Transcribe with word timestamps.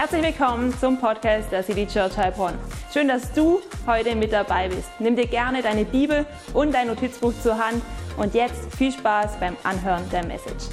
Herzlich 0.00 0.22
willkommen 0.22 0.72
zum 0.78 1.00
Podcast 1.00 1.50
der 1.50 1.64
City 1.64 1.84
Church 1.84 2.16
Heilbronn. 2.16 2.56
Schön, 2.92 3.08
dass 3.08 3.32
du 3.32 3.60
heute 3.84 4.14
mit 4.14 4.32
dabei 4.32 4.68
bist. 4.68 4.88
Nimm 5.00 5.16
dir 5.16 5.26
gerne 5.26 5.60
deine 5.60 5.84
Bibel 5.84 6.24
und 6.54 6.72
dein 6.72 6.86
Notizbuch 6.86 7.32
zur 7.42 7.58
Hand 7.58 7.82
und 8.16 8.32
jetzt 8.32 8.72
viel 8.76 8.92
Spaß 8.92 9.40
beim 9.40 9.56
Anhören 9.64 10.08
der 10.10 10.24
Message. 10.24 10.66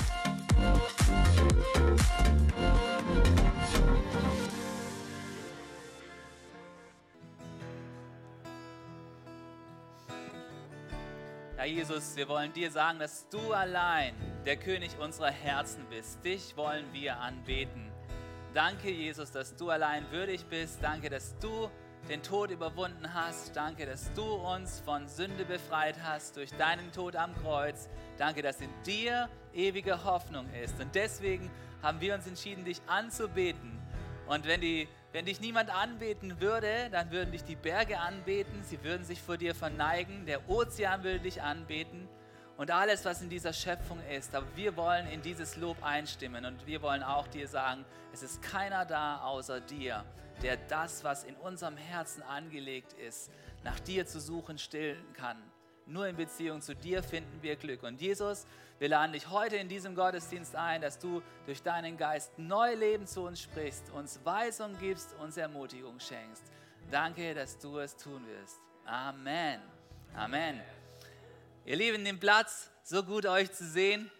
Herr 11.55 11.65
Jesus, 11.65 12.15
wir 12.15 12.29
wollen 12.29 12.53
dir 12.53 12.69
sagen, 12.69 12.99
dass 12.99 13.27
du 13.29 13.39
allein 13.53 14.13
der 14.45 14.57
König 14.57 14.91
unserer 14.99 15.31
Herzen 15.31 15.83
bist. 15.89 16.23
Dich 16.23 16.55
wollen 16.55 16.85
wir 16.93 17.17
anbeten. 17.17 17.94
Danke, 18.55 18.89
Jesus, 18.89 19.31
dass 19.31 19.53
du 19.57 19.69
allein 19.69 20.09
würdig 20.11 20.45
bist. 20.45 20.81
Danke, 20.81 21.09
dass 21.09 21.37
du 21.39 21.69
den 22.07 22.23
Tod 22.23 22.51
überwunden 22.51 23.13
hast. 23.13 23.53
Danke, 23.53 23.85
dass 23.85 24.13
du 24.13 24.23
uns 24.23 24.79
von 24.79 25.09
Sünde 25.09 25.43
befreit 25.43 25.97
hast 26.01 26.37
durch 26.37 26.51
deinen 26.51 26.89
Tod 26.93 27.17
am 27.17 27.35
Kreuz. 27.43 27.89
Danke, 28.17 28.41
dass 28.41 28.61
in 28.61 28.69
dir 28.85 29.27
ewige 29.53 30.05
Hoffnung 30.05 30.49
ist. 30.63 30.79
Und 30.79 30.95
deswegen 30.95 31.51
haben 31.83 31.99
wir 31.99 32.15
uns 32.15 32.27
entschieden, 32.27 32.63
dich 32.63 32.81
anzubeten. 32.87 33.77
Und 34.25 34.47
wenn, 34.47 34.61
die, 34.61 34.87
wenn 35.11 35.25
dich 35.25 35.41
niemand 35.41 35.69
anbeten 35.69 36.39
würde, 36.39 36.89
dann 36.93 37.11
würden 37.11 37.33
dich 37.33 37.43
die 37.43 37.57
Berge 37.57 37.99
anbeten. 37.99 38.63
Sie 38.63 38.81
würden 38.85 39.03
sich 39.03 39.21
vor 39.21 39.35
dir 39.35 39.53
verneigen. 39.53 40.25
Der 40.25 40.49
Ozean 40.49 41.03
würde 41.03 41.19
dich 41.19 41.41
anbeten 41.41 42.07
und 42.57 42.71
alles, 42.71 43.03
was 43.05 43.21
in 43.21 43.29
dieser 43.29 43.53
Schöpfung 43.53 43.99
ist. 44.09 44.33
Aber 44.35 44.47
wir 44.55 44.75
wollen 44.77 45.07
in 45.07 45.21
dieses 45.21 45.57
Lob 45.57 45.77
einstimmen 45.83 46.45
und 46.45 46.65
wir 46.65 46.81
wollen 46.81 47.03
auch 47.03 47.27
dir 47.27 47.47
sagen, 47.47 47.85
es 48.13 48.23
ist 48.23 48.41
keiner 48.41 48.85
da 48.85 49.21
außer 49.21 49.59
dir, 49.61 50.05
der 50.41 50.57
das, 50.57 51.03
was 51.03 51.23
in 51.23 51.35
unserem 51.35 51.77
Herzen 51.77 52.23
angelegt 52.23 52.93
ist, 52.93 53.31
nach 53.63 53.79
dir 53.79 54.05
zu 54.05 54.19
suchen 54.19 54.57
stillen 54.57 55.13
kann. 55.13 55.37
Nur 55.87 56.07
in 56.07 56.15
Beziehung 56.15 56.61
zu 56.61 56.75
dir 56.75 57.03
finden 57.03 57.41
wir 57.43 57.55
Glück. 57.57 57.83
Und 57.83 58.01
Jesus, 58.01 58.47
wir 58.79 58.89
laden 58.89 59.13
dich 59.13 59.29
heute 59.29 59.55
in 59.57 59.69
diesem 59.69 59.93
Gottesdienst 59.93 60.55
ein, 60.55 60.81
dass 60.81 60.97
du 60.97 61.21
durch 61.45 61.61
deinen 61.61 61.97
Geist 61.97 62.37
neu 62.37 62.73
Leben 62.73 63.05
zu 63.05 63.21
uns 63.21 63.41
sprichst, 63.41 63.91
uns 63.91 64.19
Weisung 64.23 64.77
gibst, 64.79 65.13
uns 65.19 65.37
Ermutigung 65.37 65.99
schenkst. 65.99 66.43
Danke, 66.89 67.33
dass 67.33 67.57
du 67.59 67.77
es 67.77 67.95
tun 67.95 68.25
wirst. 68.27 68.59
Amen. 68.85 69.61
Amen. 70.15 70.61
Ihr 71.67 71.77
Lieben, 71.77 72.05
den 72.05 72.19
Platz, 72.19 72.69
so 72.83 73.01
gut 73.01 73.25
euch 73.25 73.51
zu 73.51 73.65
sehen. 73.65 74.11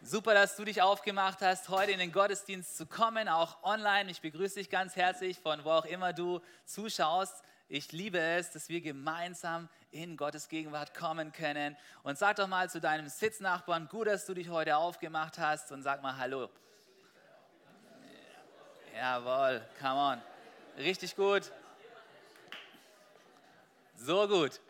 Super, 0.00 0.32
dass 0.32 0.54
du 0.54 0.64
dich 0.64 0.80
aufgemacht 0.80 1.40
hast, 1.40 1.68
heute 1.70 1.90
in 1.90 1.98
den 1.98 2.12
Gottesdienst 2.12 2.76
zu 2.76 2.86
kommen, 2.86 3.28
auch 3.28 3.60
online. 3.64 4.12
Ich 4.12 4.20
begrüße 4.20 4.60
dich 4.60 4.70
ganz 4.70 4.94
herzlich 4.94 5.40
von 5.40 5.64
wo 5.64 5.70
auch 5.70 5.86
immer 5.86 6.12
du 6.12 6.40
zuschaust. 6.66 7.42
Ich 7.68 7.90
liebe 7.90 8.20
es, 8.20 8.52
dass 8.52 8.68
wir 8.68 8.80
gemeinsam 8.80 9.68
in 9.90 10.16
Gottes 10.16 10.48
Gegenwart 10.48 10.94
kommen 10.94 11.32
können. 11.32 11.76
Und 12.04 12.16
sag 12.16 12.36
doch 12.36 12.46
mal 12.46 12.70
zu 12.70 12.80
deinem 12.80 13.08
Sitznachbarn, 13.08 13.88
gut, 13.88 14.06
dass 14.06 14.26
du 14.26 14.34
dich 14.34 14.50
heute 14.50 14.76
aufgemacht 14.76 15.38
hast 15.38 15.72
und 15.72 15.82
sag 15.82 16.00
mal 16.00 16.16
Hallo. 16.16 16.48
Jawohl, 18.96 19.66
come 19.80 20.00
on. 20.00 20.22
Richtig 20.78 21.16
gut. 21.16 21.50
So 23.96 24.28
gut. 24.28 24.60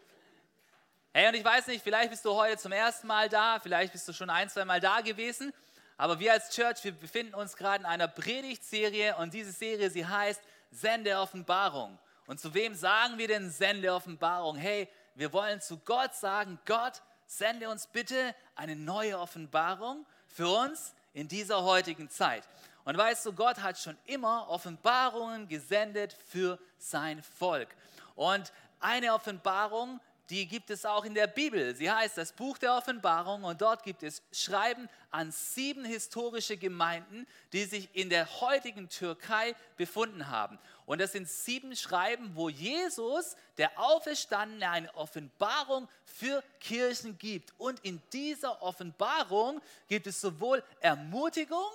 Hey, 1.17 1.29
und 1.29 1.35
ich 1.35 1.45
weiß 1.45 1.69
nicht, 1.69 1.85
vielleicht 1.85 2.11
bist 2.11 2.25
du 2.25 2.35
heute 2.35 2.59
zum 2.59 2.73
ersten 2.73 3.07
Mal 3.07 3.29
da, 3.29 3.61
vielleicht 3.61 3.93
bist 3.93 4.09
du 4.09 4.13
schon 4.13 4.29
ein, 4.31 4.51
zwei 4.51 4.65
Mal 4.65 4.81
da 4.81 5.01
gewesen, 5.01 5.53
aber 5.97 6.19
wir 6.19 6.33
als 6.33 6.51
Church, 6.51 6.83
wir 6.83 6.91
befinden 6.91 7.35
uns 7.35 7.55
gerade 7.55 7.85
in 7.85 7.87
einer 7.87 8.09
Predigtserie 8.09 9.15
und 9.19 9.33
diese 9.33 9.53
Serie, 9.53 9.91
sie 9.91 10.05
heißt 10.05 10.43
Sende 10.73 11.17
Offenbarung. 11.17 12.01
Und 12.27 12.41
zu 12.41 12.53
wem 12.53 12.75
sagen 12.75 13.17
wir 13.17 13.29
denn 13.29 13.49
Sende 13.49 13.95
Offenbarung? 13.95 14.57
Hey, 14.57 14.89
wir 15.15 15.33
wollen 15.33 15.61
zu 15.61 15.79
Gott 15.79 16.17
sagen, 16.17 16.59
Gott, 16.67 17.01
sende 17.29 17.69
uns 17.71 17.87
bitte 17.87 18.35
eine 18.57 18.75
neue 18.75 19.17
Offenbarung 19.17 20.05
für 20.27 20.49
uns 20.49 20.95
in 21.13 21.29
dieser 21.29 21.63
heutigen 21.63 22.11
Zeit. 22.11 22.43
Und 22.85 22.99
weißt 22.99 23.25
du, 23.27 23.33
Gott 23.33 23.63
hat 23.63 23.79
schon 23.79 23.97
immer 24.07 24.49
Offenbarungen 24.49 25.47
gesendet 25.47 26.13
für 26.27 26.59
sein 26.77 27.23
Volk. 27.23 27.69
Und 28.17 28.53
eine 28.81 29.15
Offenbarung, 29.15 30.01
die 30.31 30.47
gibt 30.47 30.71
es 30.71 30.87
auch 30.87 31.05
in 31.05 31.15
der 31.15 31.27
Bibel. 31.27 31.75
Sie 31.75 31.91
heißt 31.91 32.17
das 32.17 32.33
Buch 32.33 32.57
der 32.57 32.75
Offenbarung 32.75 33.45
und 33.45 33.61
dort 33.61 33.83
gibt 33.83 34.03
es 34.03 34.23
Schreiben 34.33 34.89
an 35.11 35.31
sieben 35.31 35.85
historische 35.85 36.57
Gemeinden, 36.57 37.27
die 37.53 37.65
sich 37.65 37.89
in 37.95 38.09
der 38.09 38.41
heutigen 38.41 38.89
Türkei 38.89 39.55
befunden 39.77 40.29
haben. 40.29 40.59
Und 40.87 41.01
das 41.01 41.13
sind 41.13 41.29
sieben 41.29 41.77
Schreiben, 41.77 42.33
wo 42.35 42.49
Jesus, 42.49 43.37
der 43.59 43.79
Auferstandene, 43.79 44.69
eine 44.69 44.95
Offenbarung 44.95 45.89
für 46.05 46.43
Kirchen 46.61 47.19
gibt. 47.19 47.53
Und 47.59 47.81
in 47.81 48.01
dieser 48.13 48.63
Offenbarung 48.63 49.61
gibt 49.89 50.07
es 50.07 50.21
sowohl 50.21 50.63
Ermutigung 50.81 51.71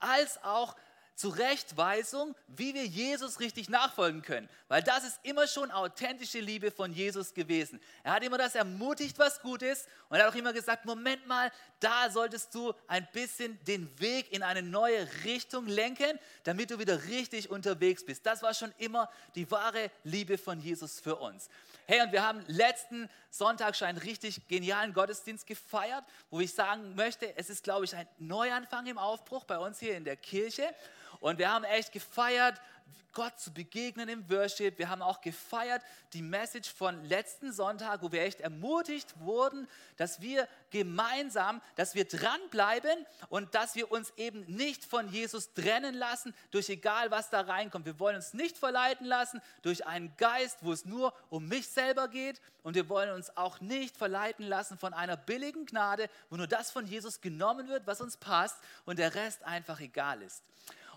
als 0.00 0.42
auch 0.42 0.74
Zurechtweisung, 1.14 2.34
wie 2.48 2.74
wir 2.74 2.86
Jesus 2.86 3.40
richtig 3.40 3.68
nachfolgen 3.68 4.22
können. 4.22 4.48
Weil 4.68 4.82
das 4.82 5.04
ist 5.04 5.20
immer 5.22 5.46
schon 5.46 5.70
authentische 5.70 6.40
Liebe 6.40 6.70
von 6.70 6.92
Jesus 6.92 7.34
gewesen. 7.34 7.80
Er 8.02 8.14
hat 8.14 8.24
immer 8.24 8.38
das 8.38 8.54
ermutigt, 8.54 9.18
was 9.18 9.40
gut 9.40 9.62
ist. 9.62 9.86
Und 10.08 10.16
er 10.16 10.24
hat 10.24 10.32
auch 10.32 10.36
immer 10.36 10.52
gesagt, 10.52 10.84
Moment 10.84 11.26
mal, 11.26 11.52
da 11.80 12.10
solltest 12.10 12.54
du 12.54 12.72
ein 12.86 13.06
bisschen 13.12 13.62
den 13.64 14.00
Weg 14.00 14.32
in 14.32 14.42
eine 14.42 14.62
neue 14.62 15.06
Richtung 15.24 15.66
lenken, 15.66 16.18
damit 16.44 16.70
du 16.70 16.78
wieder 16.78 17.04
richtig 17.04 17.50
unterwegs 17.50 18.04
bist. 18.04 18.24
Das 18.24 18.42
war 18.42 18.54
schon 18.54 18.72
immer 18.78 19.10
die 19.34 19.50
wahre 19.50 19.90
Liebe 20.04 20.38
von 20.38 20.60
Jesus 20.60 21.00
für 21.00 21.16
uns. 21.16 21.48
Hey, 21.86 22.00
und 22.00 22.12
wir 22.12 22.26
haben 22.26 22.44
letzten 22.46 23.10
Sonntag 23.28 23.74
schon 23.74 23.88
einen 23.88 23.98
richtig 23.98 24.46
genialen 24.46 24.92
Gottesdienst 24.92 25.46
gefeiert, 25.46 26.04
wo 26.30 26.40
ich 26.40 26.54
sagen 26.54 26.94
möchte, 26.94 27.36
es 27.36 27.50
ist, 27.50 27.64
glaube 27.64 27.84
ich, 27.84 27.94
ein 27.96 28.06
Neuanfang 28.18 28.86
im 28.86 28.98
Aufbruch 28.98 29.44
bei 29.44 29.58
uns 29.58 29.80
hier 29.80 29.96
in 29.96 30.04
der 30.04 30.16
Kirche. 30.16 30.72
Und 31.22 31.38
wir 31.38 31.52
haben 31.52 31.62
echt 31.62 31.92
gefeiert, 31.92 32.60
Gott 33.12 33.38
zu 33.38 33.52
begegnen 33.52 34.08
im 34.08 34.28
Worship. 34.28 34.76
Wir 34.78 34.88
haben 34.88 35.02
auch 35.02 35.20
gefeiert 35.20 35.82
die 36.14 36.22
Message 36.22 36.72
von 36.72 37.04
letzten 37.04 37.52
Sonntag, 37.52 38.02
wo 38.02 38.10
wir 38.10 38.22
echt 38.22 38.40
ermutigt 38.40 39.20
wurden, 39.20 39.68
dass 39.96 40.20
wir 40.20 40.48
gemeinsam, 40.70 41.60
dass 41.76 41.94
wir 41.94 42.06
dranbleiben 42.06 43.06
und 43.28 43.54
dass 43.54 43.76
wir 43.76 43.92
uns 43.92 44.12
eben 44.16 44.44
nicht 44.46 44.84
von 44.84 45.08
Jesus 45.08 45.52
trennen 45.52 45.94
lassen, 45.94 46.34
durch 46.50 46.68
egal 46.70 47.12
was 47.12 47.30
da 47.30 47.42
reinkommt. 47.42 47.86
Wir 47.86 48.00
wollen 48.00 48.16
uns 48.16 48.34
nicht 48.34 48.58
verleiten 48.58 49.06
lassen 49.06 49.40
durch 49.62 49.86
einen 49.86 50.16
Geist, 50.16 50.58
wo 50.62 50.72
es 50.72 50.86
nur 50.86 51.14
um 51.30 51.46
mich 51.46 51.68
selber 51.68 52.08
geht. 52.08 52.40
Und 52.64 52.74
wir 52.74 52.88
wollen 52.88 53.10
uns 53.10 53.36
auch 53.36 53.60
nicht 53.60 53.96
verleiten 53.96 54.46
lassen 54.46 54.76
von 54.76 54.92
einer 54.92 55.16
billigen 55.16 55.66
Gnade, 55.66 56.08
wo 56.30 56.36
nur 56.36 56.48
das 56.48 56.72
von 56.72 56.86
Jesus 56.86 57.20
genommen 57.20 57.68
wird, 57.68 57.86
was 57.86 58.00
uns 58.00 58.16
passt 58.16 58.56
und 58.86 58.98
der 58.98 59.14
Rest 59.14 59.44
einfach 59.44 59.78
egal 59.78 60.22
ist. 60.22 60.42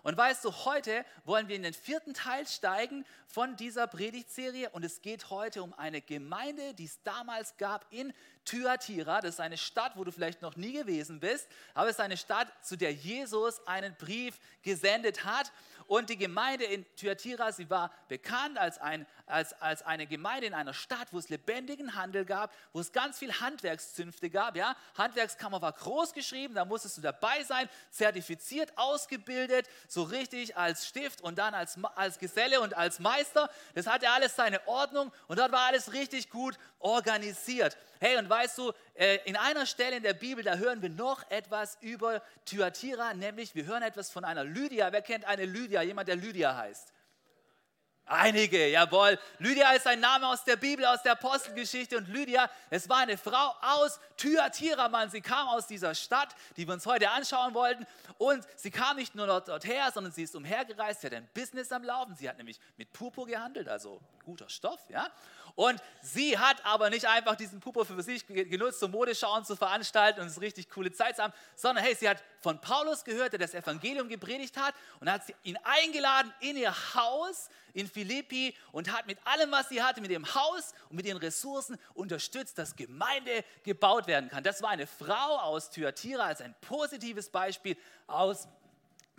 Und 0.06 0.16
weißt 0.16 0.46
du, 0.46 0.52
heute 0.66 1.04
wollen 1.24 1.48
wir 1.48 1.56
in 1.56 1.64
den 1.64 1.74
vierten 1.74 2.14
Teil 2.14 2.46
steigen 2.46 3.08
von 3.26 3.56
dieser 3.56 3.88
Predigtserie 3.88 4.70
und 4.70 4.86
es 4.86 5.02
geht 5.02 5.32
heute 5.32 5.64
um 5.64 5.74
eine 5.74 6.00
Gemeinde, 6.00 6.76
die 6.76 6.86
es 6.86 7.02
damals 7.02 7.58
gab 7.58 7.88
in 7.90 8.14
Thyatira. 8.45 9.22
Das 9.22 9.35
ist 9.35 9.39
eine 9.39 9.57
Stadt, 9.57 9.94
wo 9.95 10.03
du 10.03 10.11
vielleicht 10.11 10.41
noch 10.41 10.56
nie 10.56 10.73
gewesen 10.73 11.19
bist, 11.19 11.47
aber 11.73 11.89
es 11.89 11.95
ist 11.95 12.01
eine 12.01 12.17
Stadt, 12.17 12.47
zu 12.61 12.78
der 12.78 12.94
Jesus 12.94 13.66
einen 13.67 13.95
Brief 13.95 14.39
gesendet 14.61 15.25
hat. 15.25 15.51
Und 15.88 16.09
die 16.09 16.17
Gemeinde 16.17 16.66
in 16.66 16.83
Thyatira, 16.95 17.51
sie 17.51 17.69
war 17.69 17.91
bekannt 18.07 18.57
als, 18.57 18.79
ein, 18.79 19.06
als, 19.28 19.53
als 19.61 19.83
eine 19.83 20.07
Gemeinde 20.07 20.47
in 20.47 20.56
einer 20.56 20.73
Stadt, 20.73 21.09
wo 21.11 21.19
es 21.19 21.29
lebendigen 21.29 21.94
Handel 21.94 22.25
gab, 22.25 22.51
wo 22.73 22.79
es 22.79 22.91
ganz 22.91 23.19
viel 23.19 23.31
Handwerkszünfte 23.39 24.31
gab. 24.31 24.56
Ja? 24.56 24.75
Handwerkskammer 24.98 25.62
war 25.62 25.74
groß 25.74 26.13
geschrieben, 26.13 26.56
da 26.56 26.65
musstest 26.65 26.98
du 26.98 27.01
dabei 27.01 27.44
sein, 27.44 27.69
zertifiziert, 27.91 28.75
ausgebildet, 28.77 29.68
so 29.88 30.01
richtig 30.03 30.57
als 30.57 30.88
Stift 30.88 31.21
und 31.21 31.38
dann 31.38 31.53
als, 31.53 31.77
als 31.95 32.18
Geselle 32.18 32.62
und 32.62 32.75
als 32.75 33.00
Meister. 33.00 33.50
Das 33.75 33.86
hatte 33.86 34.09
alles 34.09 34.36
seine 34.36 34.68
Ordnung 34.68 35.12
und 35.27 35.38
dort 35.38 35.51
war 35.51 35.68
alles 35.68 35.94
richtig 35.94 36.31
gut 36.31 36.57
organisiert. 36.80 37.77
Hey, 38.00 38.18
und 38.18 38.30
weißt 38.36 38.58
du, 38.58 38.74
äh, 38.96 39.20
in 39.24 39.38
einer 39.38 39.66
Stelle 39.66 39.96
in 39.96 40.04
der 40.04 40.14
Bibel, 40.14 40.44
da 40.44 40.56
hören 40.56 40.82
wir 40.82 40.90
noch 40.90 41.24
etwas 41.32 41.78
über 41.80 42.22
Thyatira, 42.44 43.14
nämlich 43.14 43.56
wir 43.56 43.66
hören 43.66 43.82
etwas 43.82 44.12
von 44.12 44.26
einer 44.26 44.44
Lydia. 44.44 44.92
Wer 44.92 45.02
kennt 45.02 45.24
eine 45.24 45.46
Lydia? 45.46 45.82
Jemand, 45.82 46.10
der 46.10 46.18
Lydia 46.18 46.56
heißt? 46.56 46.92
Einige, 48.08 48.68
jawohl. 48.68 49.18
Lydia 49.40 49.72
ist 49.72 49.88
ein 49.88 50.00
Name 50.00 50.28
aus 50.28 50.44
der 50.44 50.58
Bibel, 50.58 50.86
aus 50.86 51.02
der 51.02 51.14
Apostelgeschichte. 51.14 51.98
Und 51.98 52.08
Lydia, 52.08 52.52
es 52.70 52.88
war 52.88 52.98
eine 52.98 53.18
Frau 53.18 53.56
aus 53.62 54.00
Thyatira, 54.18 54.90
Mann. 54.90 55.10
Sie 55.10 55.22
kam 55.22 55.48
aus 55.48 55.66
dieser 55.66 55.96
Stadt, 55.96 56.36
die 56.56 56.68
wir 56.68 56.76
uns 56.76 56.86
heute 56.86 57.10
anschauen 57.10 57.56
wollten. 57.56 57.88
Und 58.20 58.46
sie 58.58 58.70
kam 58.70 58.98
nicht 58.98 59.16
nur 59.16 59.26
dort, 59.26 59.48
dorthin, 59.48 59.82
sondern 59.92 60.14
sie 60.14 60.24
ist 60.24 60.36
umhergereist. 60.36 61.02
Sie 61.02 61.08
hat 61.08 61.14
ein 61.16 61.28
Business 61.34 61.72
am 61.72 61.84
Laufen. 61.84 62.16
Sie 62.16 62.30
hat 62.30 62.38
nämlich 62.38 62.60
mit 62.78 62.94
Purpur 62.94 63.26
gehandelt, 63.26 63.68
also 63.68 64.00
guter 64.24 64.50
Stoff, 64.50 64.82
ja. 64.90 65.10
Und 65.56 65.81
sie 66.02 66.38
hat 66.38 66.66
aber 66.66 66.90
nicht 66.90 67.06
einfach 67.06 67.36
diesen 67.36 67.62
Pupo 67.62 67.86
für 67.86 68.02
sich 68.04 68.28
genutzt, 68.28 68.84
um 68.84 68.92
Modeschauen 68.92 69.46
zu 69.46 69.56
veranstalten 69.56 70.19
und 70.19 70.28
es 70.28 70.42
richtig 70.42 70.69
coole 70.69 70.92
Zeit 70.92 71.16
zu 71.16 71.24
haben, 71.24 71.34
sondern 71.56 71.84
hey, 71.84 71.96
sie 71.96 72.10
hat 72.10 72.22
von 72.42 72.60
Paulus 72.60 73.06
gehört, 73.06 73.31
der 73.31 73.40
das 73.40 73.54
Evangelium 73.54 74.10
gepredigt 74.10 74.57
hat 74.57 74.75
und 75.00 75.10
hat 75.10 75.22
ihn 75.44 75.57
eingeladen 75.63 76.34
in 76.42 76.57
ihr 76.57 76.75
Haus 76.94 77.50
in 77.74 77.88
Philippi 77.88 78.54
und 78.74 78.92
hat 78.92 79.07
mit 79.07 79.18
allem, 79.25 79.50
was 79.52 79.69
sie 79.69 79.81
hatte, 79.81 80.02
mit 80.02 80.12
ihrem 80.12 80.34
Haus 80.36 80.74
und 80.90 80.98
mit 80.98 81.06
ihren 81.06 81.18
Ressourcen 81.18 81.78
unterstützt, 81.94 82.58
dass 82.58 82.75
Gemeinde 82.75 83.46
gebaut 83.63 84.08
werden 84.08 84.30
kann. 84.30 84.44
Das 84.44 84.62
war 84.62 84.72
eine 84.72 84.88
Frau 84.88 85.38
aus 85.40 85.69
Thyatira 85.69 86.25
als 86.25 86.42
ein 86.42 86.54
positives 86.60 87.30
Beispiel 87.30 87.78
aus 88.08 88.50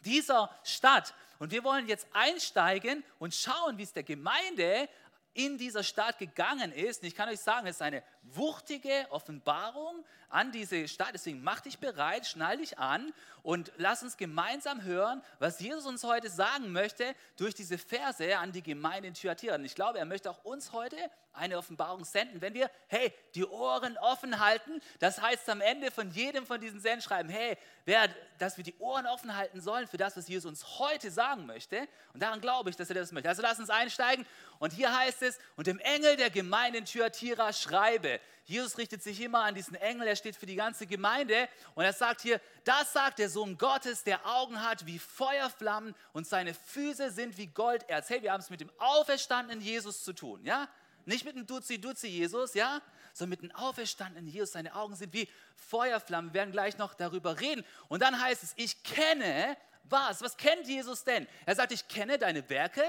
dieser 0.05 0.51
Stadt. 0.65 1.15
Und 1.39 1.51
wir 1.51 1.65
wollen 1.65 1.87
jetzt 1.87 2.07
einsteigen 2.13 3.05
und 3.19 3.35
schauen, 3.35 3.77
wie 3.77 3.83
es 3.83 3.93
der 3.93 4.05
Gemeinde 4.05 4.89
in 5.37 5.59
dieser 5.59 5.83
Stadt 5.83 6.19
gegangen 6.19 6.73
ist. 6.73 7.03
Und 7.03 7.09
ich 7.09 7.15
kann 7.15 7.29
euch 7.29 7.41
sagen, 7.41 7.67
es 7.67 7.77
ist 7.77 7.83
eine 7.83 8.03
wuchtige 8.35 9.07
Offenbarung 9.11 10.05
an 10.29 10.53
diese 10.53 10.89
Stadt. 10.89 11.11
Deswegen 11.15 11.43
mach 11.43 11.61
dich 11.61 11.79
bereit, 11.79 12.27
schnall 12.27 12.59
dich 12.59 12.79
an 12.79 13.13
und 13.43 13.73
lass 13.77 14.03
uns 14.03 14.17
gemeinsam 14.17 14.83
hören, 14.83 15.23
was 15.39 15.61
Jesus 15.61 15.87
uns 15.87 16.05
heute 16.05 16.29
sagen 16.29 16.73
möchte 16.73 17.15
durch 17.37 17.55
diese 17.55 17.79
Verse 17.79 18.37
an 18.39 18.53
die 18.53 18.63
Gemeinde 18.63 19.09
in 19.09 19.15
Thyatira. 19.15 19.55
Und 19.55 19.65
ich 19.65 19.75
glaube, 19.75 19.99
er 19.99 20.05
möchte 20.05 20.31
auch 20.31 20.45
uns 20.45 20.73
heute 20.73 20.97
eine 21.37 21.59
Offenbarung 21.59 22.05
senden, 22.05 22.41
wenn 22.41 22.55
wir, 22.55 22.71
hey, 22.89 23.13
die 23.35 23.45
Ohren 23.45 23.97
offen 23.99 24.41
halten. 24.41 24.81
Das 24.99 25.21
heißt 25.21 25.49
am 25.49 25.61
Ende 25.61 25.91
von 25.91 26.11
jedem 26.11 26.47
von 26.47 26.61
diesen 26.61 26.81
Sendschreiben, 26.81 27.31
hey, 27.31 27.57
wer, 27.85 28.09
dass 28.39 28.57
wir 28.57 28.65
die 28.65 28.77
Ohren 28.79 29.07
offen 29.07 29.37
halten 29.37 29.61
sollen 29.61 29.87
für 29.87 29.99
das, 29.99 30.17
was 30.17 30.29
Jesus 30.29 30.49
uns 30.49 30.79
heute 30.79 31.11
sagen 31.11 31.47
möchte. 31.47 31.87
Und 32.15 32.23
daran 32.23 32.41
glaube 32.41 32.71
ich, 32.71 32.77
dass 32.77 32.89
er 32.89 32.95
das 32.95 33.13
möchte. 33.13 33.29
Also 33.29 33.43
lass 33.43 33.59
uns 33.59 33.71
einsteigen. 33.71 34.27
Und 34.59 34.73
hier 34.73 34.97
heißt 34.97 35.23
es, 35.23 35.39
und 35.57 35.67
dem 35.67 35.79
Engel 35.79 36.17
der 36.17 36.31
Gemeinde 36.31 36.79
in 36.79 36.85
Thyatira 36.87 37.53
schreibe, 37.53 38.16
Jesus 38.45 38.79
richtet 38.79 39.03
sich 39.03 39.21
immer 39.21 39.45
an 39.45 39.55
diesen 39.55 39.75
Engel, 39.75 40.07
er 40.07 40.17
steht 40.17 40.37
für 40.37 40.47
die 40.47 40.55
ganze 40.55 40.87
Gemeinde 40.87 41.49
und 41.75 41.85
er 41.85 41.93
sagt 41.93 42.21
hier, 42.21 42.41
das 42.65 42.93
sagt 42.93 43.19
der 43.19 43.29
Sohn 43.29 43.59
Gottes, 43.59 44.05
der 44.05 44.25
Augen 44.25 44.63
hat 44.63 44.87
wie 44.87 44.99
Feuerflammen 44.99 45.95
und 46.13 46.27
seine 46.27 46.55
Füße 46.55 47.11
sind 47.11 47.37
wie 47.39 47.49
Golderz. 47.49 48.09
Hey, 48.09 48.23
wir 48.23 48.33
haben 48.33 48.41
es 48.41 48.51
mit 48.51 48.61
dem 48.61 48.71
auferstandenen 48.79 49.61
Jesus 49.61 50.05
zu 50.05 50.13
tun, 50.13 50.45
ja? 50.45 50.69
Nicht 51.07 51.25
mit 51.25 51.37
dem 51.37 51.47
Duzi-Duzi 51.47 52.09
Jesus, 52.09 52.55
ja? 52.55 52.81
Sondern 53.13 53.31
mit 53.31 53.43
dem 53.43 53.57
auferstandenen 53.57 54.27
Jesus. 54.27 54.53
Seine 54.53 54.75
Augen 54.75 54.97
sind 54.97 55.13
wie 55.13 55.29
Feuerflammen. 55.57 56.33
Wir 56.33 56.41
werden 56.41 56.53
gleich 56.53 56.79
noch 56.79 56.95
darüber 56.95 57.41
reden. 57.41 57.65
Und 57.89 58.03
dann 58.03 58.21
heißt 58.21 58.43
es, 58.43 58.53
ich 58.57 58.83
kenne 58.83 59.57
was? 59.85 60.21
Was 60.23 60.37
kennt 60.37 60.67
Jesus 60.67 61.05
denn? 61.05 61.27
Er 61.47 61.55
sagt, 61.55 61.73
ich 61.73 61.87
kenne 61.87 62.19
deine 62.19 62.49
Werke 62.49 62.83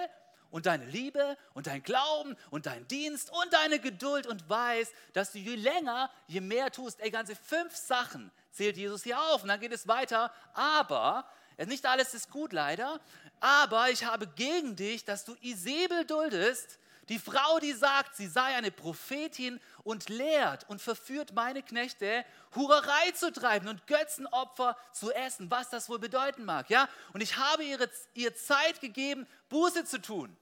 und 0.51 0.65
deine 0.65 0.85
Liebe 0.85 1.37
und 1.53 1.67
dein 1.67 1.83
Glauben 1.83 2.35
und 2.49 2.65
dein 2.65 2.87
Dienst 2.87 3.31
und 3.31 3.53
deine 3.53 3.79
Geduld 3.79 4.27
und 4.27 4.49
weiß, 4.49 4.91
dass 5.13 5.31
du 5.31 5.39
je 5.39 5.55
länger, 5.55 6.09
je 6.27 6.41
mehr 6.41 6.71
tust. 6.71 6.99
Ey, 6.99 7.11
ganze 7.11 7.35
fünf 7.35 7.75
Sachen 7.75 8.31
zählt 8.51 8.77
Jesus 8.77 9.03
hier 9.03 9.21
auf. 9.21 9.43
Und 9.43 9.49
dann 9.49 9.59
geht 9.59 9.73
es 9.73 9.87
weiter. 9.87 10.31
Aber, 10.53 11.27
nicht 11.65 11.85
alles 11.85 12.13
ist 12.13 12.29
gut 12.29 12.53
leider, 12.53 12.99
aber 13.39 13.89
ich 13.89 14.05
habe 14.05 14.27
gegen 14.27 14.75
dich, 14.75 15.05
dass 15.05 15.25
du 15.25 15.35
Isabel 15.41 16.05
duldest, 16.05 16.79
die 17.09 17.19
Frau, 17.19 17.59
die 17.59 17.73
sagt, 17.73 18.15
sie 18.15 18.27
sei 18.27 18.55
eine 18.55 18.71
Prophetin 18.71 19.61
und 19.83 20.09
lehrt 20.09 20.69
und 20.69 20.81
verführt 20.81 21.33
meine 21.33 21.63
Knechte, 21.63 22.25
Hurerei 22.53 23.11
zu 23.11 23.31
treiben 23.31 23.69
und 23.69 23.87
Götzenopfer 23.87 24.77
zu 24.91 25.11
essen, 25.13 25.49
was 25.49 25.69
das 25.69 25.89
wohl 25.89 25.99
bedeuten 25.99 26.43
mag. 26.43 26.69
Ja? 26.69 26.89
Und 27.13 27.21
ich 27.21 27.37
habe 27.37 27.63
ihr, 27.63 27.89
ihr 28.13 28.35
Zeit 28.35 28.81
gegeben, 28.81 29.25
Buße 29.47 29.85
zu 29.85 30.01
tun. 30.01 30.35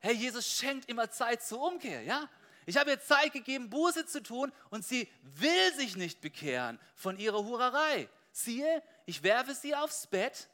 Herr 0.00 0.12
Jesus 0.12 0.50
schenkt 0.50 0.88
immer 0.88 1.10
Zeit 1.10 1.42
zur 1.42 1.60
Umkehr. 1.60 2.02
Ja? 2.02 2.28
Ich 2.66 2.76
habe 2.76 2.90
ihr 2.90 3.00
Zeit 3.00 3.32
gegeben, 3.32 3.70
Buße 3.70 4.06
zu 4.06 4.22
tun 4.22 4.52
und 4.70 4.84
sie 4.84 5.08
will 5.22 5.74
sich 5.76 5.96
nicht 5.96 6.20
bekehren 6.20 6.80
von 6.96 7.18
ihrer 7.18 7.44
Hurerei. 7.44 8.08
Siehe, 8.32 8.82
ich 9.06 9.22
werfe 9.22 9.54
sie 9.54 9.74
aufs 9.74 10.06
Bett 10.06 10.48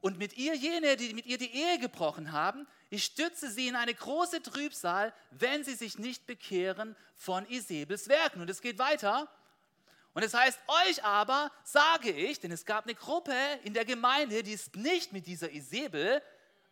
und 0.00 0.18
mit 0.18 0.36
ihr 0.36 0.54
jene, 0.54 0.96
die 0.96 1.14
mit 1.14 1.26
ihr 1.26 1.38
die 1.38 1.52
Ehe 1.52 1.78
gebrochen 1.78 2.32
haben, 2.32 2.66
ich 2.88 3.04
stütze 3.04 3.50
sie 3.50 3.68
in 3.68 3.76
eine 3.76 3.94
große 3.94 4.42
Trübsal, 4.42 5.12
wenn 5.30 5.64
sie 5.64 5.74
sich 5.74 5.98
nicht 5.98 6.26
bekehren 6.26 6.96
von 7.16 7.48
Isabels 7.48 8.08
Werken. 8.08 8.40
Und 8.40 8.50
es 8.50 8.60
geht 8.60 8.78
weiter. 8.78 9.28
Und 10.14 10.22
es 10.22 10.32
heißt, 10.32 10.58
euch 10.88 11.04
aber 11.04 11.50
sage 11.64 12.10
ich, 12.10 12.40
denn 12.40 12.52
es 12.52 12.64
gab 12.64 12.84
eine 12.84 12.94
Gruppe 12.94 13.34
in 13.64 13.74
der 13.74 13.84
Gemeinde, 13.84 14.42
die 14.42 14.52
ist 14.52 14.74
nicht 14.76 15.12
mit 15.12 15.26
dieser 15.26 15.50
Isabel 15.50 16.22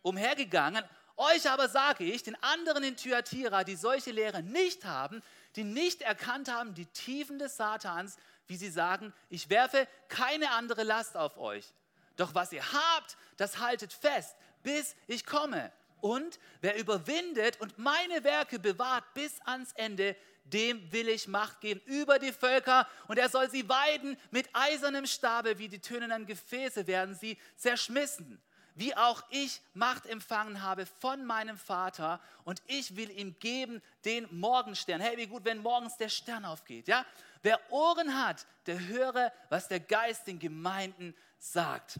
umhergegangen. 0.01 0.83
Euch 1.17 1.49
aber 1.49 1.69
sage 1.69 2.05
ich, 2.05 2.23
den 2.23 2.41
anderen 2.43 2.83
in 2.83 2.97
Thyatira, 2.97 3.63
die 3.63 3.75
solche 3.75 4.11
Lehre 4.11 4.41
nicht 4.41 4.85
haben, 4.85 5.21
die 5.55 5.63
nicht 5.63 6.01
erkannt 6.01 6.49
haben 6.49 6.73
die 6.73 6.87
Tiefen 6.87 7.39
des 7.39 7.55
Satans, 7.55 8.17
wie 8.47 8.57
sie 8.57 8.69
sagen, 8.69 9.13
ich 9.29 9.49
werfe 9.49 9.87
keine 10.09 10.51
andere 10.51 10.83
Last 10.83 11.15
auf 11.15 11.37
euch. 11.37 11.73
Doch 12.17 12.33
was 12.33 12.51
ihr 12.51 12.63
habt, 12.71 13.17
das 13.37 13.59
haltet 13.59 13.93
fest, 13.93 14.35
bis 14.63 14.95
ich 15.07 15.25
komme. 15.25 15.71
Und 16.05 16.37
wer 16.61 16.77
überwindet 16.77 17.59
und 17.59 17.79
meine 17.79 18.23
Werke 18.23 18.59
bewahrt 18.59 19.11
bis 19.15 19.41
ans 19.41 19.71
Ende, 19.71 20.15
dem 20.43 20.91
will 20.91 21.09
ich 21.09 21.27
Macht 21.27 21.61
geben 21.61 21.81
über 21.85 22.19
die 22.19 22.31
Völker 22.31 22.87
und 23.07 23.17
er 23.17 23.27
soll 23.27 23.49
sie 23.49 23.67
weiden 23.67 24.15
mit 24.29 24.47
eisernem 24.53 25.07
Stabe, 25.07 25.57
wie 25.57 25.67
die 25.67 25.79
tönenden 25.79 26.27
Gefäße 26.27 26.85
werden 26.85 27.15
sie 27.15 27.39
zerschmissen. 27.55 28.39
Wie 28.75 28.95
auch 28.95 29.23
ich 29.31 29.61
Macht 29.73 30.05
empfangen 30.05 30.61
habe 30.61 30.85
von 30.85 31.25
meinem 31.25 31.57
Vater 31.57 32.21
und 32.43 32.61
ich 32.67 32.95
will 32.95 33.09
ihm 33.09 33.39
geben 33.39 33.81
den 34.03 34.27
Morgenstern. 34.29 35.01
Hey, 35.01 35.17
wie 35.17 35.25
gut, 35.25 35.43
wenn 35.43 35.57
morgens 35.57 35.97
der 35.97 36.09
Stern 36.09 36.45
aufgeht, 36.45 36.87
ja? 36.87 37.03
Wer 37.41 37.59
Ohren 37.71 38.23
hat, 38.23 38.45
der 38.67 38.79
höre, 38.79 39.33
was 39.49 39.69
der 39.69 39.79
Geist 39.79 40.27
den 40.27 40.37
Gemeinden 40.37 41.15
sagt. 41.39 41.99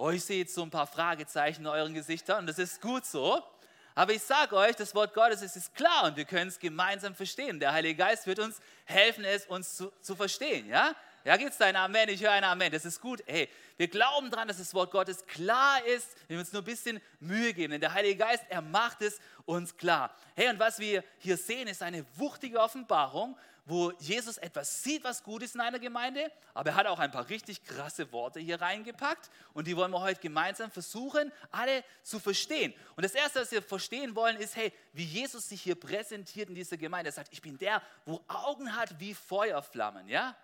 Oh, 0.00 0.10
ich 0.10 0.24
sehe 0.24 0.38
jetzt 0.38 0.54
so 0.54 0.62
ein 0.62 0.70
paar 0.70 0.86
Fragezeichen 0.86 1.62
in 1.62 1.66
euren 1.66 1.92
Gesichtern 1.92 2.38
und 2.38 2.46
das 2.46 2.60
ist 2.60 2.80
gut 2.80 3.04
so. 3.04 3.42
Aber 3.96 4.12
ich 4.12 4.22
sage 4.22 4.54
euch, 4.54 4.76
das 4.76 4.94
Wort 4.94 5.12
Gottes 5.12 5.42
es 5.42 5.56
ist 5.56 5.74
klar 5.74 6.04
und 6.04 6.16
wir 6.16 6.24
können 6.24 6.46
es 6.46 6.60
gemeinsam 6.60 7.16
verstehen. 7.16 7.58
Der 7.58 7.72
Heilige 7.72 7.96
Geist 7.96 8.24
wird 8.28 8.38
uns 8.38 8.60
helfen, 8.84 9.24
es 9.24 9.46
uns 9.46 9.74
zu, 9.74 9.92
zu 10.00 10.14
verstehen. 10.14 10.68
Ja, 10.68 10.94
ja 11.24 11.36
gibt 11.36 11.52
es 11.52 11.58
da 11.58 11.66
ein 11.66 11.76
Amen? 11.76 12.08
Ich 12.08 12.22
höre 12.22 12.32
ein 12.32 12.44
Amen. 12.44 12.72
Das 12.72 12.84
ist 12.84 13.00
gut. 13.00 13.22
Hey, 13.26 13.48
wir 13.76 13.88
glauben 13.88 14.30
daran, 14.30 14.48
dass 14.48 14.58
das 14.58 14.74
Wort 14.74 14.90
Gottes 14.90 15.26
klar 15.26 15.84
ist. 15.84 16.08
Wir 16.26 16.36
müssen 16.36 16.48
uns 16.48 16.52
nur 16.52 16.62
ein 16.62 16.66
bisschen 16.66 17.00
Mühe 17.20 17.52
geben. 17.52 17.72
Denn 17.72 17.80
der 17.80 17.94
Heilige 17.94 18.16
Geist, 18.16 18.44
er 18.48 18.62
macht 18.62 19.02
es 19.02 19.20
uns 19.44 19.76
klar. 19.76 20.14
Hey, 20.34 20.48
und 20.48 20.58
was 20.58 20.78
wir 20.78 21.04
hier 21.18 21.36
sehen, 21.36 21.68
ist 21.68 21.82
eine 21.82 22.04
wuchtige 22.16 22.60
Offenbarung 22.60 23.36
wo 23.68 23.92
Jesus 23.98 24.38
etwas 24.38 24.82
sieht, 24.82 25.04
was 25.04 25.22
gut 25.22 25.42
ist 25.42 25.54
in 25.54 25.60
einer 25.60 25.78
Gemeinde, 25.78 26.32
aber 26.54 26.70
er 26.70 26.76
hat 26.76 26.86
auch 26.86 26.98
ein 26.98 27.10
paar 27.10 27.28
richtig 27.28 27.62
krasse 27.64 28.10
Worte 28.12 28.40
hier 28.40 28.60
reingepackt 28.60 29.30
und 29.52 29.66
die 29.66 29.76
wollen 29.76 29.90
wir 29.90 30.00
heute 30.00 30.20
gemeinsam 30.20 30.70
versuchen, 30.70 31.30
alle 31.50 31.84
zu 32.02 32.18
verstehen. 32.18 32.72
Und 32.96 33.04
das 33.04 33.14
Erste, 33.14 33.40
was 33.40 33.52
wir 33.52 33.62
verstehen 33.62 34.16
wollen, 34.16 34.38
ist, 34.38 34.56
hey, 34.56 34.72
wie 34.94 35.04
Jesus 35.04 35.50
sich 35.50 35.60
hier 35.60 35.74
präsentiert 35.74 36.48
in 36.48 36.54
dieser 36.54 36.78
Gemeinde. 36.78 37.10
Er 37.10 37.12
sagt, 37.12 37.28
ich 37.30 37.42
bin 37.42 37.58
der, 37.58 37.82
wo 38.06 38.24
Augen 38.26 38.74
hat 38.74 38.98
wie 38.98 39.12
Feuerflammen, 39.12 40.08
ja? 40.08 40.34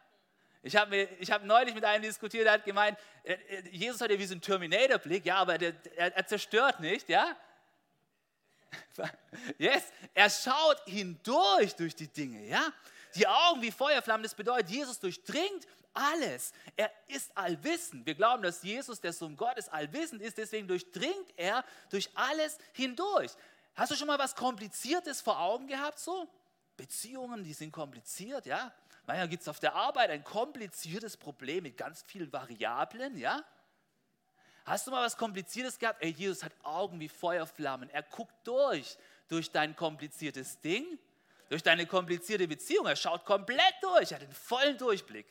Ich 0.65 0.77
habe 0.77 1.07
hab 1.07 1.45
neulich 1.45 1.75
mit 1.75 1.85
einem 1.85 2.03
diskutiert, 2.03 2.47
der 2.47 2.55
hat 2.55 2.65
gemeint, 2.65 2.99
äh, 3.23 3.35
äh, 3.35 3.69
Jesus 3.69 4.01
hat 4.01 4.11
ja 4.11 4.19
wie 4.19 4.25
so 4.25 4.33
einen 4.33 4.41
Terminator-Blick, 4.41 5.27
ja, 5.27 5.37
aber 5.37 5.59
der, 5.59 5.75
er, 5.95 6.17
er 6.17 6.27
zerstört 6.27 6.81
nicht, 6.81 7.09
ja? 7.11 7.37
Yes, 9.59 9.93
er 10.15 10.31
schaut 10.31 10.83
hindurch 10.87 11.77
durch 11.77 11.95
die 11.95 12.09
Dinge, 12.09 12.47
ja? 12.47 12.73
Die 13.15 13.27
Augen 13.27 13.61
wie 13.61 13.71
Feuerflammen, 13.71 14.23
das 14.23 14.35
bedeutet, 14.35 14.71
Jesus 14.71 14.99
durchdringt 14.99 15.67
alles. 15.93 16.53
Er 16.77 16.91
ist 17.09 17.37
allwissend. 17.37 18.07
Wir 18.07 18.15
glauben, 18.15 18.43
dass 18.43 18.63
Jesus, 18.63 19.01
der 19.01 19.13
Sohn 19.13 19.37
Gottes, 19.37 19.69
allwissend 19.69 20.23
ist, 20.23 20.39
deswegen 20.39 20.67
durchdringt 20.67 21.33
er 21.37 21.63
durch 21.91 22.09
alles 22.15 22.57
hindurch. 22.73 23.33
Hast 23.75 23.93
du 23.93 23.97
schon 23.97 24.07
mal 24.07 24.19
was 24.19 24.35
Kompliziertes 24.35 25.21
vor 25.21 25.39
Augen 25.39 25.69
gehabt 25.69 25.99
so? 25.99 26.27
Beziehungen, 26.77 27.45
die 27.45 27.53
sind 27.53 27.71
kompliziert, 27.71 28.47
ja? 28.47 28.73
Manchmal 29.07 29.29
gibt 29.29 29.43
es 29.43 29.49
auf 29.49 29.61
der 29.61 29.75
Arbeit 29.75 30.11
ein 30.11 30.25
kompliziertes 30.25 31.17
Problem 31.17 31.65
mit 31.65 31.77
ganz 31.77 32.03
vielen 32.03 32.33
Variablen, 32.33 33.17
ja? 33.17 33.45
Hast 34.65 34.87
du 34.87 34.91
mal 34.91 35.05
was 35.05 35.17
Kompliziertes 35.17 35.79
gehabt? 35.79 36.03
Ey, 36.03 36.11
Jesus 36.11 36.43
hat 36.43 36.53
Augen 36.63 36.99
wie 36.99 37.09
Feuerflammen. 37.09 37.91
Er 37.91 38.03
guckt 38.03 38.35
durch, 38.45 38.97
durch 39.29 39.51
dein 39.51 39.77
kompliziertes 39.77 40.59
Ding 40.61 40.99
durch 41.49 41.63
deine 41.63 41.87
komplizierte 41.87 42.49
Beziehung. 42.49 42.87
Er 42.87 42.97
schaut 42.97 43.25
komplett 43.25 43.75
durch, 43.81 44.11
er 44.11 44.17
hat 44.17 44.23
den 44.23 44.33
vollen 44.33 44.77
Durchblick. 44.79 45.27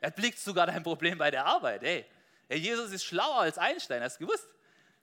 Er 0.00 0.10
blickt 0.10 0.38
sogar 0.38 0.66
dein 0.66 0.82
Problem 0.82 1.18
bei 1.18 1.30
der 1.30 1.44
Arbeit. 1.44 1.82
Hey, 1.82 2.06
hey 2.48 2.58
Jesus 2.58 2.92
ist 2.92 3.04
schlauer 3.04 3.40
als 3.40 3.58
Einstein, 3.58 4.02
hast 4.02 4.20
du 4.20 4.26
gewusst? 4.26 4.48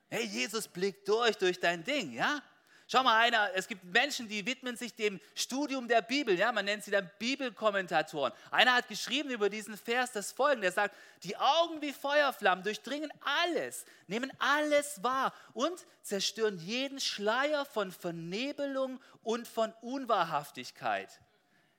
Hey, 0.10 0.26
Jesus 0.26 0.68
blickt 0.68 1.08
durch, 1.08 1.38
durch 1.38 1.60
dein 1.60 1.84
Ding, 1.84 2.14
ja? 2.14 2.42
Schau 2.90 3.04
mal, 3.04 3.20
einer, 3.20 3.52
es 3.54 3.68
gibt 3.68 3.84
Menschen, 3.84 4.30
die 4.30 4.46
widmen 4.46 4.78
sich 4.78 4.96
dem 4.96 5.20
Studium 5.36 5.90
der 5.90 6.02
Bibel, 6.02 6.40
ja, 6.40 6.54
man 6.54 6.64
nennt 6.64 6.86
sie 6.86 6.92
dann 6.92 7.12
Bibelkommentatoren. 7.20 8.32
Einer 8.50 8.76
hat 8.76 8.88
geschrieben 8.88 9.30
über 9.30 9.50
diesen 9.50 9.76
Vers 9.76 10.14
das 10.14 10.32
folgende, 10.32 10.68
er 10.68 10.72
sagt, 10.72 10.96
die 11.24 11.36
Augen 11.36 11.82
wie 11.82 11.92
Feuerflammen 11.92 12.64
durchdringen 12.64 13.12
alles, 13.44 13.84
nehmen 14.08 14.32
alles 14.40 15.04
wahr 15.04 15.34
und 15.54 15.86
zerstören 16.02 16.58
jeden 16.60 17.02
Schleier 17.02 17.66
von 17.66 17.92
Vernebelung 17.92 19.02
und 19.22 19.50
von 19.50 19.74
Unwahrhaftigkeit. 19.82 21.20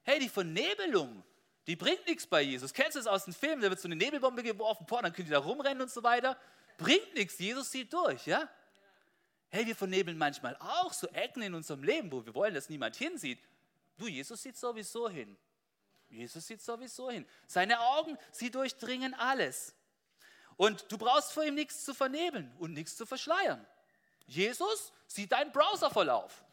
Hey, 0.03 0.19
die 0.19 0.29
Vernebelung, 0.29 1.25
die 1.67 1.77
bringt 1.77 2.07
nichts 2.07 2.27
bei 2.27 2.43
Jesus. 2.43 2.75
Kennst 2.75 2.97
du 2.97 3.01
es 3.01 3.07
aus 3.07 3.25
dem 3.25 3.33
Film? 3.33 3.63
Da 3.63 3.71
wird 3.71 3.81
so 3.81 3.89
eine 3.89 3.97
Nebelbombe 3.97 4.43
geworfen, 4.43 4.85
boah, 4.87 5.01
dann 5.01 5.15
können 5.15 5.29
die 5.29 5.33
da 5.33 5.39
rumrennen 5.39 5.81
und 5.81 5.91
so 5.91 6.03
weiter. 6.03 6.37
Bringt 6.77 7.15
nichts, 7.15 7.39
Jesus 7.39 7.71
sieht 7.71 7.95
durch, 7.95 8.27
ja? 8.27 8.47
Hey, 9.51 9.67
wir 9.67 9.77
vernebeln 9.77 10.19
manchmal 10.19 10.57
auch 10.57 10.93
so 10.93 11.07
Ecken 11.09 11.43
in 11.43 11.55
unserem 11.55 11.83
Leben, 11.83 12.13
wo 12.13 12.25
wir 12.25 12.35
wollen, 12.35 12.55
dass 12.55 12.69
niemand 12.69 12.97
hinsieht. 12.97 13.39
Du, 13.97 14.07
Jesus 14.07 14.43
sieht 14.43 14.57
sowieso 14.57 15.09
hin. 15.09 15.37
Jesus 16.11 16.47
sieht 16.47 16.63
sowieso 16.63 17.11
hin. 17.11 17.27
Seine 17.47 17.81
Augen, 17.81 18.17
sie 18.31 18.51
durchdringen 18.51 19.15
alles. 19.15 19.75
Und 20.57 20.91
du 20.91 20.99
brauchst 20.99 21.33
vor 21.33 21.45
ihm 21.45 21.55
nichts 21.55 21.85
zu 21.85 21.95
vernebeln 21.95 22.55
und 22.59 22.73
nichts 22.73 22.97
zu 22.97 23.07
verschleiern. 23.07 23.65
Jesus 24.27 24.93
sieht 25.07 25.33
deinen 25.33 25.53
Browserverlauf. 25.53 26.45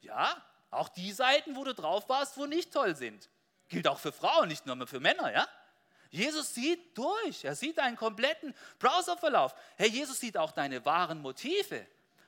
Ja, 0.00 0.44
auch 0.70 0.88
die 0.88 1.12
Seiten, 1.12 1.56
wo 1.56 1.64
du 1.64 1.74
drauf 1.74 2.08
warst, 2.08 2.36
wo 2.36 2.46
nicht 2.46 2.72
toll 2.72 2.96
sind. 2.96 3.28
Gilt 3.68 3.86
auch 3.86 3.98
für 3.98 4.12
Frauen, 4.12 4.48
nicht 4.48 4.66
nur 4.66 4.86
für 4.86 5.00
Männer, 5.00 5.32
ja? 5.32 5.46
Jesus 6.10 6.54
sieht 6.54 6.96
durch. 6.98 7.44
Er 7.44 7.54
sieht 7.54 7.78
deinen 7.78 7.96
kompletten 7.96 8.54
Browserverlauf. 8.78 9.54
Hey, 9.76 9.88
Jesus 9.88 10.18
sieht 10.18 10.36
auch 10.36 10.50
deine 10.50 10.84
wahren 10.84 11.20
Motive. 11.20 11.86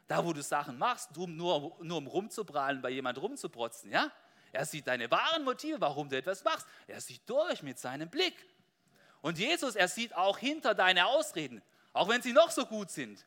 Da, 0.09 0.25
wo 0.25 0.33
du 0.33 0.43
Sachen 0.43 0.79
machst, 0.79 1.17
nur, 1.17 1.77
nur 1.81 1.99
um 1.99 2.07
rumzuprallen, 2.07 2.83
bei 2.83 2.91
jemand 2.91 3.19
rumzuprotzen, 3.19 3.91
ja? 3.91 4.11
Er 4.53 4.67
sieht 4.67 4.87
deine 4.87 5.11
wahren 5.11 5.45
Motive, 5.45 5.81
warum 5.81 6.11
du 6.11 6.17
etwas 6.17 6.45
machst. 6.45 6.67
Er 6.87 7.01
sieht 7.01 7.29
durch 7.29 7.63
mit 7.63 7.79
seinem 7.79 8.11
Blick. 8.11 8.35
Und 9.23 9.39
Jesus, 9.39 9.77
er 9.77 9.89
sieht 9.89 10.15
auch 10.15 10.37
hinter 10.37 10.75
deine 10.75 11.07
Ausreden, 11.07 11.63
auch 11.95 12.09
wenn 12.09 12.21
sie 12.21 12.33
noch 12.33 12.51
so 12.51 12.67
gut 12.67 12.91
sind. 12.91 13.25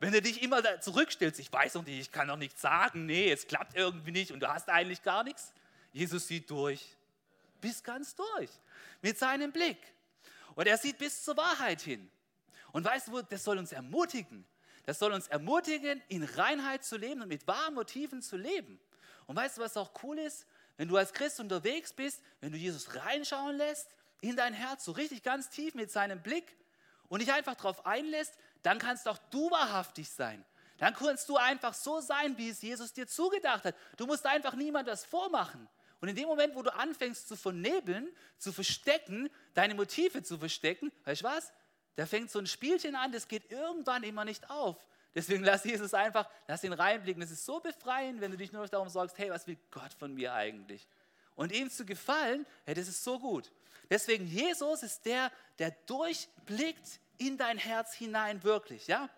Wenn 0.00 0.12
du 0.12 0.22
dich 0.22 0.42
immer 0.42 0.80
zurückstellst, 0.80 1.38
ich 1.38 1.52
weiß 1.52 1.74
noch 1.74 1.84
nicht, 1.84 2.00
ich 2.00 2.12
kann 2.12 2.26
noch 2.26 2.36
nichts 2.36 2.62
sagen, 2.62 3.06
nee, 3.06 3.30
es 3.30 3.46
klappt 3.46 3.76
irgendwie 3.76 4.10
nicht 4.10 4.32
und 4.32 4.40
du 4.40 4.48
hast 4.48 4.68
eigentlich 4.68 5.02
gar 5.02 5.22
nichts. 5.22 5.52
Jesus 5.92 6.26
sieht 6.26 6.50
durch, 6.50 6.96
bis 7.60 7.82
ganz 7.82 8.14
durch, 8.14 8.50
mit 9.02 9.18
seinem 9.18 9.52
Blick. 9.52 9.78
Und 10.54 10.66
er 10.66 10.78
sieht 10.78 10.98
bis 10.98 11.22
zur 11.24 11.36
Wahrheit 11.36 11.80
hin. 11.82 12.10
Und 12.72 12.84
weißt 12.84 13.08
du, 13.08 13.22
das 13.22 13.44
soll 13.44 13.58
uns 13.58 13.72
ermutigen. 13.72 14.44
Das 14.84 14.98
soll 14.98 15.12
uns 15.12 15.28
ermutigen, 15.28 16.02
in 16.08 16.24
Reinheit 16.24 16.84
zu 16.84 16.96
leben 16.96 17.22
und 17.22 17.28
mit 17.28 17.46
wahren 17.46 17.74
Motiven 17.74 18.22
zu 18.22 18.36
leben. 18.36 18.80
Und 19.26 19.36
weißt 19.36 19.58
du, 19.58 19.62
was 19.62 19.76
auch 19.76 19.90
cool 20.02 20.18
ist? 20.18 20.46
Wenn 20.76 20.88
du 20.88 20.96
als 20.96 21.12
Christ 21.12 21.40
unterwegs 21.40 21.92
bist, 21.92 22.22
wenn 22.40 22.52
du 22.52 22.58
Jesus 22.58 22.94
reinschauen 22.94 23.56
lässt 23.56 23.88
in 24.20 24.36
dein 24.36 24.52
Herz, 24.54 24.84
so 24.84 24.92
richtig 24.92 25.22
ganz 25.22 25.48
tief 25.48 25.74
mit 25.74 25.90
seinem 25.90 26.20
Blick 26.22 26.56
und 27.08 27.20
dich 27.20 27.32
einfach 27.32 27.54
darauf 27.54 27.86
einlässt, 27.86 28.34
dann 28.62 28.78
kannst 28.78 29.08
auch 29.08 29.18
du 29.30 29.50
wahrhaftig 29.50 30.08
sein. 30.08 30.44
Dann 30.78 30.94
kannst 30.94 31.28
du 31.28 31.36
einfach 31.36 31.74
so 31.74 32.00
sein, 32.00 32.36
wie 32.36 32.50
es 32.50 32.60
Jesus 32.60 32.92
dir 32.92 33.06
zugedacht 33.06 33.64
hat. 33.64 33.76
Du 33.96 34.06
musst 34.06 34.26
einfach 34.26 34.54
niemand 34.54 34.88
das 34.88 35.04
vormachen. 35.04 35.68
Und 36.00 36.08
in 36.08 36.16
dem 36.16 36.26
Moment, 36.26 36.54
wo 36.54 36.62
du 36.62 36.74
anfängst 36.74 37.28
zu 37.28 37.36
vernebeln, 37.36 38.08
zu 38.36 38.52
verstecken, 38.52 39.30
deine 39.54 39.74
Motive 39.74 40.22
zu 40.22 40.36
verstecken, 40.38 40.92
weißt 41.04 41.22
du 41.22 41.26
was? 41.26 41.52
Da 41.96 42.06
fängt 42.06 42.30
so 42.30 42.38
ein 42.38 42.46
Spielchen 42.46 42.96
an, 42.96 43.12
das 43.12 43.28
geht 43.28 43.50
irgendwann 43.50 44.02
immer 44.02 44.24
nicht 44.24 44.50
auf. 44.50 44.76
Deswegen 45.14 45.44
lass 45.44 45.64
Jesus 45.64 45.94
einfach, 45.94 46.28
lass 46.48 46.64
ihn 46.64 46.72
reinblicken. 46.72 47.22
Es 47.22 47.30
ist 47.30 47.44
so 47.44 47.60
befreiend, 47.60 48.20
wenn 48.20 48.32
du 48.32 48.36
dich 48.36 48.52
nur 48.52 48.66
darum 48.66 48.88
sorgst, 48.88 49.16
hey, 49.18 49.30
was 49.30 49.46
will 49.46 49.56
Gott 49.70 49.92
von 49.94 50.12
mir 50.12 50.34
eigentlich? 50.34 50.86
Und 51.36 51.52
ihm 51.52 51.70
zu 51.70 51.84
gefallen, 51.84 52.46
hey, 52.64 52.74
das 52.74 52.88
ist 52.88 53.04
so 53.04 53.18
gut. 53.18 53.50
Deswegen, 53.90 54.26
Jesus 54.26 54.82
ist 54.82 55.04
der, 55.06 55.30
der 55.58 55.70
durchblickt 55.86 57.00
in 57.18 57.36
dein 57.38 57.58
Herz 57.58 57.94
hinein 57.94 58.42
wirklich, 58.42 58.86
ja? 58.88 59.08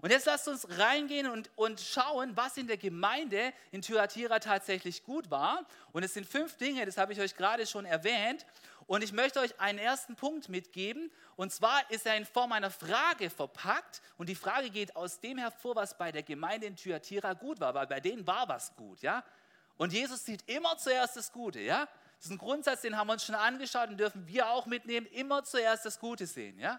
Und 0.00 0.10
jetzt 0.10 0.26
lasst 0.26 0.48
uns 0.48 0.66
reingehen 0.78 1.28
und, 1.28 1.48
und 1.54 1.80
schauen, 1.80 2.36
was 2.36 2.56
in 2.56 2.66
der 2.66 2.76
Gemeinde 2.76 3.52
in 3.70 3.82
Thyatira 3.82 4.40
tatsächlich 4.40 5.04
gut 5.04 5.30
war. 5.30 5.64
Und 5.92 6.02
es 6.02 6.14
sind 6.14 6.26
fünf 6.26 6.56
Dinge, 6.56 6.84
das 6.84 6.98
habe 6.98 7.12
ich 7.12 7.20
euch 7.20 7.36
gerade 7.36 7.66
schon 7.68 7.84
erwähnt. 7.84 8.44
Und 8.88 9.04
ich 9.04 9.12
möchte 9.12 9.38
euch 9.38 9.60
einen 9.60 9.78
ersten 9.78 10.16
Punkt 10.16 10.48
mitgeben. 10.48 11.12
Und 11.36 11.52
zwar 11.52 11.90
ist 11.90 12.06
er 12.06 12.16
in 12.16 12.26
Form 12.26 12.52
einer 12.52 12.70
Frage 12.70 13.30
verpackt. 13.30 14.02
Und 14.18 14.28
die 14.28 14.34
Frage 14.34 14.70
geht 14.70 14.94
aus 14.96 15.20
dem 15.20 15.38
hervor, 15.38 15.76
was 15.76 15.96
bei 15.96 16.12
der 16.12 16.22
Gemeinde 16.22 16.66
in 16.66 16.76
Thyatira 16.76 17.32
gut 17.32 17.60
war. 17.60 17.74
Weil 17.74 17.86
bei 17.86 18.00
denen 18.00 18.26
war 18.26 18.48
was 18.48 18.74
gut, 18.76 19.00
ja. 19.02 19.24
Und 19.76 19.92
Jesus 19.92 20.24
sieht 20.24 20.48
immer 20.48 20.76
zuerst 20.76 21.16
das 21.16 21.32
Gute, 21.32 21.60
ja. 21.60 21.88
Das 22.16 22.26
ist 22.26 22.30
ein 22.30 22.38
Grundsatz, 22.38 22.82
den 22.82 22.96
haben 22.96 23.08
wir 23.08 23.14
uns 23.14 23.24
schon 23.24 23.34
angeschaut 23.34 23.88
und 23.88 23.98
dürfen 23.98 24.26
wir 24.28 24.48
auch 24.48 24.66
mitnehmen. 24.66 25.06
Immer 25.06 25.42
zuerst 25.44 25.84
das 25.84 25.98
Gute 25.98 26.26
sehen, 26.26 26.58
ja. 26.58 26.78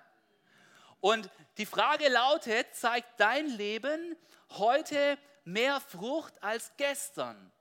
Und 1.02 1.30
die 1.58 1.66
Frage 1.66 2.08
lautet, 2.08 2.74
zeigt 2.76 3.20
dein 3.20 3.48
Leben 3.48 4.16
heute 4.52 5.18
mehr 5.44 5.82
Frucht 5.82 6.42
als 6.42 6.72
gestern? 6.78 7.52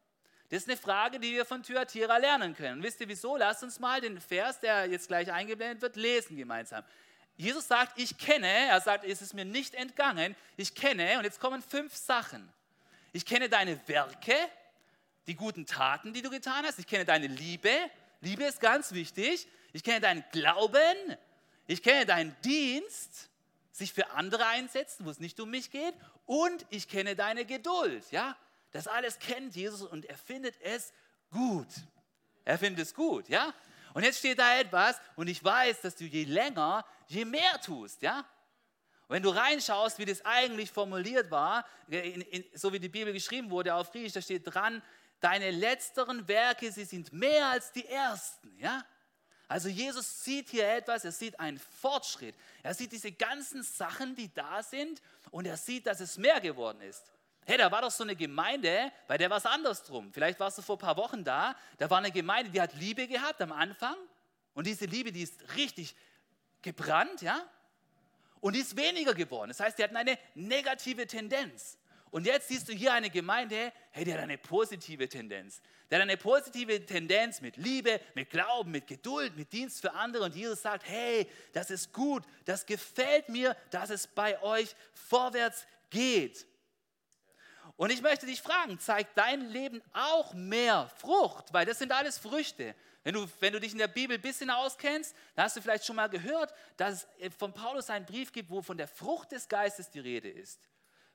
Das 0.52 0.64
ist 0.64 0.68
eine 0.68 0.76
Frage, 0.76 1.18
die 1.18 1.32
wir 1.32 1.46
von 1.46 1.62
Thyatira 1.62 2.18
lernen 2.18 2.54
können. 2.54 2.82
wisst 2.82 3.00
ihr 3.00 3.08
wieso? 3.08 3.38
Lasst 3.38 3.62
uns 3.62 3.80
mal 3.80 4.02
den 4.02 4.20
Vers, 4.20 4.60
der 4.60 4.84
jetzt 4.84 5.08
gleich 5.08 5.32
eingeblendet 5.32 5.80
wird, 5.80 5.96
lesen 5.96 6.36
gemeinsam. 6.36 6.84
Jesus 7.38 7.66
sagt, 7.66 7.98
ich 7.98 8.18
kenne, 8.18 8.46
er 8.46 8.78
sagt, 8.82 9.06
es 9.06 9.22
ist 9.22 9.32
mir 9.32 9.46
nicht 9.46 9.74
entgangen, 9.74 10.36
ich 10.58 10.74
kenne, 10.74 11.16
und 11.16 11.24
jetzt 11.24 11.40
kommen 11.40 11.62
fünf 11.62 11.96
Sachen. 11.96 12.46
Ich 13.14 13.24
kenne 13.24 13.48
deine 13.48 13.80
Werke, 13.88 14.36
die 15.26 15.36
guten 15.36 15.64
Taten, 15.64 16.12
die 16.12 16.20
du 16.20 16.28
getan 16.28 16.66
hast. 16.66 16.78
Ich 16.78 16.86
kenne 16.86 17.06
deine 17.06 17.28
Liebe. 17.28 17.72
Liebe 18.20 18.44
ist 18.44 18.60
ganz 18.60 18.92
wichtig. 18.92 19.48
Ich 19.72 19.82
kenne 19.82 20.00
deinen 20.00 20.22
Glauben. 20.32 21.16
Ich 21.66 21.82
kenne 21.82 22.04
deinen 22.04 22.36
Dienst 22.44 23.30
sich 23.70 23.94
für 23.94 24.10
andere 24.10 24.44
einsetzen, 24.48 25.06
wo 25.06 25.10
es 25.10 25.18
nicht 25.18 25.40
um 25.40 25.48
mich 25.48 25.70
geht. 25.70 25.94
Und 26.26 26.66
ich 26.68 26.88
kenne 26.88 27.16
deine 27.16 27.46
Geduld. 27.46 28.04
Ja, 28.10 28.36
das 28.72 28.88
alles 28.88 29.18
kennt 29.18 29.54
Jesus 29.54 29.82
und 29.82 30.04
er 30.06 30.16
findet 30.16 30.60
es 30.60 30.92
gut. 31.30 31.68
Er 32.44 32.58
findet 32.58 32.86
es 32.86 32.94
gut, 32.94 33.28
ja. 33.28 33.54
Und 33.94 34.02
jetzt 34.02 34.18
steht 34.18 34.38
da 34.38 34.58
etwas 34.58 35.00
und 35.16 35.28
ich 35.28 35.44
weiß, 35.44 35.82
dass 35.82 35.96
du 35.96 36.04
je 36.04 36.24
länger, 36.24 36.84
je 37.06 37.24
mehr 37.24 37.60
tust, 37.60 38.02
ja. 38.02 38.26
Wenn 39.08 39.22
du 39.22 39.28
reinschaust, 39.28 39.98
wie 39.98 40.06
das 40.06 40.24
eigentlich 40.24 40.70
formuliert 40.70 41.30
war, 41.30 41.66
in, 41.88 42.22
in, 42.22 42.44
so 42.54 42.72
wie 42.72 42.80
die 42.80 42.88
Bibel 42.88 43.12
geschrieben 43.12 43.50
wurde 43.50 43.74
auf 43.74 43.92
Griechisch, 43.92 44.14
da 44.14 44.22
steht 44.22 44.42
dran, 44.46 44.82
deine 45.20 45.50
letzteren 45.50 46.26
Werke, 46.26 46.72
sie 46.72 46.84
sind 46.84 47.12
mehr 47.12 47.48
als 47.48 47.72
die 47.72 47.86
ersten, 47.86 48.58
ja. 48.58 48.84
Also 49.48 49.68
Jesus 49.68 50.24
sieht 50.24 50.48
hier 50.48 50.66
etwas, 50.66 51.04
er 51.04 51.12
sieht 51.12 51.38
einen 51.38 51.58
Fortschritt. 51.58 52.34
Er 52.62 52.72
sieht 52.72 52.90
diese 52.90 53.12
ganzen 53.12 53.62
Sachen, 53.62 54.14
die 54.14 54.32
da 54.32 54.62
sind 54.62 55.02
und 55.30 55.46
er 55.46 55.58
sieht, 55.58 55.86
dass 55.86 56.00
es 56.00 56.16
mehr 56.16 56.40
geworden 56.40 56.80
ist. 56.80 57.12
Hey, 57.44 57.58
da 57.58 57.70
war 57.72 57.82
doch 57.82 57.90
so 57.90 58.04
eine 58.04 58.14
Gemeinde, 58.14 58.92
bei 59.08 59.18
der 59.18 59.28
war 59.28 59.38
es 59.38 59.46
andersrum. 59.46 60.12
Vielleicht 60.12 60.38
warst 60.38 60.58
du 60.58 60.62
vor 60.62 60.76
ein 60.76 60.80
paar 60.80 60.96
Wochen 60.96 61.24
da. 61.24 61.56
Da 61.78 61.90
war 61.90 61.98
eine 61.98 62.12
Gemeinde, 62.12 62.50
die 62.50 62.60
hat 62.60 62.74
Liebe 62.74 63.08
gehabt 63.08 63.40
am 63.42 63.50
Anfang. 63.50 63.96
Und 64.54 64.66
diese 64.66 64.84
Liebe, 64.84 65.10
die 65.10 65.22
ist 65.22 65.56
richtig 65.56 65.96
gebrannt, 66.60 67.20
ja? 67.22 67.44
Und 68.40 68.54
die 68.54 68.60
ist 68.60 68.76
weniger 68.76 69.14
geworden. 69.14 69.48
Das 69.48 69.60
heißt, 69.60 69.78
die 69.78 69.82
hatten 69.82 69.96
eine 69.96 70.18
negative 70.34 71.06
Tendenz. 71.06 71.78
Und 72.10 72.26
jetzt 72.26 72.48
siehst 72.48 72.68
du 72.68 72.72
hier 72.72 72.92
eine 72.92 73.08
Gemeinde, 73.08 73.72
hey, 73.90 74.04
die 74.04 74.12
hat 74.12 74.20
eine 74.20 74.36
positive 74.36 75.08
Tendenz. 75.08 75.62
Die 75.90 75.94
hat 75.94 76.02
eine 76.02 76.16
positive 76.16 76.84
Tendenz 76.84 77.40
mit 77.40 77.56
Liebe, 77.56 78.00
mit 78.14 78.30
Glauben, 78.30 78.70
mit 78.70 78.86
Geduld, 78.86 79.36
mit 79.36 79.52
Dienst 79.52 79.80
für 79.80 79.94
andere. 79.94 80.24
Und 80.24 80.36
Jesus 80.36 80.60
sagt, 80.60 80.86
hey, 80.86 81.28
das 81.52 81.70
ist 81.70 81.92
gut, 81.92 82.24
das 82.44 82.66
gefällt 82.66 83.28
mir, 83.30 83.56
dass 83.70 83.90
es 83.90 84.06
bei 84.06 84.40
euch 84.42 84.76
vorwärts 84.92 85.66
geht. 85.88 86.46
Und 87.82 87.90
ich 87.90 88.00
möchte 88.00 88.26
dich 88.26 88.40
fragen, 88.40 88.78
zeigt 88.78 89.18
dein 89.18 89.50
Leben 89.50 89.82
auch 89.92 90.34
mehr 90.34 90.88
Frucht? 90.98 91.52
Weil 91.52 91.66
das 91.66 91.80
sind 91.80 91.90
alles 91.90 92.16
Früchte. 92.16 92.76
Wenn 93.02 93.14
du, 93.14 93.26
wenn 93.40 93.52
du 93.52 93.58
dich 93.58 93.72
in 93.72 93.78
der 93.78 93.88
Bibel 93.88 94.16
ein 94.16 94.22
bisschen 94.22 94.50
auskennst, 94.50 95.16
dann 95.34 95.46
hast 95.46 95.56
du 95.56 95.62
vielleicht 95.62 95.84
schon 95.84 95.96
mal 95.96 96.08
gehört, 96.08 96.54
dass 96.76 97.08
es 97.18 97.34
von 97.34 97.52
Paulus 97.52 97.90
einen 97.90 98.06
Brief 98.06 98.30
gibt, 98.30 98.50
wo 98.50 98.62
von 98.62 98.78
der 98.78 98.86
Frucht 98.86 99.32
des 99.32 99.48
Geistes 99.48 99.90
die 99.90 99.98
Rede 99.98 100.30
ist. 100.30 100.60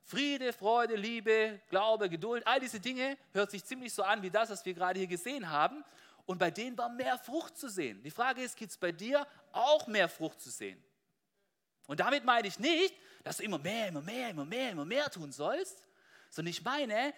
Friede, 0.01 0.51
Freude, 0.51 0.97
Liebe, 0.97 1.62
Glaube, 1.69 2.09
Geduld, 2.09 2.45
all 2.45 2.59
diese 2.59 2.81
Dinge 2.81 3.17
hört 3.31 3.50
sich 3.50 3.63
ziemlich 3.63 3.93
so 3.93 4.03
an 4.03 4.21
wie 4.21 4.29
das, 4.29 4.50
was 4.50 4.65
wir 4.65 4.74
gerade 4.74 5.00
hier 5.00 5.07
gesehen 5.07 5.50
haben. 5.50 5.86
Und 6.25 6.38
bei 6.38 6.51
denen 6.51 6.77
war 6.77 6.89
mehr 6.89 7.17
Frucht 7.17 7.57
zu 7.57 7.69
sehen. 7.69 8.03
Die 8.03 8.12
Frage 8.12 8.41
ist, 8.41 8.57
gibt 8.57 8.71
es 8.71 8.77
bei 8.77 8.91
dir 8.91 9.25
auch 9.53 9.88
mehr 9.88 10.09
Frucht 10.09 10.41
zu 10.41 10.50
sehen? 10.50 10.83
Und 11.86 12.01
damit 12.01 12.25
meine 12.25 12.50
ich 12.50 12.59
nicht, 12.59 12.93
dass 13.24 13.38
du 13.38 13.43
immer 13.43 13.57
mehr, 13.57 13.88
immer 13.88 14.01
mehr, 14.01 14.31
immer 14.31 14.43
mehr, 14.43 14.71
immer 14.71 14.83
mehr 14.83 15.09
tun 15.09 15.31
sollst, 15.31 15.87
sondern 16.29 16.51
ich 16.51 16.63
meine, 16.63 17.13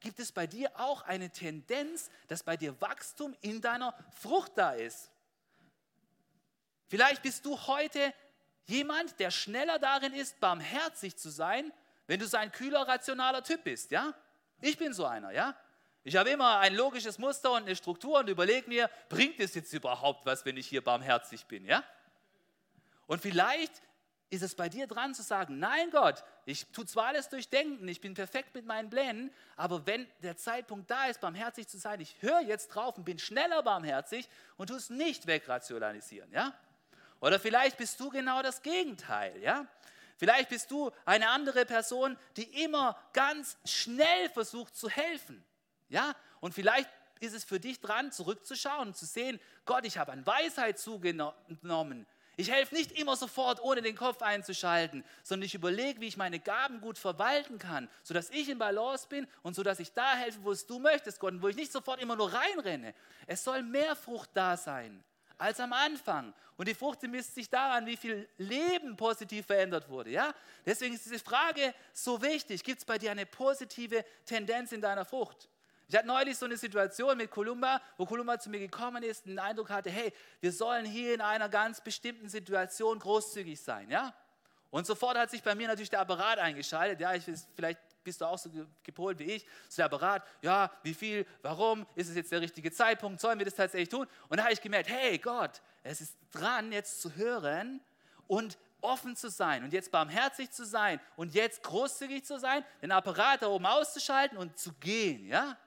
gibt 0.00 0.18
es 0.18 0.32
bei 0.32 0.46
dir 0.46 0.70
auch 0.78 1.02
eine 1.02 1.30
Tendenz, 1.30 2.10
dass 2.28 2.42
bei 2.42 2.56
dir 2.56 2.78
Wachstum 2.80 3.36
in 3.40 3.60
deiner 3.60 3.94
Frucht 4.20 4.52
da 4.56 4.72
ist. 4.72 5.10
Vielleicht 6.88 7.22
bist 7.22 7.46
du 7.46 7.58
heute 7.66 8.12
jemand, 8.66 9.18
der 9.18 9.30
schneller 9.30 9.78
darin 9.78 10.12
ist, 10.12 10.38
barmherzig 10.40 11.16
zu 11.16 11.30
sein, 11.30 11.72
wenn 12.06 12.20
du 12.20 12.26
so 12.26 12.36
ein 12.36 12.52
kühler, 12.52 12.86
rationaler 12.86 13.42
Typ 13.42 13.64
bist, 13.64 13.90
ja? 13.90 14.12
Ich 14.60 14.76
bin 14.76 14.92
so 14.92 15.06
einer, 15.06 15.30
ja? 15.30 15.56
Ich 16.04 16.16
habe 16.16 16.30
immer 16.30 16.58
ein 16.58 16.74
logisches 16.74 17.18
Muster 17.18 17.52
und 17.52 17.62
eine 17.62 17.76
Struktur 17.76 18.18
und 18.18 18.28
überlege 18.28 18.68
mir, 18.68 18.90
bringt 19.08 19.38
es 19.38 19.54
jetzt 19.54 19.72
überhaupt 19.72 20.26
was, 20.26 20.44
wenn 20.44 20.56
ich 20.56 20.66
hier 20.66 20.82
barmherzig 20.82 21.46
bin, 21.46 21.64
ja? 21.64 21.84
Und 23.06 23.22
vielleicht 23.22 23.82
ist 24.32 24.42
es 24.42 24.54
bei 24.54 24.68
dir 24.68 24.86
dran 24.86 25.14
zu 25.14 25.22
sagen, 25.22 25.58
nein 25.58 25.90
Gott, 25.90 26.24
ich 26.46 26.66
tue 26.72 26.86
zwar 26.86 27.08
alles 27.08 27.28
durchdenken, 27.28 27.86
ich 27.86 28.00
bin 28.00 28.14
perfekt 28.14 28.54
mit 28.54 28.64
meinen 28.64 28.88
Plänen, 28.88 29.30
aber 29.56 29.86
wenn 29.86 30.08
der 30.22 30.38
Zeitpunkt 30.38 30.90
da 30.90 31.06
ist, 31.06 31.20
barmherzig 31.20 31.68
zu 31.68 31.78
sein, 31.78 32.00
ich 32.00 32.16
höre 32.20 32.40
jetzt 32.40 32.68
drauf 32.68 32.96
und 32.96 33.04
bin 33.04 33.18
schneller 33.18 33.62
barmherzig 33.62 34.28
und 34.56 34.68
tue 34.68 34.78
es 34.78 34.88
nicht 34.88 35.26
wegrationalisieren, 35.26 36.32
ja? 36.32 36.54
Oder 37.20 37.38
vielleicht 37.38 37.76
bist 37.76 38.00
du 38.00 38.08
genau 38.08 38.42
das 38.42 38.62
Gegenteil, 38.62 39.40
ja? 39.42 39.66
Vielleicht 40.16 40.48
bist 40.48 40.70
du 40.70 40.90
eine 41.04 41.28
andere 41.28 41.66
Person, 41.66 42.16
die 42.36 42.62
immer 42.62 42.96
ganz 43.12 43.58
schnell 43.64 44.30
versucht 44.30 44.76
zu 44.76 44.88
helfen. 44.88 45.44
Ja? 45.88 46.14
Und 46.40 46.54
vielleicht 46.54 46.88
ist 47.18 47.34
es 47.34 47.42
für 47.42 47.58
dich 47.58 47.80
dran, 47.80 48.12
zurückzuschauen 48.12 48.88
und 48.88 48.96
zu 48.96 49.04
sehen, 49.04 49.40
Gott, 49.64 49.84
ich 49.84 49.98
habe 49.98 50.12
an 50.12 50.24
Weisheit 50.24 50.78
zugenommen. 50.78 52.06
Ich 52.42 52.50
helfe 52.50 52.74
nicht 52.74 52.90
immer 52.98 53.14
sofort, 53.14 53.62
ohne 53.62 53.82
den 53.82 53.94
Kopf 53.94 54.20
einzuschalten, 54.20 55.04
sondern 55.22 55.46
ich 55.46 55.54
überlege, 55.54 56.00
wie 56.00 56.08
ich 56.08 56.16
meine 56.16 56.40
Gaben 56.40 56.80
gut 56.80 56.98
verwalten 56.98 57.56
kann, 57.56 57.88
sodass 58.02 58.30
ich 58.30 58.48
in 58.48 58.58
Balance 58.58 59.06
bin 59.08 59.28
und 59.44 59.54
sodass 59.54 59.78
ich 59.78 59.92
da 59.92 60.16
helfe, 60.16 60.40
wo 60.42 60.50
es 60.50 60.66
du 60.66 60.80
möchtest, 60.80 61.20
Gott, 61.20 61.34
und 61.34 61.42
wo 61.42 61.46
ich 61.46 61.54
nicht 61.54 61.70
sofort 61.70 62.02
immer 62.02 62.16
nur 62.16 62.32
reinrenne. 62.32 62.94
Es 63.28 63.44
soll 63.44 63.62
mehr 63.62 63.94
Frucht 63.94 64.30
da 64.34 64.56
sein 64.56 65.04
als 65.38 65.60
am 65.60 65.72
Anfang. 65.72 66.34
Und 66.56 66.66
die 66.66 66.74
Frucht 66.74 67.04
misst 67.04 67.36
sich 67.36 67.48
daran, 67.48 67.86
wie 67.86 67.96
viel 67.96 68.28
Leben 68.38 68.96
positiv 68.96 69.46
verändert 69.46 69.88
wurde. 69.88 70.10
Ja? 70.10 70.34
Deswegen 70.66 70.96
ist 70.96 71.04
diese 71.04 71.20
Frage 71.20 71.72
so 71.92 72.20
wichtig. 72.22 72.64
Gibt 72.64 72.80
es 72.80 72.84
bei 72.84 72.98
dir 72.98 73.12
eine 73.12 73.24
positive 73.24 74.04
Tendenz 74.26 74.72
in 74.72 74.80
deiner 74.80 75.04
Frucht? 75.04 75.48
Ich 75.92 75.98
hatte 75.98 76.08
neulich 76.08 76.38
so 76.38 76.46
eine 76.46 76.56
Situation 76.56 77.18
mit 77.18 77.30
Kolumba, 77.30 77.78
wo 77.98 78.06
Kolumba 78.06 78.38
zu 78.38 78.48
mir 78.48 78.60
gekommen 78.60 79.02
ist 79.02 79.26
und 79.26 79.32
den 79.32 79.38
Eindruck 79.38 79.68
hatte, 79.68 79.90
hey, 79.90 80.10
wir 80.40 80.50
sollen 80.50 80.86
hier 80.86 81.12
in 81.12 81.20
einer 81.20 81.50
ganz 81.50 81.82
bestimmten 81.82 82.30
Situation 82.30 82.98
großzügig 82.98 83.60
sein, 83.60 83.90
ja? 83.90 84.14
Und 84.70 84.86
sofort 84.86 85.18
hat 85.18 85.30
sich 85.30 85.42
bei 85.42 85.54
mir 85.54 85.68
natürlich 85.68 85.90
der 85.90 86.00
Apparat 86.00 86.38
eingeschaltet, 86.38 86.98
ja, 86.98 87.12
ich, 87.12 87.24
vielleicht 87.54 87.78
bist 88.02 88.22
du 88.22 88.24
auch 88.24 88.38
so 88.38 88.48
gepolt 88.82 89.18
wie 89.18 89.32
ich, 89.32 89.46
so 89.68 89.76
der 89.76 89.84
Apparat, 89.84 90.26
ja, 90.40 90.72
wie 90.82 90.94
viel, 90.94 91.26
warum, 91.42 91.86
ist 91.94 92.08
es 92.08 92.16
jetzt 92.16 92.32
der 92.32 92.40
richtige 92.40 92.72
Zeitpunkt, 92.72 93.20
sollen 93.20 93.38
wir 93.38 93.44
das 93.44 93.54
tatsächlich 93.54 93.90
tun? 93.90 94.06
Und 94.30 94.38
da 94.38 94.44
habe 94.44 94.54
ich 94.54 94.62
gemerkt, 94.62 94.88
hey 94.88 95.18
Gott, 95.18 95.60
es 95.82 96.00
ist 96.00 96.16
dran, 96.30 96.72
jetzt 96.72 97.02
zu 97.02 97.16
hören 97.16 97.82
und 98.28 98.56
offen 98.80 99.14
zu 99.14 99.28
sein 99.28 99.62
und 99.62 99.74
jetzt 99.74 99.92
barmherzig 99.92 100.52
zu 100.52 100.64
sein 100.64 101.00
und 101.16 101.34
jetzt 101.34 101.62
großzügig 101.62 102.24
zu 102.24 102.38
sein, 102.38 102.64
den 102.80 102.92
Apparat 102.92 103.42
da 103.42 103.48
oben 103.48 103.66
auszuschalten 103.66 104.38
und 104.38 104.56
zu 104.56 104.72
gehen, 104.80 105.26
ja? 105.26 105.58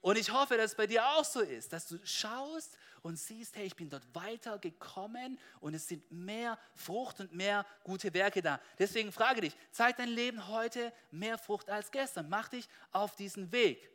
Und 0.00 0.16
ich 0.16 0.30
hoffe, 0.30 0.56
dass 0.56 0.72
es 0.72 0.76
bei 0.76 0.86
dir 0.86 1.04
auch 1.04 1.24
so 1.24 1.40
ist, 1.40 1.72
dass 1.72 1.88
du 1.88 1.98
schaust 2.04 2.78
und 3.02 3.16
siehst, 3.16 3.56
hey, 3.56 3.66
ich 3.66 3.76
bin 3.76 3.88
dort 3.88 4.02
weitergekommen 4.14 5.38
und 5.60 5.74
es 5.74 5.88
sind 5.88 6.10
mehr 6.10 6.58
Frucht 6.74 7.20
und 7.20 7.32
mehr 7.32 7.64
gute 7.84 8.12
Werke 8.14 8.42
da. 8.42 8.60
Deswegen 8.78 9.12
frage 9.12 9.40
dich, 9.40 9.56
zeigt 9.70 9.98
dein 9.98 10.08
Leben 10.08 10.48
heute 10.48 10.92
mehr 11.10 11.38
Frucht 11.38 11.70
als 11.70 11.90
gestern? 11.90 12.28
Mach 12.28 12.48
dich 12.48 12.68
auf 12.92 13.16
diesen 13.16 13.50
Weg. 13.52 13.90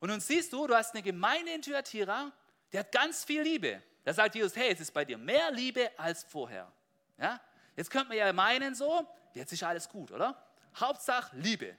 Und 0.00 0.10
nun 0.10 0.20
siehst 0.20 0.52
du, 0.52 0.66
du 0.66 0.74
hast 0.74 0.94
eine 0.94 1.02
Gemeinde 1.02 1.52
in 1.52 1.62
Thyatira, 1.62 2.32
die 2.72 2.78
hat 2.78 2.92
ganz 2.92 3.24
viel 3.24 3.42
Liebe. 3.42 3.82
Da 4.04 4.12
sagt 4.12 4.34
Jesus, 4.34 4.54
hey, 4.54 4.72
es 4.72 4.80
ist 4.80 4.92
bei 4.92 5.04
dir 5.04 5.18
mehr 5.18 5.50
Liebe 5.50 5.90
als 5.98 6.24
vorher. 6.24 6.70
Ja? 7.18 7.40
Jetzt 7.74 7.90
könnte 7.90 8.08
man 8.08 8.18
ja 8.18 8.32
meinen 8.32 8.74
so, 8.74 9.06
jetzt 9.34 9.52
ist 9.52 9.62
alles 9.62 9.88
gut, 9.88 10.12
oder? 10.12 10.46
Hauptsache 10.76 11.36
Liebe. 11.36 11.76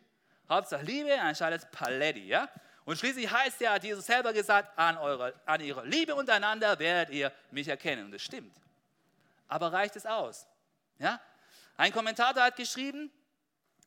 Hauptsache 0.49 0.83
Liebe, 0.83 1.19
anstatt 1.19 1.47
alles 1.47 1.67
Paletti, 1.71 2.27
ja? 2.27 2.49
Und 2.87 2.97
schließlich 2.97 3.29
heißt 3.29 3.59
ja, 3.59 3.75
Jesus 3.75 4.05
selber 4.05 4.31
gesagt, 4.31 4.79
an, 4.79 4.97
eure, 4.97 5.33
an 5.45 5.59
ihrer 5.59 5.83
Liebe 5.83 6.15
untereinander 6.15 6.79
werdet 6.79 7.13
ihr 7.13 7.33
mich 7.51 7.67
erkennen. 7.67 8.05
Und 8.05 8.13
das 8.13 8.21
stimmt. 8.21 8.55
Aber 9.49 9.73
reicht 9.73 9.97
es 9.97 10.05
aus? 10.05 10.47
Ja? 10.97 11.19
Ein 11.75 11.91
Kommentator 11.91 12.41
hat 12.41 12.55
geschrieben, 12.55 13.11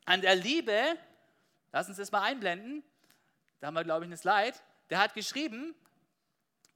an 0.05 0.21
der 0.21 0.35
Liebe, 0.35 0.95
lass 1.71 1.87
uns 1.87 1.97
das 1.97 2.11
mal 2.11 2.21
einblenden, 2.21 2.83
da 3.59 3.67
haben 3.67 3.73
wir, 3.73 3.83
glaube 3.83 4.05
ich, 4.05 4.07
eine 4.07 4.17
Slide, 4.17 4.55
der 4.91 4.99
hat 4.99 5.15
geschrieben, 5.15 5.73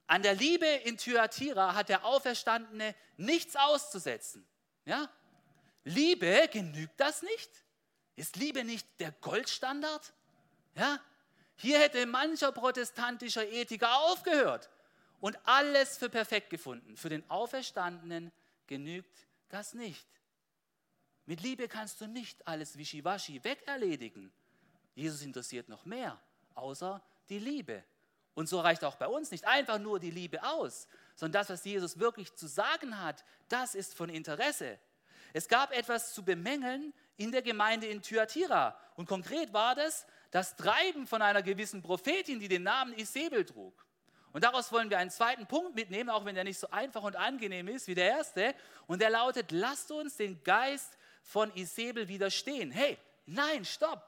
an 0.08 0.22
der 0.22 0.34
Liebe 0.34 0.66
in 0.66 0.98
Thyatira 0.98 1.76
hat 1.76 1.88
der 1.88 2.04
Auferstandene 2.04 2.96
nichts 3.18 3.54
auszusetzen. 3.54 4.44
Ja? 4.84 5.08
Liebe, 5.84 6.48
genügt 6.50 6.98
das 6.98 7.22
nicht? 7.22 7.50
Ist 8.16 8.34
Liebe 8.34 8.64
nicht 8.64 8.84
der 8.98 9.12
Goldstandard? 9.12 10.12
Ja? 10.74 10.98
Hier 11.56 11.78
hätte 11.78 12.06
mancher 12.06 12.52
protestantischer 12.52 13.46
Ethiker 13.48 13.98
aufgehört 14.00 14.70
und 15.20 15.38
alles 15.44 15.96
für 15.96 16.10
perfekt 16.10 16.50
gefunden. 16.50 16.96
Für 16.96 17.08
den 17.08 17.28
Auferstandenen 17.30 18.30
genügt 18.66 19.26
das 19.48 19.74
nicht. 19.74 20.06
Mit 21.24 21.40
Liebe 21.40 21.66
kannst 21.66 22.00
du 22.00 22.06
nicht 22.06 22.46
alles 22.46 22.76
wischiwaschi 22.76 23.42
wegerledigen. 23.42 24.32
Jesus 24.94 25.22
interessiert 25.22 25.68
noch 25.68 25.84
mehr, 25.84 26.20
außer 26.54 27.02
die 27.28 27.38
Liebe. 27.38 27.82
Und 28.34 28.48
so 28.48 28.60
reicht 28.60 28.84
auch 28.84 28.96
bei 28.96 29.08
uns 29.08 29.30
nicht 29.30 29.46
einfach 29.46 29.78
nur 29.78 29.98
die 29.98 30.10
Liebe 30.10 30.42
aus, 30.42 30.88
sondern 31.14 31.40
das, 31.40 31.50
was 31.50 31.64
Jesus 31.64 31.98
wirklich 31.98 32.34
zu 32.34 32.46
sagen 32.46 33.00
hat, 33.00 33.24
das 33.48 33.74
ist 33.74 33.94
von 33.94 34.10
Interesse. 34.10 34.78
Es 35.32 35.48
gab 35.48 35.72
etwas 35.72 36.14
zu 36.14 36.24
bemängeln 36.24 36.92
in 37.16 37.32
der 37.32 37.42
Gemeinde 37.42 37.86
in 37.86 38.02
Thyatira. 38.02 38.78
Und 38.94 39.06
konkret 39.06 39.52
war 39.52 39.74
das, 39.74 40.06
das 40.36 40.54
Treiben 40.54 41.06
von 41.06 41.22
einer 41.22 41.42
gewissen 41.42 41.80
Prophetin, 41.80 42.38
die 42.38 42.48
den 42.48 42.62
Namen 42.62 42.92
Isabel 42.92 43.42
trug. 43.46 43.72
Und 44.34 44.44
daraus 44.44 44.70
wollen 44.70 44.90
wir 44.90 44.98
einen 44.98 45.08
zweiten 45.08 45.46
Punkt 45.46 45.74
mitnehmen, 45.74 46.10
auch 46.10 46.26
wenn 46.26 46.34
der 46.34 46.44
nicht 46.44 46.58
so 46.58 46.68
einfach 46.68 47.02
und 47.04 47.16
angenehm 47.16 47.68
ist 47.68 47.88
wie 47.88 47.94
der 47.94 48.10
erste. 48.10 48.54
Und 48.86 49.00
der 49.00 49.08
lautet, 49.08 49.50
lasst 49.50 49.90
uns 49.90 50.18
den 50.18 50.44
Geist 50.44 50.98
von 51.22 51.50
Isabel 51.54 52.06
widerstehen. 52.08 52.70
Hey, 52.70 52.98
nein, 53.24 53.64
stopp. 53.64 54.06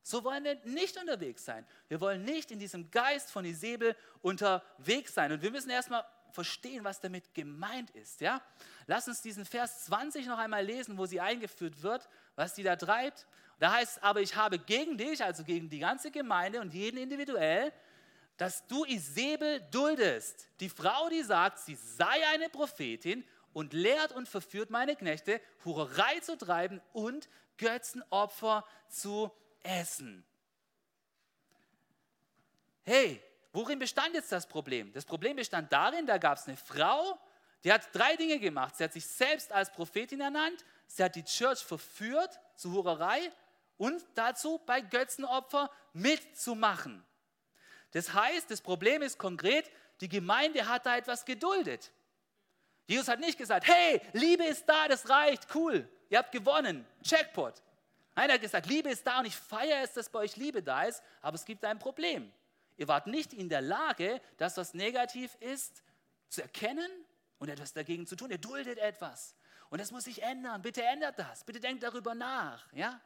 So 0.00 0.22
wollen 0.22 0.44
wir 0.44 0.54
nicht 0.64 0.96
unterwegs 0.96 1.44
sein. 1.44 1.66
Wir 1.88 2.00
wollen 2.00 2.24
nicht 2.24 2.52
in 2.52 2.60
diesem 2.60 2.88
Geist 2.92 3.32
von 3.32 3.44
Isabel 3.44 3.96
unterwegs 4.22 5.12
sein. 5.12 5.32
Und 5.32 5.42
wir 5.42 5.50
müssen 5.50 5.70
erstmal 5.70 6.04
verstehen, 6.30 6.84
was 6.84 7.00
damit 7.00 7.34
gemeint 7.34 7.90
ist. 7.90 8.20
Ja? 8.20 8.40
Lass 8.86 9.08
uns 9.08 9.22
diesen 9.22 9.44
Vers 9.44 9.86
20 9.86 10.26
noch 10.26 10.38
einmal 10.38 10.64
lesen, 10.64 10.96
wo 10.96 11.06
sie 11.06 11.20
eingeführt 11.20 11.82
wird, 11.82 12.08
was 12.36 12.54
sie 12.54 12.62
da 12.62 12.76
treibt. 12.76 13.26
Da 13.58 13.72
heißt 13.72 13.96
es, 13.96 14.02
aber 14.02 14.20
ich 14.20 14.36
habe 14.36 14.58
gegen 14.58 14.96
dich, 14.96 15.22
also 15.22 15.42
gegen 15.44 15.68
die 15.68 15.80
ganze 15.80 16.10
Gemeinde 16.10 16.60
und 16.60 16.72
jeden 16.72 16.96
individuell, 16.96 17.72
dass 18.36 18.66
du 18.68 18.84
Isabel 18.84 19.60
duldest. 19.72 20.48
Die 20.60 20.68
Frau, 20.68 21.08
die 21.08 21.22
sagt, 21.22 21.58
sie 21.58 21.74
sei 21.74 22.26
eine 22.32 22.48
Prophetin 22.48 23.24
und 23.52 23.72
lehrt 23.72 24.12
und 24.12 24.28
verführt 24.28 24.70
meine 24.70 24.94
Knechte, 24.94 25.40
Hurerei 25.64 26.20
zu 26.20 26.38
treiben 26.38 26.80
und 26.92 27.28
Götzenopfer 27.56 28.64
zu 28.88 29.32
essen. 29.64 30.24
Hey, 32.84 33.20
worin 33.52 33.80
bestand 33.80 34.14
jetzt 34.14 34.30
das 34.30 34.46
Problem? 34.46 34.92
Das 34.92 35.04
Problem 35.04 35.36
bestand 35.36 35.72
darin, 35.72 36.06
da 36.06 36.18
gab 36.18 36.38
es 36.38 36.46
eine 36.46 36.56
Frau, 36.56 37.18
die 37.64 37.72
hat 37.72 37.92
drei 37.92 38.14
Dinge 38.14 38.38
gemacht. 38.38 38.76
Sie 38.76 38.84
hat 38.84 38.92
sich 38.92 39.06
selbst 39.06 39.50
als 39.50 39.72
Prophetin 39.72 40.20
ernannt, 40.20 40.64
sie 40.86 41.02
hat 41.02 41.16
die 41.16 41.24
Church 41.24 41.58
verführt 41.58 42.38
zu 42.54 42.72
Hurerei 42.72 43.32
und 43.78 44.04
dazu 44.14 44.60
bei 44.66 44.80
Götzenopfer 44.80 45.70
mitzumachen. 45.92 47.04
Das 47.92 48.12
heißt, 48.12 48.50
das 48.50 48.60
Problem 48.60 49.00
ist 49.00 49.18
konkret, 49.18 49.70
die 50.00 50.08
Gemeinde 50.08 50.68
hat 50.68 50.84
da 50.84 50.96
etwas 50.96 51.24
geduldet. 51.24 51.90
Jesus 52.86 53.08
hat 53.08 53.20
nicht 53.20 53.38
gesagt, 53.38 53.66
hey, 53.66 54.00
Liebe 54.12 54.44
ist 54.44 54.68
da, 54.68 54.88
das 54.88 55.08
reicht, 55.08 55.54
cool, 55.54 55.88
ihr 56.10 56.18
habt 56.18 56.32
gewonnen, 56.32 56.86
Checkpot. 57.02 57.54
Nein, 58.14 58.30
er 58.30 58.34
hat 58.34 58.40
gesagt, 58.40 58.66
Liebe 58.66 58.90
ist 58.90 59.06
da 59.06 59.20
und 59.20 59.26
ich 59.26 59.36
feiere 59.36 59.82
es, 59.82 59.92
dass 59.92 60.08
bei 60.08 60.20
euch 60.20 60.36
Liebe 60.36 60.62
da 60.62 60.84
ist, 60.84 61.02
aber 61.22 61.36
es 61.36 61.44
gibt 61.44 61.64
ein 61.64 61.78
Problem. 61.78 62.32
Ihr 62.76 62.88
wart 62.88 63.06
nicht 63.06 63.32
in 63.32 63.48
der 63.48 63.60
Lage, 63.60 64.20
das, 64.36 64.56
was 64.56 64.74
negativ 64.74 65.36
ist, 65.40 65.82
zu 66.28 66.42
erkennen 66.42 66.90
und 67.38 67.48
etwas 67.48 67.72
dagegen 67.72 68.06
zu 68.06 68.16
tun. 68.16 68.30
Ihr 68.30 68.38
duldet 68.38 68.78
etwas. 68.78 69.34
Und 69.70 69.80
das 69.80 69.90
muss 69.90 70.04
sich 70.04 70.22
ändern. 70.22 70.62
Bitte 70.62 70.82
ändert 70.82 71.18
das. 71.18 71.44
Bitte 71.44 71.60
denkt 71.60 71.82
darüber 71.82 72.14
nach. 72.14 72.72
Ja? 72.72 73.00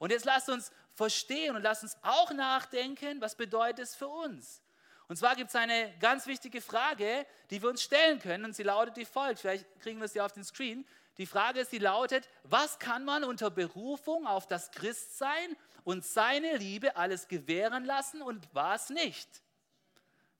Und 0.00 0.10
jetzt 0.10 0.24
lasst 0.24 0.48
uns 0.48 0.72
verstehen 0.94 1.54
und 1.54 1.62
lasst 1.62 1.82
uns 1.82 1.96
auch 2.00 2.32
nachdenken, 2.32 3.20
was 3.20 3.34
bedeutet 3.34 3.80
es 3.80 3.94
für 3.94 4.08
uns. 4.08 4.62
Und 5.08 5.16
zwar 5.16 5.36
gibt 5.36 5.50
es 5.50 5.56
eine 5.56 5.92
ganz 6.00 6.26
wichtige 6.26 6.62
Frage, 6.62 7.26
die 7.50 7.60
wir 7.60 7.68
uns 7.68 7.82
stellen 7.82 8.18
können 8.18 8.46
und 8.46 8.56
sie 8.56 8.62
lautet 8.62 8.96
wie 8.96 9.04
folgt. 9.04 9.40
Vielleicht 9.40 9.66
kriegen 9.80 10.00
wir 10.00 10.08
sie 10.08 10.22
auf 10.22 10.32
den 10.32 10.42
Screen. 10.42 10.86
Die 11.18 11.26
Frage 11.26 11.60
ist, 11.60 11.70
sie 11.70 11.78
lautet, 11.78 12.30
was 12.44 12.78
kann 12.78 13.04
man 13.04 13.24
unter 13.24 13.50
Berufung 13.50 14.26
auf 14.26 14.46
das 14.46 14.70
Christsein 14.70 15.54
und 15.84 16.02
seine 16.02 16.56
Liebe 16.56 16.96
alles 16.96 17.28
gewähren 17.28 17.84
lassen 17.84 18.22
und 18.22 18.48
was 18.54 18.88
nicht? 18.88 19.28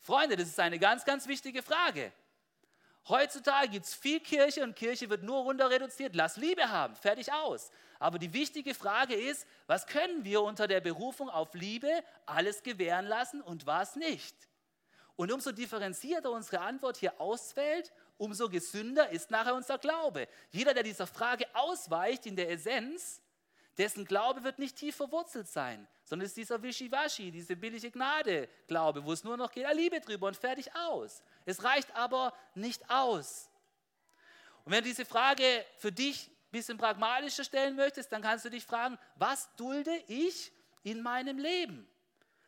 Freunde, 0.00 0.36
das 0.36 0.48
ist 0.48 0.60
eine 0.60 0.78
ganz, 0.78 1.04
ganz 1.04 1.26
wichtige 1.26 1.62
Frage. 1.62 2.12
Heutzutage 3.08 3.68
gibt 3.68 3.86
es 3.86 3.94
viel 3.94 4.20
Kirche 4.20 4.62
und 4.62 4.76
Kirche 4.76 5.08
wird 5.10 5.22
nur 5.22 5.42
runter 5.42 5.70
reduziert. 5.70 6.14
Lass 6.14 6.36
Liebe 6.36 6.68
haben, 6.70 6.94
fertig 6.94 7.32
aus. 7.32 7.70
Aber 7.98 8.18
die 8.18 8.32
wichtige 8.32 8.74
Frage 8.74 9.14
ist, 9.14 9.46
was 9.66 9.86
können 9.86 10.24
wir 10.24 10.42
unter 10.42 10.66
der 10.66 10.80
Berufung 10.80 11.28
auf 11.28 11.54
Liebe 11.54 12.04
alles 12.26 12.62
gewähren 12.62 13.06
lassen 13.06 13.40
und 13.42 13.66
was 13.66 13.96
nicht? 13.96 14.36
Und 15.16 15.32
umso 15.32 15.52
differenzierter 15.52 16.30
unsere 16.30 16.60
Antwort 16.60 16.96
hier 16.96 17.20
ausfällt, 17.20 17.92
umso 18.16 18.48
gesünder 18.48 19.10
ist 19.10 19.30
nachher 19.30 19.54
unser 19.54 19.78
Glaube. 19.78 20.28
Jeder, 20.50 20.72
der 20.72 20.82
dieser 20.82 21.06
Frage 21.06 21.46
ausweicht 21.52 22.26
in 22.26 22.36
der 22.36 22.50
Essenz, 22.50 23.20
dessen 23.78 24.04
Glaube 24.04 24.44
wird 24.44 24.58
nicht 24.58 24.76
tief 24.76 24.96
verwurzelt 24.96 25.48
sein, 25.48 25.86
sondern 26.04 26.26
es 26.26 26.32
ist 26.32 26.36
dieser 26.36 26.62
Wischiwaschi, 26.62 27.30
diese 27.30 27.56
billige 27.56 27.90
Gnade-Glaube, 27.90 29.04
wo 29.04 29.12
es 29.12 29.24
nur 29.24 29.36
noch 29.36 29.50
geht, 29.50 29.64
ah, 29.66 29.72
Liebe 29.72 30.00
drüber 30.00 30.28
und 30.28 30.36
fertig 30.36 30.74
aus. 30.74 31.22
Es 31.46 31.62
reicht 31.64 31.94
aber 31.94 32.34
nicht 32.54 32.88
aus. 32.90 33.48
Und 34.64 34.72
wenn 34.72 34.82
du 34.82 34.90
diese 34.90 35.04
Frage 35.04 35.64
für 35.76 35.92
dich 35.92 36.28
ein 36.28 36.50
bisschen 36.50 36.78
pragmatischer 36.78 37.44
stellen 37.44 37.76
möchtest, 37.76 38.12
dann 38.12 38.22
kannst 38.22 38.44
du 38.44 38.50
dich 38.50 38.64
fragen, 38.64 38.98
was 39.16 39.48
dulde 39.56 39.96
ich 40.08 40.52
in 40.82 41.02
meinem 41.02 41.38
Leben? 41.38 41.88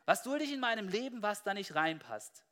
Was 0.05 0.23
dulde 0.23 0.43
ich 0.43 0.51
in 0.51 0.59
meinem 0.59 0.89
Leben, 0.89 1.21
was 1.21 1.43
da 1.43 1.53
nicht 1.53 1.73
reinpasst? 1.73 2.43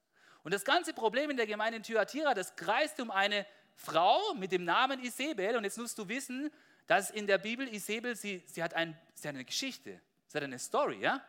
Und 0.44 0.54
das 0.54 0.66
ganze 0.66 0.94
Problem 0.94 1.30
in 1.30 1.38
der 1.38 1.46
Gemeinde 1.46 1.78
in 1.78 1.84
Thyatira, 1.84 2.34
das 2.34 2.56
kreist 2.56 3.00
um 3.00 3.12
eine 3.12 3.46
Frau 3.76 4.34
mit 4.36 4.52
dem 4.52 4.64
Namen 4.64 5.04
Isabel. 5.04 5.56
Und 5.58 5.64
jetzt 5.64 5.78
musst 5.78 5.98
du 5.98 6.08
wissen, 6.08 6.52
dass 6.92 7.10
in 7.10 7.26
der 7.26 7.38
Bibel 7.38 7.74
Isabel, 7.74 8.18
sie, 8.18 8.44
sie, 8.48 8.62
hat, 8.62 8.74
ein, 8.74 9.00
sie 9.14 9.30
hat 9.30 9.36
eine 9.36 9.46
Geschichte, 9.46 10.02
sie 10.28 10.38
hat 10.38 10.44
eine 10.44 10.60
Story, 10.60 11.00
ja? 11.00 11.26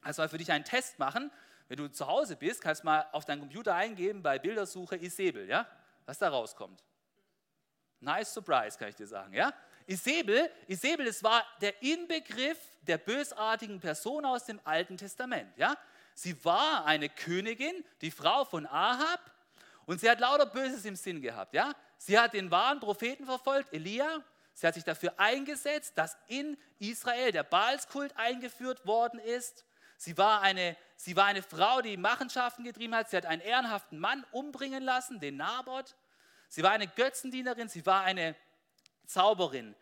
Also 0.00 0.22
mal 0.22 0.28
für 0.28 0.38
dich 0.38 0.52
einen 0.52 0.64
Test 0.64 1.00
machen. 1.00 1.32
Wenn 1.66 1.78
du 1.78 1.88
zu 1.88 2.06
Hause 2.06 2.36
bist, 2.36 2.60
kannst 2.60 2.82
du 2.82 2.86
mal 2.86 3.04
auf 3.10 3.24
deinen 3.24 3.40
Computer 3.40 3.74
eingeben 3.74 4.22
bei 4.22 4.38
Bildersuche 4.38 4.94
Isabel, 4.94 5.48
ja? 5.48 5.66
Was 6.04 6.18
da 6.18 6.28
rauskommt. 6.28 6.84
Nice 7.98 8.32
surprise, 8.32 8.78
kann 8.78 8.90
ich 8.90 8.94
dir 8.94 9.08
sagen, 9.08 9.34
ja? 9.34 9.52
Isabel, 9.86 10.48
Isabel, 10.68 11.06
das 11.06 11.20
war 11.24 11.44
der 11.60 11.82
Inbegriff 11.82 12.58
der 12.82 12.98
bösartigen 12.98 13.80
Person 13.80 14.24
aus 14.24 14.44
dem 14.44 14.60
Alten 14.62 14.96
Testament, 14.96 15.52
ja? 15.58 15.76
Sie 16.14 16.44
war 16.44 16.84
eine 16.84 17.08
Königin, 17.08 17.84
die 18.02 18.12
Frau 18.12 18.44
von 18.44 18.66
Ahab, 18.66 19.32
und 19.86 19.98
sie 19.98 20.08
hat 20.08 20.20
lauter 20.20 20.46
Böses 20.46 20.84
im 20.84 20.94
Sinn 20.94 21.20
gehabt, 21.20 21.54
ja? 21.54 21.74
Sie 21.98 22.16
hat 22.16 22.34
den 22.34 22.52
wahren 22.52 22.78
Propheten 22.78 23.26
verfolgt, 23.26 23.72
Elia, 23.72 24.22
Sie 24.56 24.66
hat 24.66 24.72
sich 24.72 24.84
dafür 24.84 25.12
eingesetzt, 25.18 25.98
dass 25.98 26.16
in 26.28 26.56
Israel 26.78 27.30
der 27.30 27.42
Baalskult 27.42 28.16
eingeführt 28.16 28.86
worden 28.86 29.20
ist. 29.20 29.66
Sie 29.98 30.16
war, 30.16 30.40
eine, 30.40 30.78
sie 30.96 31.14
war 31.14 31.26
eine 31.26 31.42
Frau, 31.42 31.82
die 31.82 31.98
Machenschaften 31.98 32.64
getrieben 32.64 32.94
hat. 32.94 33.10
Sie 33.10 33.18
hat 33.18 33.26
einen 33.26 33.42
ehrenhaften 33.42 33.98
Mann 33.98 34.24
umbringen 34.32 34.82
lassen, 34.82 35.20
den 35.20 35.36
Naboth. 35.36 35.94
Sie 36.48 36.62
war 36.62 36.70
eine 36.70 36.86
Götzendienerin, 36.88 37.68
sie 37.68 37.84
war 37.84 38.04
eine 38.04 38.34
Zauberin. 39.04 39.74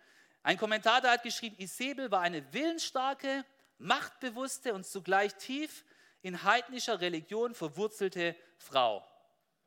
Ein 0.42 0.58
Kommentator 0.58 1.08
hat 1.08 1.22
geschrieben, 1.22 1.54
Isabel 1.60 2.10
war 2.10 2.22
eine 2.22 2.52
willensstarke, 2.52 3.44
machtbewusste 3.78 4.74
und 4.74 4.84
zugleich 4.84 5.36
tief 5.36 5.84
in 6.22 6.42
heidnischer 6.42 7.00
Religion 7.00 7.54
verwurzelte 7.54 8.34
Frau. 8.58 9.06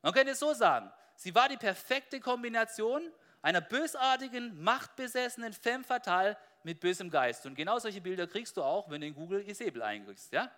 Man 0.02 0.12
könnte 0.12 0.32
es 0.32 0.38
so 0.38 0.52
sagen, 0.52 0.92
sie 1.16 1.34
war 1.34 1.48
die 1.48 1.56
perfekte 1.56 2.20
Kombination 2.20 3.10
einer 3.42 3.60
bösartigen, 3.60 4.62
machtbesessenen 4.62 5.52
Femme 5.52 5.84
fatale 5.84 6.36
mit 6.62 6.80
bösem 6.80 7.10
Geist. 7.10 7.46
Und 7.46 7.54
genau 7.54 7.78
solche 7.78 8.00
Bilder 8.00 8.26
kriegst 8.26 8.56
du 8.56 8.62
auch, 8.62 8.90
wenn 8.90 9.00
du 9.00 9.06
in 9.06 9.14
Google 9.14 9.48
Isabel 9.48 9.82
eingibst. 9.82 10.32
Ja? 10.32 10.50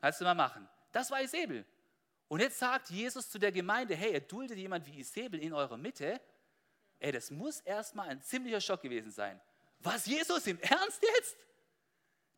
Kannst 0.00 0.20
du 0.20 0.24
mal 0.24 0.34
machen. 0.34 0.68
Das 0.92 1.10
war 1.10 1.20
Isabel. 1.20 1.64
Und 2.28 2.40
jetzt 2.40 2.58
sagt 2.58 2.90
Jesus 2.90 3.28
zu 3.28 3.38
der 3.38 3.52
Gemeinde, 3.52 3.94
hey, 3.94 4.12
ihr 4.12 4.20
duldet 4.20 4.56
jemand 4.56 4.86
wie 4.86 5.00
Isabel 5.00 5.40
in 5.40 5.52
eurer 5.52 5.76
Mitte. 5.76 6.20
Ey, 6.98 7.12
das 7.12 7.30
muss 7.30 7.60
erstmal 7.60 8.08
ein 8.08 8.22
ziemlicher 8.22 8.60
Schock 8.60 8.82
gewesen 8.82 9.10
sein. 9.10 9.40
Was, 9.80 10.06
Jesus, 10.06 10.46
im 10.46 10.58
Ernst 10.60 11.02
jetzt? 11.02 11.36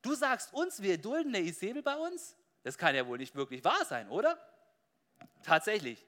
Du 0.00 0.14
sagst 0.14 0.52
uns, 0.54 0.80
wir 0.82 0.98
dulden 0.98 1.34
eine 1.34 1.44
Isabel 1.44 1.82
bei 1.82 1.96
uns? 1.96 2.36
Das 2.62 2.78
kann 2.78 2.94
ja 2.94 3.06
wohl 3.06 3.18
nicht 3.18 3.34
wirklich 3.34 3.64
wahr 3.64 3.84
sein, 3.84 4.08
oder? 4.08 4.38
Tatsächlich. 5.42 6.04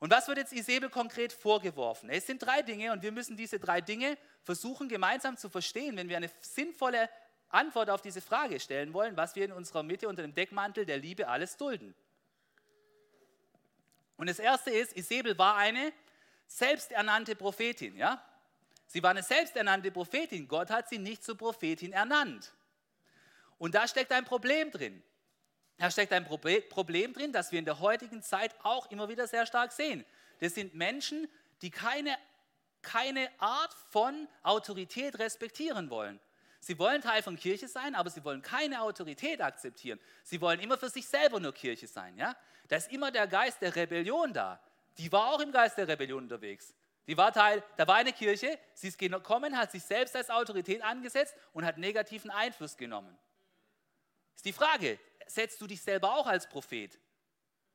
Und 0.00 0.10
was 0.10 0.26
wird 0.28 0.38
jetzt 0.38 0.52
Isabel 0.54 0.88
konkret 0.88 1.32
vorgeworfen? 1.32 2.08
Es 2.08 2.26
sind 2.26 2.42
drei 2.42 2.62
Dinge 2.62 2.90
und 2.92 3.02
wir 3.02 3.12
müssen 3.12 3.36
diese 3.36 3.60
drei 3.60 3.82
Dinge 3.82 4.16
versuchen 4.42 4.88
gemeinsam 4.88 5.36
zu 5.36 5.50
verstehen, 5.50 5.96
wenn 5.96 6.08
wir 6.08 6.16
eine 6.16 6.30
sinnvolle 6.40 7.08
Antwort 7.50 7.90
auf 7.90 8.00
diese 8.00 8.22
Frage 8.22 8.58
stellen 8.60 8.94
wollen, 8.94 9.16
was 9.18 9.36
wir 9.36 9.44
in 9.44 9.52
unserer 9.52 9.82
Mitte 9.82 10.08
unter 10.08 10.22
dem 10.22 10.34
Deckmantel 10.34 10.86
der 10.86 10.96
Liebe 10.96 11.28
alles 11.28 11.58
dulden. 11.58 11.94
Und 14.16 14.28
das 14.28 14.38
erste 14.38 14.70
ist, 14.70 14.96
Isabel 14.96 15.36
war 15.36 15.56
eine 15.56 15.92
selbsternannte 16.46 17.36
Prophetin. 17.36 17.96
Ja? 17.96 18.24
Sie 18.86 19.02
war 19.02 19.10
eine 19.10 19.22
selbsternannte 19.22 19.90
Prophetin. 19.90 20.48
Gott 20.48 20.70
hat 20.70 20.88
sie 20.88 20.98
nicht 20.98 21.22
zur 21.22 21.36
Prophetin 21.36 21.92
ernannt. 21.92 22.54
Und 23.58 23.74
da 23.74 23.86
steckt 23.86 24.12
ein 24.12 24.24
Problem 24.24 24.70
drin. 24.70 25.02
Da 25.80 25.90
steckt 25.90 26.12
ein 26.12 26.26
Problem 26.26 27.14
drin, 27.14 27.32
das 27.32 27.52
wir 27.52 27.58
in 27.58 27.64
der 27.64 27.80
heutigen 27.80 28.22
Zeit 28.22 28.54
auch 28.62 28.90
immer 28.90 29.08
wieder 29.08 29.26
sehr 29.26 29.46
stark 29.46 29.72
sehen. 29.72 30.04
Das 30.38 30.54
sind 30.54 30.74
Menschen, 30.74 31.26
die 31.62 31.70
keine, 31.70 32.18
keine 32.82 33.30
Art 33.38 33.74
von 33.88 34.28
Autorität 34.42 35.18
respektieren 35.18 35.88
wollen. 35.88 36.20
Sie 36.60 36.78
wollen 36.78 37.00
Teil 37.00 37.22
von 37.22 37.34
Kirche 37.34 37.66
sein, 37.66 37.94
aber 37.94 38.10
sie 38.10 38.22
wollen 38.26 38.42
keine 38.42 38.82
Autorität 38.82 39.40
akzeptieren. 39.40 39.98
Sie 40.22 40.38
wollen 40.42 40.60
immer 40.60 40.76
für 40.76 40.90
sich 40.90 41.08
selber 41.08 41.40
nur 41.40 41.54
Kirche 41.54 41.86
sein. 41.86 42.14
Ja? 42.18 42.36
Da 42.68 42.76
ist 42.76 42.92
immer 42.92 43.10
der 43.10 43.26
Geist 43.26 43.62
der 43.62 43.74
Rebellion 43.74 44.34
da. 44.34 44.60
Die 44.98 45.10
war 45.10 45.32
auch 45.32 45.40
im 45.40 45.50
Geist 45.50 45.78
der 45.78 45.88
Rebellion 45.88 46.24
unterwegs. 46.24 46.74
Die 47.06 47.16
war 47.16 47.32
Teil, 47.32 47.62
da 47.78 47.88
war 47.88 47.94
eine 47.94 48.12
Kirche, 48.12 48.58
sie 48.74 48.88
ist 48.88 48.98
gekommen, 48.98 49.56
hat 49.56 49.72
sich 49.72 49.82
selbst 49.82 50.14
als 50.14 50.28
Autorität 50.28 50.82
angesetzt 50.82 51.34
und 51.54 51.64
hat 51.64 51.78
negativen 51.78 52.30
Einfluss 52.30 52.76
genommen. 52.76 53.16
Ist 54.36 54.44
die 54.44 54.52
Frage, 54.52 54.98
setzt 55.34 55.60
du 55.60 55.66
dich 55.66 55.82
selber 55.82 56.14
auch 56.14 56.26
als 56.26 56.48
Prophet? 56.48 56.98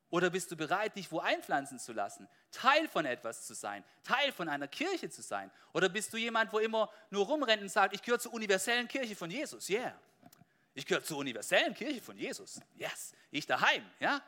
Oder 0.09 0.29
bist 0.29 0.51
du 0.51 0.55
bereit, 0.55 0.95
dich 0.95 1.11
wo 1.11 1.19
einpflanzen 1.19 1.79
zu 1.79 1.91
lassen, 1.91 2.27
Teil 2.51 2.87
von 2.87 3.05
etwas 3.05 3.45
zu 3.47 3.53
sein, 3.53 3.83
Teil 4.03 4.31
von 4.31 4.47
einer 4.47 4.67
Kirche 4.67 5.09
zu 5.09 5.21
sein? 5.21 5.51
Oder 5.73 5.89
bist 5.89 6.13
du 6.13 6.17
jemand, 6.17 6.53
wo 6.53 6.59
immer 6.59 6.91
nur 7.09 7.25
rumrennt 7.25 7.61
und 7.61 7.69
sagt, 7.69 7.93
ich 7.93 8.01
gehöre 8.01 8.19
zur 8.19 8.33
universellen 8.33 8.87
Kirche 8.87 9.15
von 9.15 9.29
Jesus? 9.29 9.69
Yeah. 9.69 9.99
Ich 10.73 10.85
gehöre 10.85 11.03
zur 11.03 11.17
universellen 11.17 11.73
Kirche 11.73 12.01
von 12.01 12.17
Jesus. 12.17 12.59
Yes. 12.75 13.13
Ich 13.31 13.45
daheim, 13.45 13.83
ja? 13.99 14.21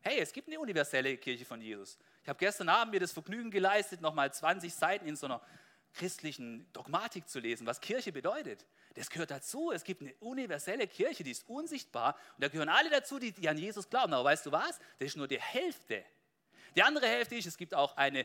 Hey, 0.00 0.20
es 0.20 0.32
gibt 0.32 0.48
eine 0.48 0.60
universelle 0.60 1.16
Kirche 1.16 1.46
von 1.46 1.60
Jesus. 1.60 1.98
Ich 2.22 2.28
habe 2.28 2.38
gestern 2.38 2.68
Abend 2.68 2.92
mir 2.92 3.00
das 3.00 3.12
Vergnügen 3.12 3.50
geleistet, 3.50 4.00
nochmal 4.00 4.32
20 4.32 4.72
Seiten 4.72 5.06
in 5.06 5.16
so 5.16 5.26
einer 5.26 5.40
christlichen 5.94 6.70
Dogmatik 6.72 7.28
zu 7.28 7.40
lesen, 7.40 7.66
was 7.66 7.80
Kirche 7.80 8.12
bedeutet. 8.12 8.66
Das 8.94 9.10
gehört 9.10 9.30
dazu. 9.30 9.72
Es 9.72 9.84
gibt 9.84 10.02
eine 10.02 10.14
universelle 10.20 10.86
Kirche, 10.86 11.24
die 11.24 11.32
ist 11.32 11.48
unsichtbar. 11.48 12.16
Und 12.36 12.44
da 12.44 12.48
gehören 12.48 12.68
alle 12.68 12.90
dazu, 12.90 13.18
die, 13.18 13.32
die 13.32 13.48
an 13.48 13.58
Jesus 13.58 13.88
glauben. 13.88 14.14
Aber 14.14 14.24
weißt 14.24 14.46
du 14.46 14.52
was? 14.52 14.78
Das 14.98 15.08
ist 15.08 15.16
nur 15.16 15.28
die 15.28 15.40
Hälfte. 15.40 16.04
Die 16.76 16.82
andere 16.82 17.06
Hälfte 17.06 17.34
ist, 17.34 17.46
es 17.46 17.56
gibt 17.56 17.74
auch 17.74 17.96
eine, 17.96 18.24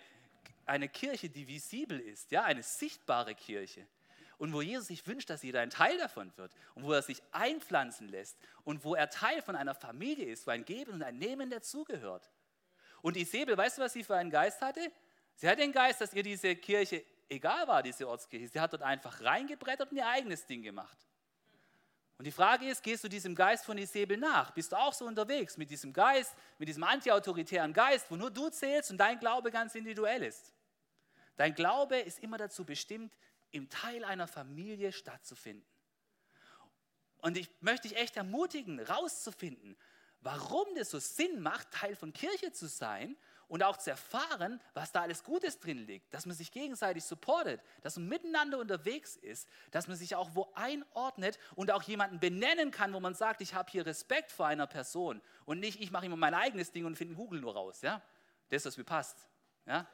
eine 0.65 0.87
Kirche, 0.87 1.29
die 1.29 1.47
visibel 1.47 1.99
ist, 1.99 2.31
ja, 2.31 2.43
eine 2.43 2.63
sichtbare 2.63 3.35
Kirche. 3.35 3.85
Und 4.37 4.53
wo 4.53 4.61
Jesus 4.61 4.87
sich 4.87 5.05
wünscht, 5.05 5.29
dass 5.29 5.43
jeder 5.43 5.59
ein 5.59 5.69
Teil 5.69 5.97
davon 5.97 6.31
wird 6.37 6.53
und 6.73 6.83
wo 6.83 6.93
er 6.93 7.01
sich 7.01 7.21
einpflanzen 7.31 8.07
lässt 8.07 8.37
und 8.63 8.85
wo 8.85 8.95
er 8.95 9.09
Teil 9.09 9.41
von 9.41 9.55
einer 9.55 9.75
Familie 9.75 10.25
ist, 10.25 10.47
wo 10.47 10.51
ein 10.51 10.63
Geben 10.63 10.93
und 10.93 11.03
ein 11.03 11.17
Nehmen 11.17 11.49
dazugehört. 11.49 12.29
Und 13.01 13.17
Isabel, 13.17 13.57
weißt 13.57 13.77
du, 13.77 13.81
was 13.81 13.93
sie 13.93 14.03
für 14.03 14.15
einen 14.15 14.29
Geist 14.29 14.61
hatte? 14.61 14.91
Sie 15.35 15.47
hat 15.47 15.59
den 15.59 15.73
Geist, 15.73 15.99
dass 15.99 16.13
ihr 16.13 16.23
diese 16.23 16.55
Kirche 16.55 17.03
egal 17.29 17.67
war, 17.67 17.83
diese 17.83 18.07
Ortskirche. 18.07 18.47
Sie 18.47 18.59
hat 18.59 18.73
dort 18.73 18.81
einfach 18.81 19.21
reingebrettert 19.21 19.91
und 19.91 19.97
ihr 19.97 20.07
eigenes 20.07 20.45
Ding 20.45 20.61
gemacht. 20.61 20.97
Und 22.17 22.25
die 22.25 22.31
Frage 22.31 22.67
ist, 22.67 22.83
gehst 22.83 23.03
du 23.05 23.07
diesem 23.07 23.33
Geist 23.33 23.65
von 23.65 23.77
Isabel 23.77 24.17
nach? 24.17 24.51
Bist 24.51 24.73
du 24.73 24.75
auch 24.75 24.91
so 24.91 25.05
unterwegs 25.05 25.55
mit 25.55 25.71
diesem 25.71 25.93
Geist, 25.93 26.35
mit 26.57 26.67
diesem 26.67 26.83
antiautoritären 26.83 27.71
Geist, 27.71 28.11
wo 28.11 28.17
nur 28.17 28.29
du 28.29 28.49
zählst 28.49 28.91
und 28.91 28.97
dein 28.97 29.19
Glaube 29.19 29.51
ganz 29.51 29.73
individuell 29.73 30.23
ist? 30.23 30.51
Dein 31.37 31.55
Glaube 31.55 31.97
ist 31.97 32.19
immer 32.19 32.37
dazu 32.37 32.65
bestimmt, 32.65 33.15
im 33.51 33.69
Teil 33.69 34.03
einer 34.03 34.27
Familie 34.27 34.91
stattzufinden. 34.91 35.65
Und 37.19 37.37
ich 37.37 37.49
möchte 37.61 37.87
dich 37.87 37.97
echt 37.97 38.17
ermutigen, 38.17 38.81
rauszufinden, 38.81 39.77
warum 40.19 40.67
das 40.75 40.89
so 40.89 40.99
Sinn 40.99 41.41
macht, 41.41 41.71
Teil 41.71 41.95
von 41.95 42.11
Kirche 42.11 42.51
zu 42.51 42.67
sein 42.67 43.15
und 43.49 43.63
auch 43.63 43.77
zu 43.77 43.89
erfahren, 43.89 44.61
was 44.73 44.91
da 44.91 45.01
alles 45.01 45.23
Gutes 45.23 45.59
drin 45.59 45.85
liegt, 45.85 46.13
dass 46.13 46.25
man 46.25 46.35
sich 46.35 46.51
gegenseitig 46.51 47.03
supportet, 47.03 47.61
dass 47.81 47.97
man 47.97 48.07
miteinander 48.07 48.59
unterwegs 48.59 49.17
ist, 49.17 49.49
dass 49.71 49.87
man 49.87 49.97
sich 49.97 50.15
auch 50.15 50.29
wo 50.35 50.49
einordnet 50.53 51.37
und 51.55 51.71
auch 51.71 51.83
jemanden 51.83 52.19
benennen 52.19 52.71
kann, 52.71 52.93
wo 52.93 52.99
man 52.99 53.15
sagt, 53.15 53.41
ich 53.41 53.55
habe 53.55 53.69
hier 53.69 53.85
Respekt 53.85 54.31
vor 54.31 54.45
einer 54.45 54.67
Person 54.67 55.21
und 55.45 55.59
nicht, 55.59 55.81
ich 55.81 55.91
mache 55.91 56.05
immer 56.05 56.15
mein 56.15 56.35
eigenes 56.35 56.71
Ding 56.71 56.85
und 56.85 56.95
finde 56.95 57.15
Google 57.15 57.41
nur 57.41 57.55
raus. 57.55 57.81
Ja? 57.81 58.01
Das, 58.49 58.65
was 58.65 58.77
mir 58.77 58.83
passt. 58.83 59.27
Ja? 59.65 59.87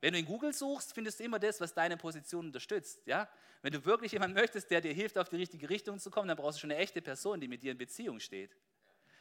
Wenn 0.00 0.14
du 0.14 0.18
in 0.18 0.26
Google 0.26 0.54
suchst, 0.54 0.94
findest 0.94 1.20
du 1.20 1.24
immer 1.24 1.38
das, 1.38 1.60
was 1.60 1.74
deine 1.74 1.98
Position 1.98 2.46
unterstützt. 2.46 3.06
Ja? 3.06 3.28
Wenn 3.60 3.72
du 3.72 3.84
wirklich 3.84 4.12
jemanden 4.12 4.34
möchtest, 4.34 4.70
der 4.70 4.80
dir 4.80 4.94
hilft, 4.94 5.18
auf 5.18 5.28
die 5.28 5.36
richtige 5.36 5.68
Richtung 5.68 5.98
zu 5.98 6.10
kommen, 6.10 6.28
dann 6.28 6.36
brauchst 6.38 6.56
du 6.56 6.62
schon 6.62 6.72
eine 6.72 6.80
echte 6.80 7.02
Person, 7.02 7.40
die 7.40 7.46
mit 7.46 7.62
dir 7.62 7.72
in 7.72 7.78
Beziehung 7.78 8.18
steht. 8.20 8.56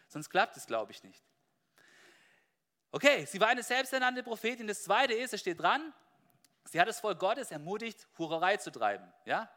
Sonst 0.07 0.29
klappt 0.29 0.55
es, 0.55 0.65
glaube 0.65 0.91
ich, 0.91 1.03
nicht. 1.03 1.23
Okay, 2.91 3.25
sie 3.25 3.39
war 3.39 3.47
eine 3.47 3.63
selbsternannte 3.63 4.21
Prophetin. 4.21 4.67
Das 4.67 4.83
zweite 4.83 5.13
ist, 5.13 5.33
es 5.33 5.39
steht 5.39 5.59
dran, 5.61 5.93
sie 6.65 6.79
hat 6.79 6.87
das 6.87 6.99
Volk 6.99 7.19
Gottes 7.19 7.49
ermutigt, 7.49 8.05
Hurerei 8.17 8.57
zu 8.57 8.69
treiben. 8.69 9.11
Ja? 9.25 9.49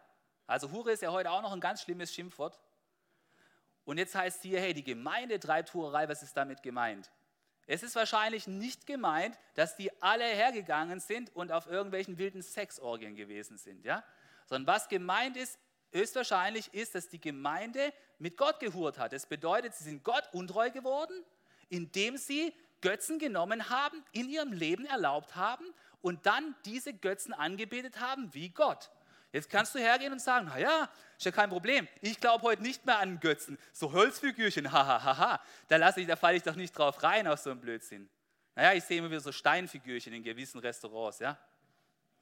Also 0.47 0.71
Hure 0.71 0.93
ist 0.93 1.03
ja 1.03 1.11
heute 1.11 1.31
auch 1.31 1.43
noch 1.43 1.53
ein 1.53 1.61
ganz 1.61 1.83
schlimmes 1.83 2.15
Schimpfwort. 2.15 2.61
Und 3.85 3.99
jetzt 3.99 4.15
heißt 4.15 4.43
hier, 4.43 4.61
hey, 4.61 4.73
die 4.73 4.85
Gemeinde 4.85 5.41
treibt 5.41 5.75
Hurerei, 5.75 6.09
was 6.09 6.23
ist 6.23 6.37
damit 6.37 6.63
gemeint? 6.63 7.11
Es 7.67 7.83
ist 7.83 7.97
wahrscheinlich 7.97 8.47
nicht 8.47 8.87
gemeint, 8.87 9.39
dass 9.55 9.75
die 9.75 9.91
alle 10.03 10.25
hergegangen 10.25 11.01
sind 11.01 11.35
und 11.35 11.51
auf 11.51 11.67
irgendwelchen 11.67 12.19
wilden 12.19 12.43
Sexorgien 12.43 13.17
gewesen 13.17 13.57
sind, 13.57 13.85
ja? 13.85 14.05
Sondern 14.47 14.75
was 14.75 14.89
gemeint 14.89 15.37
ist, 15.37 15.59
höchstwahrscheinlich 15.91 16.73
ist, 16.75 16.95
dass 16.95 17.09
die 17.09 17.21
Gemeinde 17.21 17.93
mit 18.19 18.37
Gott 18.37 18.61
gehurt 18.61 18.99
hat. 18.99 19.13
Das 19.13 19.27
bedeutet, 19.27 19.75
sie 19.75 19.85
sind 19.85 20.05
Gott 20.05 20.29
untreu 20.33 20.71
geworden, 20.71 21.25
indem 21.69 22.19
sie 22.19 22.53
Götzen 22.85 23.19
genommen 23.19 23.71
haben, 23.71 24.05
in 24.13 24.29
ihrem 24.29 24.53
Leben 24.53 24.85
erlaubt 24.85 25.35
haben 25.37 25.65
und 26.03 26.27
dann 26.27 26.55
diese 26.67 26.93
Götzen 26.93 27.33
angebetet 27.33 27.99
haben 27.99 28.33
wie 28.35 28.51
Gott. 28.51 28.91
Jetzt 29.33 29.49
kannst 29.49 29.75
du 29.75 29.79
hergehen 29.79 30.13
und 30.13 30.21
sagen, 30.21 30.47
naja, 30.47 30.91
ist 31.17 31.25
ja 31.25 31.33
kein 31.33 31.49
Problem. 31.49 31.89
Ich 32.03 32.21
glaube 32.21 32.43
heute 32.43 32.63
nicht 32.63 32.85
mehr 32.85 32.99
an 32.99 33.19
Götzen. 33.21 33.59
So 33.73 33.91
Holzfigürchen, 33.91 34.71
hahaha. 34.73 35.03
Ha, 35.03 35.17
ha, 35.17 35.19
ha. 35.19 35.41
Da 35.69 35.77
lasse 35.79 36.03
ich, 36.03 36.07
da 36.07 36.15
falle 36.15 36.37
ich 36.37 36.43
doch 36.43 36.57
nicht 36.57 36.77
drauf 36.77 37.03
rein 37.03 37.27
auf 37.27 37.41
so 37.41 37.51
einen 37.51 37.61
Blödsinn. 37.61 38.09
Naja, 38.55 38.75
ich 38.75 38.85
sehe 38.85 38.99
immer 38.99 39.11
wieder 39.11 39.21
so 39.21 39.33
Steinfigürchen 39.33 40.13
in 40.13 40.23
gewissen 40.23 40.61
Restaurants, 40.61 41.21
ja. 41.21 41.39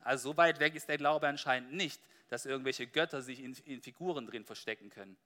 Also 0.01 0.31
so 0.31 0.37
weit 0.37 0.61
weg 0.61 0.77
ist 0.77 0.89
der 0.89 0.97
Glaube 0.97 1.27
anscheinend 1.27 1.73
nicht, 1.73 2.01
dass 2.29 2.47
irgendwelche 2.47 2.87
Götter 2.87 3.21
sich 3.21 3.41
in, 3.41 3.55
in 3.65 3.83
Figuren 3.83 4.29
drin 4.29 4.45
verstecken 4.45 4.91
können. 4.91 5.17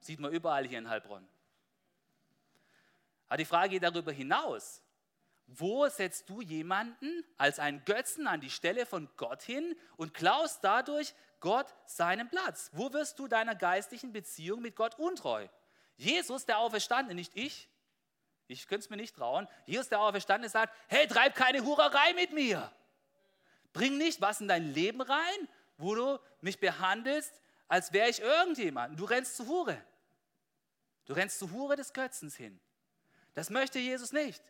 Sieht 0.00 0.20
man 0.20 0.32
überall 0.32 0.66
hier 0.66 0.78
in 0.78 0.88
Heilbronn. 0.88 1.26
Aber 3.28 3.38
die 3.38 3.46
Frage 3.46 3.70
geht 3.70 3.82
darüber 3.82 4.12
hinaus. 4.12 4.81
Wo 5.54 5.86
setzt 5.88 6.30
du 6.30 6.40
jemanden 6.40 7.24
als 7.36 7.58
einen 7.58 7.84
Götzen 7.84 8.26
an 8.26 8.40
die 8.40 8.50
Stelle 8.50 8.86
von 8.86 9.10
Gott 9.16 9.42
hin 9.42 9.76
und 9.96 10.14
klaust 10.14 10.64
dadurch 10.64 11.14
Gott 11.40 11.74
seinen 11.84 12.30
Platz? 12.30 12.70
Wo 12.72 12.92
wirst 12.92 13.18
du 13.18 13.28
deiner 13.28 13.54
geistlichen 13.54 14.12
Beziehung 14.12 14.62
mit 14.62 14.76
Gott 14.76 14.98
untreu? 14.98 15.46
Jesus, 15.96 16.46
der 16.46 16.58
Auferstandene, 16.58 17.14
nicht 17.14 17.36
ich. 17.36 17.68
Ich 18.46 18.66
könnte 18.66 18.84
es 18.84 18.90
mir 18.90 18.96
nicht 18.96 19.14
trauen. 19.14 19.46
Jesus, 19.66 19.88
der 19.88 20.00
Auferstandene, 20.00 20.48
sagt: 20.48 20.74
Hey, 20.88 21.06
treib 21.06 21.34
keine 21.34 21.64
Hurerei 21.64 22.14
mit 22.14 22.32
mir. 22.32 22.72
Bring 23.72 23.98
nicht 23.98 24.20
was 24.20 24.40
in 24.40 24.48
dein 24.48 24.72
Leben 24.72 25.00
rein, 25.00 25.48
wo 25.76 25.94
du 25.94 26.18
mich 26.40 26.60
behandelst, 26.60 27.40
als 27.68 27.92
wäre 27.92 28.08
ich 28.08 28.20
irgendjemand. 28.20 28.98
Du 28.98 29.04
rennst 29.04 29.36
zu 29.36 29.46
Hure. 29.46 29.82
Du 31.04 31.12
rennst 31.12 31.38
zu 31.38 31.50
Hure 31.50 31.76
des 31.76 31.92
Götzens 31.92 32.36
hin. 32.36 32.58
Das 33.34 33.50
möchte 33.50 33.78
Jesus 33.78 34.12
nicht. 34.12 34.42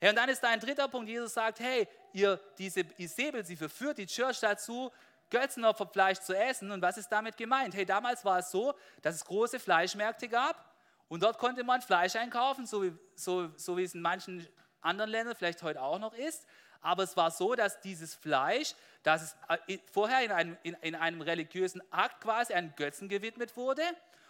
Ja, 0.00 0.10
und 0.10 0.16
dann 0.16 0.28
ist 0.28 0.42
da 0.42 0.48
ein 0.48 0.60
dritter 0.60 0.88
Punkt. 0.88 1.08
Jesus 1.08 1.34
sagt, 1.34 1.60
hey, 1.60 1.86
ihr, 2.12 2.40
diese 2.58 2.80
Isabel, 2.96 3.44
sie 3.44 3.56
verführt 3.56 3.98
die 3.98 4.06
Church 4.06 4.40
dazu, 4.40 4.90
Götzenopferfleisch 5.30 6.20
zu 6.20 6.36
essen. 6.36 6.70
Und 6.70 6.82
was 6.82 6.96
ist 6.96 7.08
damit 7.08 7.36
gemeint? 7.36 7.74
Hey, 7.74 7.84
damals 7.84 8.24
war 8.24 8.38
es 8.38 8.50
so, 8.50 8.74
dass 9.02 9.14
es 9.14 9.24
große 9.24 9.60
Fleischmärkte 9.60 10.28
gab 10.28 10.70
und 11.08 11.24
dort 11.24 11.38
konnte 11.38 11.64
man 11.64 11.82
Fleisch 11.82 12.14
einkaufen, 12.14 12.66
so 12.66 12.84
wie, 12.84 12.92
so, 13.16 13.50
so 13.56 13.76
wie 13.76 13.82
es 13.82 13.94
in 13.94 14.00
manchen 14.00 14.46
anderen 14.80 15.10
Ländern 15.10 15.34
vielleicht 15.34 15.62
heute 15.62 15.82
auch 15.82 15.98
noch 15.98 16.14
ist. 16.14 16.46
Aber 16.80 17.02
es 17.02 17.16
war 17.16 17.30
so, 17.30 17.54
dass 17.54 17.80
dieses 17.80 18.14
Fleisch, 18.14 18.74
dass 19.02 19.22
es 19.22 19.36
äh, 19.66 19.78
vorher 19.92 20.24
in 20.24 20.32
einem, 20.32 20.56
in, 20.62 20.74
in 20.80 20.94
einem 20.94 21.20
religiösen 21.20 21.82
Akt 21.92 22.20
quasi 22.20 22.54
einem 22.54 22.74
Götzen 22.76 23.08
gewidmet 23.08 23.56
wurde. 23.56 23.82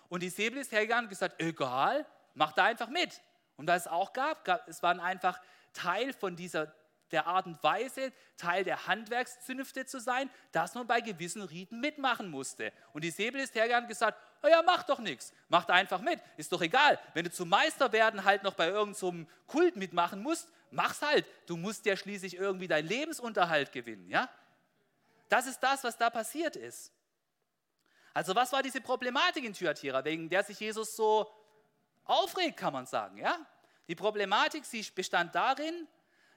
Und 0.09 0.23
die 0.23 0.31
Säbel 0.31 0.59
ist 0.59 0.73
hergegangen 0.73 1.05
und 1.05 1.11
gesagt, 1.11 1.41
egal, 1.41 2.07
mach 2.35 2.53
da 2.53 2.65
einfach 2.65 2.89
mit. 2.89 3.21
Und 3.57 3.69
was 3.69 3.83
es 3.83 3.87
auch 3.87 4.15
gab, 4.15 4.45
gab 4.47 4.67
es 4.67 4.83
waren 4.83 5.01
einfach 5.01 5.39
Teil 5.73 6.13
von 6.13 6.37
dieser 6.37 6.73
der 7.11 7.27
Art 7.27 7.47
und 7.47 7.63
Weise, 7.63 8.13
Teil 8.37 8.65
der 8.65 8.87
Handwerkszünfte 8.87 9.85
zu 9.85 10.01
sein, 10.01 10.31
dass 10.53 10.75
man 10.75 10.87
bei 10.87 11.01
gewissen 11.01 11.43
Riten 11.43 11.81
mitmachen 11.81 12.31
musste. 12.31 12.73
Und 12.93 13.03
die 13.05 13.11
Säbel 13.11 13.41
ist 13.41 13.55
hergegangen 13.55 13.85
und 13.85 13.89
gesagt, 13.89 14.19
oh 14.43 14.49
ja, 14.49 14.63
mach 14.63 14.85
doch 14.85 15.01
nichts, 15.01 15.33
mach 15.49 15.69
einfach 15.69 16.01
mit, 16.01 16.21
ist 16.37 16.53
doch 16.53 16.63
egal. 16.63 16.99
Wenn 17.15 17.25
du 17.25 17.31
zum 17.31 17.49
Meister 17.49 17.93
werden 17.93 18.25
halt 18.25 18.43
noch 18.43 18.55
bei 18.55 18.69
irgendeinem 18.69 18.95
so 18.95 19.15
Kult 19.47 19.77
mitmachen 19.77 20.23
musst, 20.23 20.49
mach's 20.71 21.03
halt. 21.03 21.27
Du 21.47 21.57
musst 21.57 21.85
ja 21.87 21.97
schließlich 21.97 22.37
irgendwie 22.37 22.69
deinen 22.69 22.87
Lebensunterhalt 22.87 23.73
gewinnen, 23.73 24.09
ja? 24.09 24.29
Das 25.29 25.47
ist 25.47 25.61
das, 25.61 25.85
was 25.85 25.97
da 25.97 26.11
passiert 26.11 26.57
ist. 26.57 26.93
Also 28.13 28.35
was 28.35 28.53
war 28.53 28.63
diese 28.63 28.81
Problematik 28.81 29.45
in 29.45 29.53
Thyatira, 29.53 30.05
wegen 30.05 30.29
der 30.29 30.43
sich 30.43 30.59
Jesus 30.59 30.97
so 30.97 31.31
aufregt, 32.05 32.57
kann 32.57 32.73
man 32.73 32.87
sagen. 32.87 33.19
Ja? 33.19 33.39
Die 33.91 33.97
Problematik 33.97 34.65
sie 34.65 34.87
bestand 34.95 35.35
darin, 35.35 35.89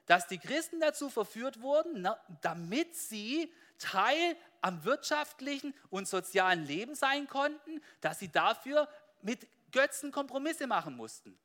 dass 0.06 0.26
die 0.26 0.38
Christen 0.38 0.80
dazu 0.80 1.08
verführt 1.08 1.60
wurden, 1.60 2.04
damit 2.40 2.96
sie 2.96 3.48
Teil 3.78 4.36
am 4.60 4.82
wirtschaftlichen 4.82 5.72
und 5.88 6.08
sozialen 6.08 6.66
Leben 6.66 6.96
sein 6.96 7.28
konnten, 7.28 7.80
dass 8.00 8.18
sie 8.18 8.28
dafür 8.28 8.88
mit 9.22 9.46
Götzen 9.70 10.10
Kompromisse 10.10 10.66
machen 10.66 10.96
mussten. 10.96 11.38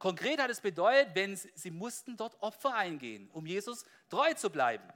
Konkret 0.00 0.42
hat 0.42 0.50
es 0.50 0.60
bedeutet, 0.60 1.14
wenn 1.14 1.36
sie, 1.36 1.52
sie 1.54 1.70
mussten 1.70 2.16
dort 2.16 2.34
Opfer 2.42 2.74
eingehen, 2.74 3.30
um 3.30 3.46
Jesus 3.46 3.84
treu 4.10 4.34
zu 4.34 4.50
bleiben. 4.50 4.92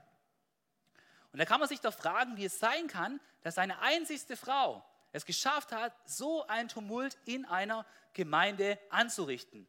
Und 1.31 1.39
da 1.39 1.45
kann 1.45 1.61
man 1.61 1.69
sich 1.69 1.79
doch 1.79 1.93
fragen, 1.93 2.35
wie 2.35 2.43
es 2.43 2.59
sein 2.59 2.87
kann, 2.87 3.21
dass 3.43 3.57
eine 3.57 3.79
einzigste 3.79 4.35
Frau 4.35 4.83
es 5.13 5.25
geschafft 5.25 5.71
hat, 5.71 5.93
so 6.03 6.45
ein 6.47 6.67
Tumult 6.67 7.17
in 7.23 7.45
einer 7.45 7.85
Gemeinde 8.11 8.77
anzurichten. 8.89 9.65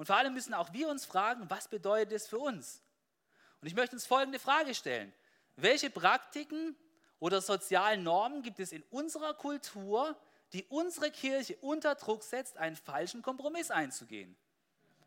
Und 0.00 0.06
vor 0.06 0.16
allem 0.16 0.32
müssen 0.32 0.54
auch 0.54 0.72
wir 0.72 0.88
uns 0.88 1.04
fragen, 1.04 1.44
was 1.50 1.68
bedeutet 1.68 2.12
es 2.12 2.26
für 2.26 2.38
uns? 2.38 2.80
Und 3.60 3.68
ich 3.68 3.74
möchte 3.74 3.94
uns 3.94 4.06
folgende 4.06 4.38
Frage 4.38 4.74
stellen. 4.74 5.12
Welche 5.56 5.90
Praktiken 5.90 6.74
oder 7.18 7.42
sozialen 7.42 8.02
Normen 8.02 8.40
gibt 8.40 8.60
es 8.60 8.72
in 8.72 8.82
unserer 8.84 9.34
Kultur, 9.34 10.16
die 10.54 10.64
unsere 10.70 11.10
Kirche 11.10 11.54
unter 11.60 11.96
Druck 11.96 12.22
setzt, 12.22 12.56
einen 12.56 12.76
falschen 12.76 13.20
Kompromiss 13.20 13.70
einzugehen? 13.70 14.34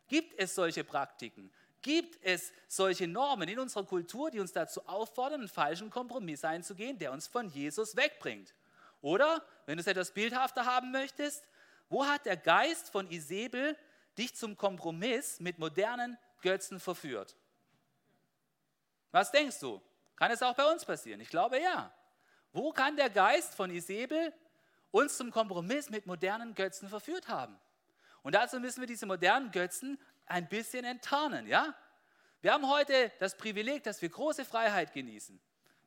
Gibt 0.10 0.40
es 0.40 0.54
solche 0.54 0.84
Praktiken? 0.84 1.52
Gibt 1.82 2.24
es 2.24 2.54
solche 2.68 3.08
Normen 3.08 3.50
in 3.50 3.58
unserer 3.58 3.86
Kultur, 3.86 4.30
die 4.30 4.42
uns 4.42 4.52
dazu 4.52 4.86
auffordern, 4.86 5.40
einen 5.40 5.50
falschen 5.50 5.90
Kompromiss 5.90 6.46
einzugehen, 6.46 7.00
der 7.00 7.14
uns 7.14 7.26
von 7.26 7.50
Jesus 7.50 7.96
wegbringt? 7.96 8.54
Oder, 9.02 9.44
wenn 9.66 9.78
du 9.78 9.82
es 9.82 9.88
etwas 9.88 10.12
bildhafter 10.12 10.68
haben 10.68 10.92
möchtest, 10.92 11.48
wo 11.90 12.06
hat 12.06 12.28
der 12.28 12.38
Geist 12.38 12.92
von 12.92 13.10
Isabel 13.10 13.76
dich 14.18 14.36
zum 14.36 14.58
Kompromiss 14.58 15.40
mit 15.40 15.60
modernen 15.60 16.18
Götzen 16.42 16.80
verführt? 16.80 17.36
Was 19.12 19.32
denkst 19.32 19.60
du? 19.60 19.82
Kann 20.16 20.32
es 20.32 20.42
auch 20.42 20.56
bei 20.56 20.72
uns 20.72 20.86
passieren? 20.86 21.20
Ich 21.22 21.30
glaube 21.30 21.60
ja. 21.60 21.94
Wo 22.52 22.72
kann 22.72 22.96
der 22.96 23.10
Geist 23.10 23.56
von 23.56 23.72
Isabel 23.72 24.34
uns 24.92 25.18
zum 25.18 25.32
Kompromiss 25.32 25.90
mit 25.90 26.06
modernen 26.06 26.54
Götzen 26.54 26.90
verführt 26.90 27.28
haben? 27.28 27.60
Und 28.22 28.36
dazu 28.36 28.60
müssen 28.60 28.80
wir 28.80 28.88
diese 28.88 29.06
modernen 29.06 29.52
Götzen 29.52 30.00
ein 30.26 30.48
bisschen 30.48 30.86
enttarnen, 30.86 31.48
ja? 31.48 31.76
Wir 32.42 32.54
haben 32.54 32.70
heute 32.70 33.12
das 33.20 33.38
Privileg, 33.38 33.84
dass 33.84 34.02
wir 34.02 34.10
große 34.10 34.44
Freiheit 34.44 34.94
genießen. 34.94 35.40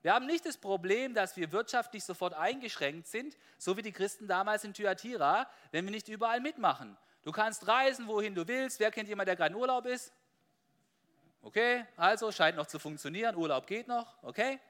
Wir 0.03 0.15
haben 0.15 0.27
nicht 0.27 0.47
das 0.47 0.57
Problem, 0.57 1.15
dass 1.15 1.37
wir 1.37 1.53
wirtschaftlich 1.53 2.05
sofort 2.05 2.33
eingeschränkt 2.33 3.09
sind, 3.09 3.37
so 3.59 3.77
wie 3.77 3.83
die 3.83 3.93
Christen 3.93 4.27
damals 4.27 4.65
in 4.65 4.73
Thyatira, 4.73 5.51
wenn 5.73 5.85
wir 5.85 5.91
nicht 5.91 6.09
überall 6.09 6.41
mitmachen. 6.41 6.97
Du 7.27 7.33
kannst 7.33 7.67
reisen, 7.67 8.07
wohin 8.07 8.37
du 8.37 8.47
willst. 8.47 8.79
Wer 8.79 8.93
kennt 8.93 9.09
jemanden, 9.09 9.27
der 9.27 9.35
gerade 9.35 9.53
in 9.53 9.61
Urlaub 9.61 9.85
ist? 9.85 10.13
Okay, 11.43 11.85
also 11.97 12.31
scheint 12.31 12.57
noch 12.57 12.67
zu 12.69 12.79
funktionieren. 12.79 13.35
Urlaub 13.35 13.67
geht 13.67 13.89
noch, 13.89 14.23
okay? 14.23 14.61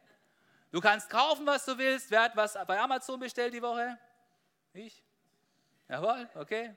Du 0.73 0.81
kannst 0.81 1.11
kaufen, 1.11 1.45
was 1.45 1.67
du 1.67 1.77
willst. 1.77 2.11
Wer 2.11 2.23
hat 2.23 2.35
was 2.35 2.55
bei 2.67 2.81
Amazon 2.81 3.21
bestellt 3.21 3.53
die 3.53 3.61
Woche? 3.61 3.99
Ich? 4.73 5.03
Jawohl, 5.87 6.31
okay. 6.35 6.75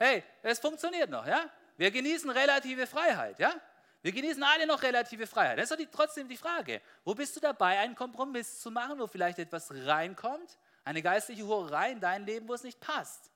Hey, 0.00 0.24
es 0.42 0.58
funktioniert 0.58 1.08
noch, 1.08 1.24
ja? 1.24 1.48
Wir 1.76 1.92
genießen 1.92 2.28
relative 2.28 2.88
Freiheit, 2.88 3.38
ja? 3.38 3.54
Wir 4.02 4.10
genießen 4.10 4.42
alle 4.42 4.66
noch 4.66 4.82
relative 4.82 5.28
Freiheit. 5.28 5.60
Das 5.60 5.70
ist 5.70 5.78
die, 5.78 5.86
trotzdem 5.86 6.26
die 6.26 6.36
Frage, 6.36 6.82
wo 7.04 7.14
bist 7.14 7.36
du 7.36 7.40
dabei, 7.40 7.78
einen 7.78 7.94
Kompromiss 7.94 8.58
zu 8.58 8.72
machen, 8.72 8.98
wo 8.98 9.06
vielleicht 9.06 9.38
etwas 9.38 9.70
reinkommt, 9.72 10.58
eine 10.82 11.00
geistliche 11.00 11.46
Hurerei 11.46 11.92
in 11.92 12.00
dein 12.00 12.26
Leben, 12.26 12.48
wo 12.48 12.54
es 12.54 12.64
nicht 12.64 12.80
passt. 12.80 13.30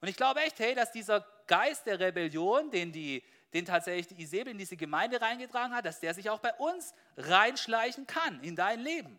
Und 0.00 0.08
ich 0.08 0.16
glaube 0.16 0.40
echt, 0.40 0.58
hey, 0.58 0.74
dass 0.74 0.92
dieser 0.92 1.26
Geist 1.46 1.86
der 1.86 1.98
Rebellion, 1.98 2.70
den, 2.70 2.92
die, 2.92 3.22
den 3.52 3.64
tatsächlich 3.64 4.06
die 4.06 4.22
Isabel 4.22 4.52
in 4.52 4.58
diese 4.58 4.76
Gemeinde 4.76 5.20
reingetragen 5.20 5.74
hat, 5.74 5.84
dass 5.84 6.00
der 6.00 6.14
sich 6.14 6.30
auch 6.30 6.40
bei 6.40 6.52
uns 6.54 6.94
reinschleichen 7.16 8.06
kann 8.06 8.42
in 8.42 8.54
dein 8.54 8.80
Leben. 8.80 9.18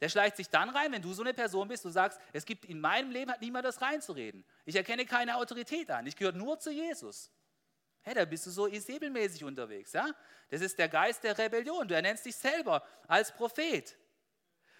Der 0.00 0.08
schleicht 0.08 0.36
sich 0.36 0.48
dann 0.48 0.70
rein, 0.70 0.92
wenn 0.92 1.02
du 1.02 1.12
so 1.12 1.22
eine 1.22 1.34
Person 1.34 1.68
bist, 1.68 1.84
du 1.84 1.90
sagst, 1.90 2.18
es 2.32 2.46
gibt 2.46 2.64
in 2.64 2.80
meinem 2.80 3.10
Leben 3.10 3.30
hat 3.30 3.42
niemand 3.42 3.66
das 3.66 3.82
reinzureden. 3.82 4.44
Ich 4.64 4.76
erkenne 4.76 5.04
keine 5.04 5.36
Autorität 5.36 5.90
an. 5.90 6.06
Ich 6.06 6.16
gehöre 6.16 6.32
nur 6.32 6.58
zu 6.58 6.70
Jesus. 6.70 7.30
Hey, 8.02 8.14
da 8.14 8.24
bist 8.24 8.46
du 8.46 8.50
so 8.50 8.66
Isabelmäßig 8.66 9.44
unterwegs. 9.44 9.92
Ja? 9.92 10.08
Das 10.48 10.62
ist 10.62 10.78
der 10.78 10.88
Geist 10.88 11.22
der 11.22 11.36
Rebellion. 11.36 11.86
Du 11.86 11.94
ernennst 11.94 12.24
dich 12.24 12.34
selber 12.34 12.82
als 13.06 13.32
Prophet. 13.32 13.94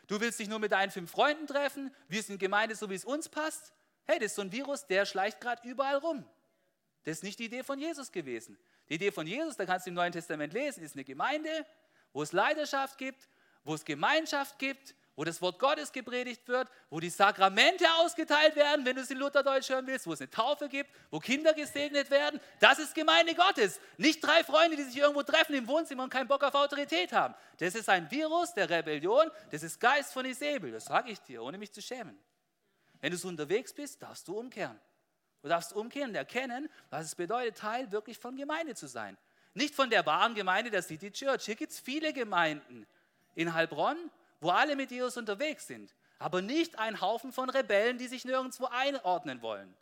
Du 0.06 0.18
willst 0.20 0.40
dich 0.40 0.48
nur 0.48 0.58
mit 0.58 0.72
deinen 0.72 0.90
fünf 0.90 1.10
Freunden 1.10 1.46
treffen. 1.46 1.94
Wir 2.08 2.22
sind 2.22 2.38
Gemeinde, 2.38 2.74
so 2.74 2.88
wie 2.88 2.94
es 2.94 3.04
uns 3.04 3.28
passt. 3.28 3.74
Hey, 4.10 4.18
das 4.18 4.32
ist 4.32 4.34
so 4.34 4.42
ein 4.42 4.50
Virus, 4.50 4.84
der 4.88 5.06
schleicht 5.06 5.40
gerade 5.40 5.62
überall 5.68 5.98
rum. 5.98 6.24
Das 7.04 7.18
ist 7.18 7.22
nicht 7.22 7.38
die 7.38 7.44
Idee 7.44 7.62
von 7.62 7.78
Jesus 7.78 8.10
gewesen. 8.10 8.58
Die 8.88 8.94
Idee 8.94 9.12
von 9.12 9.24
Jesus, 9.24 9.56
da 9.56 9.64
kannst 9.64 9.86
du 9.86 9.90
im 9.90 9.94
Neuen 9.94 10.10
Testament 10.10 10.52
lesen, 10.52 10.82
ist 10.82 10.96
eine 10.96 11.04
Gemeinde, 11.04 11.64
wo 12.12 12.24
es 12.24 12.32
Leidenschaft 12.32 12.98
gibt, 12.98 13.28
wo 13.62 13.72
es 13.72 13.84
Gemeinschaft 13.84 14.58
gibt, 14.58 14.96
wo 15.14 15.22
das 15.22 15.40
Wort 15.40 15.60
Gottes 15.60 15.92
gepredigt 15.92 16.48
wird, 16.48 16.66
wo 16.88 16.98
die 16.98 17.08
Sakramente 17.08 17.84
ausgeteilt 18.00 18.56
werden, 18.56 18.84
wenn 18.84 18.96
du 18.96 19.02
es 19.02 19.12
in 19.12 19.18
Lutherdeutsch 19.18 19.68
hören 19.68 19.86
willst, 19.86 20.08
wo 20.08 20.12
es 20.12 20.20
eine 20.20 20.28
Taufe 20.30 20.68
gibt, 20.68 20.90
wo 21.12 21.20
Kinder 21.20 21.52
gesegnet 21.52 22.10
werden. 22.10 22.40
Das 22.58 22.80
ist 22.80 22.96
Gemeinde 22.96 23.36
Gottes. 23.36 23.78
Nicht 23.96 24.24
drei 24.24 24.42
Freunde, 24.42 24.76
die 24.76 24.82
sich 24.82 24.96
irgendwo 24.96 25.22
treffen 25.22 25.54
im 25.54 25.68
Wohnzimmer 25.68 26.02
und 26.02 26.10
keinen 26.10 26.26
Bock 26.26 26.42
auf 26.42 26.54
Autorität 26.56 27.12
haben. 27.12 27.36
Das 27.58 27.76
ist 27.76 27.88
ein 27.88 28.10
Virus 28.10 28.54
der 28.54 28.68
Rebellion, 28.68 29.30
das 29.52 29.62
ist 29.62 29.78
Geist 29.78 30.12
von 30.12 30.24
Isabel, 30.24 30.72
das 30.72 30.86
sage 30.86 31.12
ich 31.12 31.20
dir, 31.20 31.44
ohne 31.44 31.58
mich 31.58 31.70
zu 31.70 31.80
schämen. 31.80 32.18
Wenn 33.00 33.12
du 33.12 33.16
so 33.16 33.28
unterwegs 33.28 33.72
bist, 33.72 34.02
darfst 34.02 34.28
du 34.28 34.38
umkehren. 34.38 34.78
Du 35.42 35.48
darfst 35.48 35.72
umkehren 35.72 36.10
und 36.10 36.16
erkennen, 36.16 36.68
was 36.90 37.06
es 37.06 37.14
bedeutet, 37.14 37.56
Teil 37.56 37.90
wirklich 37.92 38.18
von 38.18 38.36
Gemeinde 38.36 38.74
zu 38.74 38.86
sein. 38.86 39.16
Nicht 39.54 39.74
von 39.74 39.90
der 39.90 40.04
wahren 40.06 40.34
Gemeinde 40.34 40.70
der 40.70 40.82
City 40.82 41.10
Church. 41.10 41.46
Hier 41.46 41.56
gibt 41.56 41.72
es 41.72 41.80
viele 41.80 42.12
Gemeinden. 42.12 42.86
In 43.34 43.54
Heilbronn, 43.54 43.96
wo 44.40 44.50
alle 44.50 44.76
mit 44.76 44.90
Jesus 44.90 45.16
unterwegs 45.16 45.66
sind. 45.66 45.94
Aber 46.18 46.42
nicht 46.42 46.78
ein 46.78 47.00
Haufen 47.00 47.32
von 47.32 47.48
Rebellen, 47.48 47.96
die 47.96 48.06
sich 48.06 48.24
nirgendwo 48.24 48.66
einordnen 48.66 49.40
wollen. 49.40 49.74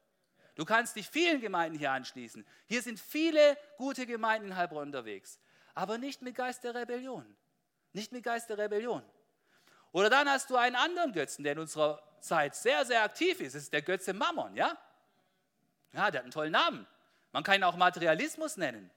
Du 0.54 0.64
kannst 0.64 0.96
dich 0.96 1.09
vielen 1.09 1.40
Gemeinden 1.40 1.78
hier 1.78 1.92
anschließen. 1.92 2.46
Hier 2.66 2.83
sind 2.83 2.98
viele 2.98 3.57
gute 3.76 4.07
Gemeinden 4.07 4.48
in 4.48 4.57
Heilbronn 4.57 4.88
unterwegs. 4.88 5.38
Aber 5.74 5.98
nicht 5.98 6.22
mit 6.22 6.35
Geist 6.35 6.64
der 6.64 6.74
Rebellion. 6.74 7.24
Nicht 7.92 8.12
mit 8.12 8.24
Geist 8.24 8.48
der 8.50 8.59
Rebellion. 8.59 9.02
Oder 9.92 10.11
dann 10.11 10.29
hast 10.29 10.51
du 10.51 10.57
einen 10.57 10.77
anderen 10.77 11.12
Götzen, 11.12 11.44
der 11.44 11.53
in 11.53 11.61
unserer 11.61 12.03
Zeit 12.20 12.55
sehr, 12.55 12.85
sehr 12.85 13.03
aktiv 13.03 13.40
ist. 13.40 13.55
Das 13.55 13.62
ist 13.62 13.72
der 13.72 13.83
Götze 13.83 14.12
Mammon, 14.12 14.55
ja? 14.57 14.77
Ja, 15.92 16.11
der 16.11 16.20
hat 16.20 16.24
einen 16.24 16.31
tollen 16.31 16.53
Namen. 16.53 16.87
Man 17.33 17.42
kann 17.42 17.57
ihn 17.57 17.64
auch 17.64 17.77
Materialismus 17.77 18.57
nennen. 18.57 18.90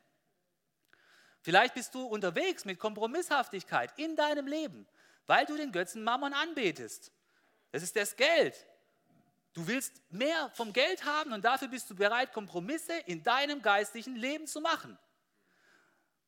Vielleicht 1.41 1.73
bist 1.73 1.95
du 1.95 2.05
unterwegs 2.05 2.65
mit 2.65 2.79
Kompromisshaftigkeit 2.79 3.97
in 3.97 4.15
deinem 4.15 4.47
Leben, 4.47 4.87
weil 5.27 5.45
du 5.45 5.55
den 5.57 5.71
Götzen 5.71 6.03
Mammon 6.03 6.33
anbetest. 6.33 7.11
Das 7.71 7.83
ist 7.83 7.95
das 7.95 8.15
Geld. 8.15 8.67
Du 9.53 9.67
willst 9.67 10.01
mehr 10.11 10.49
vom 10.53 10.71
Geld 10.71 11.03
haben 11.03 11.33
und 11.33 11.43
dafür 11.43 11.67
bist 11.67 11.89
du 11.89 11.95
bereit, 11.95 12.31
Kompromisse 12.31 12.93
in 13.05 13.23
deinem 13.23 13.61
geistlichen 13.61 14.15
Leben 14.15 14.47
zu 14.47 14.61
machen. 14.61 14.97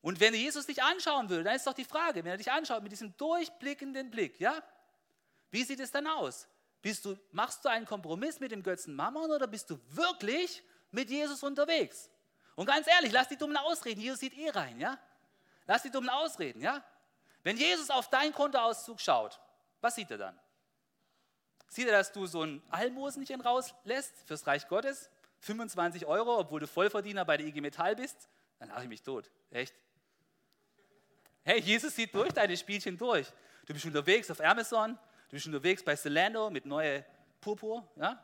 Und 0.03 0.19
wenn 0.19 0.33
Jesus 0.33 0.65
dich 0.65 0.83
anschauen 0.83 1.29
würde, 1.29 1.45
dann 1.45 1.55
ist 1.55 1.65
doch 1.65 1.73
die 1.73 1.85
Frage, 1.85 2.25
wenn 2.25 2.31
er 2.31 2.37
dich 2.37 2.51
anschaut 2.51 2.83
mit 2.83 2.91
diesem 2.91 3.15
durchblickenden 3.15 4.11
Blick, 4.11 4.37
ja, 4.37 4.61
wie 5.49 5.63
sieht 5.63 5.79
es 5.79 5.91
dann 5.91 6.05
aus? 6.07 6.45
Du, 6.81 7.17
machst 7.31 7.63
du 7.63 7.69
einen 7.69 7.85
Kompromiss 7.85 8.41
mit 8.41 8.51
dem 8.51 8.61
Götzen 8.61 8.97
Mammon 8.97 9.31
oder 9.31 9.47
bist 9.47 9.69
du 9.69 9.79
wirklich 9.87 10.61
mit 10.91 11.09
Jesus 11.09 11.41
unterwegs? 11.41 12.09
Und 12.55 12.65
ganz 12.65 12.85
ehrlich, 12.85 13.13
lass 13.13 13.29
die 13.29 13.37
dummen 13.37 13.55
Ausreden. 13.55 14.01
Jesus 14.01 14.19
sieht 14.19 14.37
eh 14.37 14.49
rein, 14.49 14.77
ja? 14.77 14.99
Lass 15.67 15.83
die 15.83 15.89
dummen 15.89 16.09
Ausreden, 16.09 16.59
ja? 16.59 16.83
Wenn 17.41 17.55
Jesus 17.55 17.89
auf 17.89 18.09
deinen 18.09 18.33
Kontoauszug 18.33 18.99
schaut, 18.99 19.39
was 19.79 19.95
sieht 19.95 20.11
er 20.11 20.17
dann? 20.17 20.39
Sieht 21.69 21.87
er, 21.87 21.93
dass 21.93 22.11
du 22.11 22.25
so 22.25 22.43
ein 22.43 22.61
Almosenchen 22.69 23.39
rauslässt 23.39 24.13
fürs 24.25 24.45
Reich 24.45 24.67
Gottes? 24.67 25.09
25 25.39 26.05
Euro, 26.05 26.39
obwohl 26.39 26.59
du 26.59 26.67
Vollverdiener 26.67 27.23
bei 27.23 27.37
der 27.37 27.47
IG 27.47 27.61
Metall 27.61 27.95
bist? 27.95 28.27
Dann 28.59 28.67
lache 28.67 28.83
ich 28.83 28.89
mich 28.89 29.01
tot. 29.01 29.31
Echt? 29.49 29.73
Hey, 31.43 31.59
Jesus 31.59 31.95
sieht 31.95 32.13
durch 32.13 32.31
deine 32.31 32.55
Spielchen 32.55 32.97
durch. 32.97 33.27
Du 33.65 33.73
bist 33.73 33.85
unterwegs 33.85 34.29
auf 34.31 34.39
Amazon, 34.41 34.97
Du 35.33 35.37
bist 35.37 35.47
unterwegs 35.47 35.81
bei 35.81 35.95
Zalando 35.95 36.51
mit 36.51 36.63
neue 36.67 37.03
Purpur, 37.41 37.83
ja? 37.95 38.23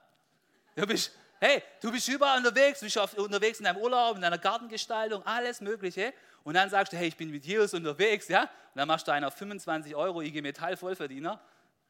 Du 0.75 0.85
bist, 0.85 1.11
hey, 1.39 1.63
du 1.81 1.91
bist 1.91 2.07
überall 2.07 2.37
unterwegs, 2.37 2.81
du 2.81 2.85
bist 2.85 2.99
auf, 2.99 3.15
unterwegs 3.15 3.57
in 3.57 3.63
deinem 3.63 3.77
Urlaub, 3.77 4.17
in 4.17 4.21
deiner 4.21 4.37
Gartengestaltung, 4.37 5.25
alles 5.25 5.59
Mögliche. 5.59 6.13
Und 6.43 6.53
dann 6.53 6.69
sagst 6.69 6.93
du, 6.93 6.97
hey, 6.97 7.07
ich 7.07 7.17
bin 7.17 7.31
mit 7.31 7.43
Jesus 7.43 7.73
unterwegs, 7.73 8.27
ja? 8.27 8.43
Und 8.43 8.49
dann 8.75 8.87
machst 8.87 9.07
du 9.07 9.11
einen 9.11 9.25
auf 9.25 9.33
25 9.33 9.95
Euro 9.95 10.21
IG 10.21 10.43
Metall 10.43 10.77
Vollverdiener. 10.77 11.41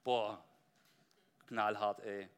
Boah, 0.05 0.41
knallhart, 1.47 1.99
ey. 2.05 2.29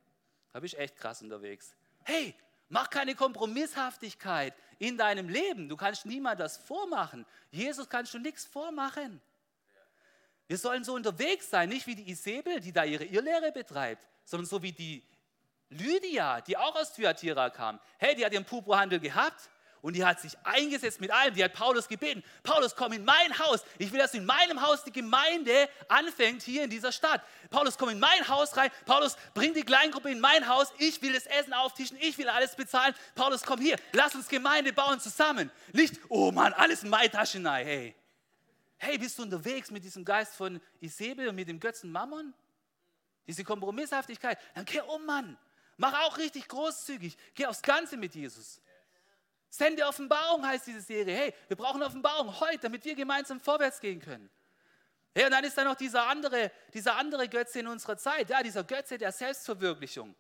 Da 0.52 0.60
bist 0.60 0.74
echt 0.74 0.96
krass 0.96 1.22
unterwegs. 1.22 1.76
Hey, 2.04 2.34
mach 2.72 2.90
keine 2.90 3.16
Kompromisshaftigkeit 3.16 4.56
in 4.80 4.98
deinem 4.98 5.30
Leben. 5.30 5.70
Du 5.70 5.78
kannst 5.78 6.06
niemand 6.06 6.40
das 6.40 6.58
vormachen. 6.58 7.26
Jesus 7.52 7.88
kannst 7.88 8.14
du 8.14 8.20
nichts 8.20 8.46
vormachen. 8.46 9.22
Wir 10.48 10.58
sollen 10.58 10.84
so 10.84 10.94
unterwegs 10.96 11.50
sein, 11.50 11.70
nicht 11.70 11.86
wie 11.86 11.96
die 11.96 12.10
Isabel, 12.10 12.60
die 12.60 12.72
da 12.72 12.84
ihre 12.84 13.04
Irrlehre 13.04 13.52
betreibt, 13.52 14.08
sondern 14.26 14.48
so 14.48 14.62
wie 14.64 14.72
die 14.72 15.04
Lydia, 15.70 16.42
die 16.42 16.58
auch 16.58 16.76
aus 16.76 16.94
Thyatira 16.94 17.50
kam. 17.50 17.80
Hey, 17.98 18.16
die 18.16 18.26
hat 18.26 18.34
ihren 18.34 18.46
Purpurhandel 18.46 19.00
gehabt 19.00 19.50
und 19.82 19.96
die 19.96 20.06
hat 20.06 20.20
sich 20.20 20.38
eingesetzt 20.44 21.02
mit 21.02 21.12
allem. 21.12 21.34
Die 21.34 21.44
hat 21.44 21.54
Paulus 21.54 21.88
gebeten: 21.88 22.24
Paulus, 22.44 22.76
komm 22.76 22.94
in 22.94 23.04
mein 23.04 23.38
Haus. 23.40 23.64
Ich 23.78 23.92
will, 23.92 24.00
dass 24.00 24.14
in 24.14 24.26
meinem 24.26 24.62
Haus 24.62 24.84
die 24.84 24.92
Gemeinde 24.92 25.70
anfängt 25.88 26.44
hier 26.44 26.64
in 26.64 26.70
dieser 26.70 26.92
Stadt. 26.92 27.24
Paulus, 27.50 27.78
komm 27.78 27.90
in 27.90 28.00
mein 28.00 28.28
Haus 28.28 28.56
rein. 28.58 28.70
Paulus, 28.86 29.18
bring 29.34 29.54
die 29.54 29.64
Kleingruppe 29.64 30.12
in 30.12 30.20
mein 30.20 30.48
Haus. 30.48 30.72
Ich 30.78 31.02
will 31.02 31.14
das 31.14 31.26
Essen 31.26 31.54
auftischen. 31.54 31.98
Ich 32.00 32.18
will 32.18 32.30
alles 32.30 32.56
bezahlen. 32.56 32.94
Paulus, 33.16 33.42
komm 33.44 33.60
hier. 33.60 33.78
Lass 33.94 34.14
uns 34.14 34.28
Gemeinde 34.28 34.72
bauen 34.74 35.00
zusammen. 35.00 35.50
Nicht, 35.74 35.96
oh 36.10 36.32
Mann, 36.32 36.54
alles 36.54 36.84
in 36.84 36.90
meine 36.90 37.10
Tasche. 37.10 37.40
Nein, 37.40 37.66
hey. 37.66 37.96
Hey, 38.78 38.98
bist 38.98 39.18
du 39.18 39.24
unterwegs 39.24 39.70
mit 39.70 39.84
diesem 39.84 40.04
Geist 40.04 40.36
von 40.36 40.60
Isabel 40.80 41.28
und 41.28 41.36
mit 41.36 41.48
dem 41.48 41.60
Götzen 41.60 41.92
Mammon? 41.92 42.34
Diese 43.28 43.44
Kompromisshaftigkeit. 43.44 44.40
Dann 44.56 44.66
geh 44.66 44.82
um, 44.82 45.06
Mann. 45.06 45.38
Mach 45.78 45.94
auch 46.02 46.18
richtig 46.18 46.48
großzügig. 46.48 47.18
Geh 47.34 47.46
aufs 47.46 47.62
Ganze 47.62 47.98
mit 47.98 48.16
Jesus. 48.16 48.60
Sende 49.52 49.86
Offenbarung 49.86 50.48
heißt 50.48 50.66
diese 50.66 50.80
Serie. 50.80 51.14
Hey, 51.14 51.34
wir 51.50 51.58
brauchen 51.58 51.84
Offenbarung 51.84 52.40
heute, 52.40 52.60
damit 52.60 52.86
wir 52.86 52.96
gemeinsam 52.96 53.42
vorwärts 53.42 53.82
gehen 53.82 54.00
können. 54.00 54.30
Hey, 55.14 55.26
und 55.26 55.32
dann 55.32 55.44
ist 55.44 55.58
da 55.58 55.66
noch 55.66 55.76
dieser 55.76 56.08
andere, 56.08 56.54
dieser 56.74 56.96
andere 56.96 57.28
Götze 57.28 57.60
in 57.60 57.68
unserer 57.68 57.98
Zeit. 57.98 58.30
Ja, 58.30 58.42
dieser 58.42 58.64
Götze 58.64 58.98
der 58.98 59.12
Selbstverwirklichung. 59.12 60.16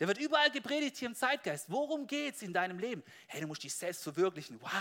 Der 0.00 0.08
wird 0.08 0.18
überall 0.18 0.50
gepredigt 0.50 0.96
hier 0.96 1.06
im 1.06 1.14
Zeitgeist. 1.14 1.70
Worum 1.70 2.08
geht 2.08 2.34
es 2.34 2.42
in 2.42 2.52
deinem 2.52 2.80
Leben? 2.80 3.04
Hey, 3.28 3.40
du 3.40 3.46
musst 3.46 3.62
dich 3.62 3.72
selbst 3.72 4.02
verwirklichen. 4.02 4.60
Wow, 4.60 4.72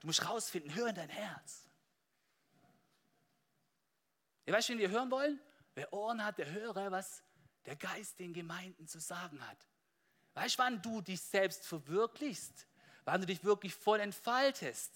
du 0.00 0.06
musst 0.06 0.26
rausfinden, 0.26 0.74
hör 0.74 0.88
in 0.88 0.94
dein 0.94 1.10
Herz. 1.10 1.66
Ihr 4.46 4.54
weißt, 4.54 4.70
wen 4.70 4.78
wir 4.78 4.88
hören 4.88 5.10
wollen? 5.10 5.38
Wer 5.74 5.92
Ohren 5.92 6.24
hat, 6.24 6.38
der 6.38 6.50
höre, 6.50 6.90
was 6.90 7.22
der 7.66 7.76
Geist 7.76 8.18
den 8.18 8.32
Gemeinden 8.32 8.88
zu 8.88 8.98
sagen 8.98 9.46
hat. 9.46 9.58
Weißt 10.32 10.54
du, 10.54 10.58
wann 10.62 10.80
du 10.80 11.02
dich 11.02 11.20
selbst 11.20 11.66
verwirklichst? 11.66 12.66
Wann 13.06 13.20
du 13.20 13.26
dich 13.26 13.42
wirklich 13.44 13.74
voll 13.74 14.00
entfaltest? 14.00 14.90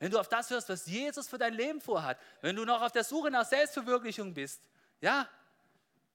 Wenn 0.00 0.10
du 0.10 0.18
auf 0.18 0.28
das 0.28 0.50
hörst, 0.50 0.68
was 0.68 0.86
Jesus 0.86 1.28
für 1.28 1.38
dein 1.38 1.54
Leben 1.54 1.80
vorhat, 1.80 2.18
wenn 2.42 2.56
du 2.56 2.64
noch 2.64 2.82
auf 2.82 2.92
der 2.92 3.04
Suche 3.04 3.30
nach 3.30 3.46
Selbstverwirklichung 3.46 4.34
bist, 4.34 4.60
ja, 5.00 5.28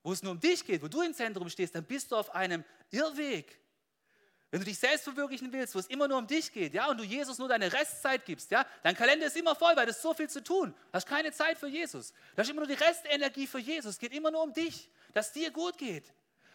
wo 0.02 0.12
es 0.12 0.22
nur 0.22 0.32
um 0.32 0.40
dich 0.40 0.64
geht, 0.64 0.82
wo 0.82 0.88
du 0.88 1.00
im 1.00 1.14
Zentrum 1.14 1.48
stehst, 1.48 1.74
dann 1.74 1.84
bist 1.84 2.12
du 2.12 2.16
auf 2.16 2.34
einem 2.34 2.62
Irrweg. 2.90 3.58
Wenn 4.50 4.60
du 4.60 4.66
dich 4.66 4.78
selbst 4.78 5.04
verwirklichen 5.04 5.50
willst, 5.52 5.74
wo 5.74 5.78
es 5.78 5.86
immer 5.86 6.08
nur 6.08 6.18
um 6.18 6.26
dich 6.26 6.52
geht, 6.52 6.74
ja, 6.74 6.90
und 6.90 6.98
du 6.98 7.04
Jesus 7.04 7.38
nur 7.38 7.48
deine 7.48 7.72
Restzeit 7.72 8.26
gibst, 8.26 8.50
ja, 8.50 8.66
dein 8.82 8.94
Kalender 8.94 9.26
ist 9.26 9.36
immer 9.36 9.54
voll, 9.54 9.74
weil 9.76 9.86
du 9.86 9.92
hast 9.92 10.02
so 10.02 10.12
viel 10.12 10.28
zu 10.28 10.42
tun. 10.42 10.74
Du 10.74 10.92
hast 10.92 11.06
keine 11.06 11.32
Zeit 11.32 11.56
für 11.56 11.68
Jesus. 11.68 12.12
Du 12.34 12.42
hast 12.42 12.50
immer 12.50 12.60
nur 12.60 12.68
die 12.68 12.82
Restenergie 12.82 13.46
für 13.46 13.60
Jesus. 13.60 13.92
Es 13.94 13.98
geht 13.98 14.12
immer 14.12 14.30
nur 14.30 14.42
um 14.42 14.52
dich, 14.52 14.90
dass 15.14 15.28
es 15.28 15.32
dir 15.32 15.50
gut 15.50 15.78
geht. 15.78 16.12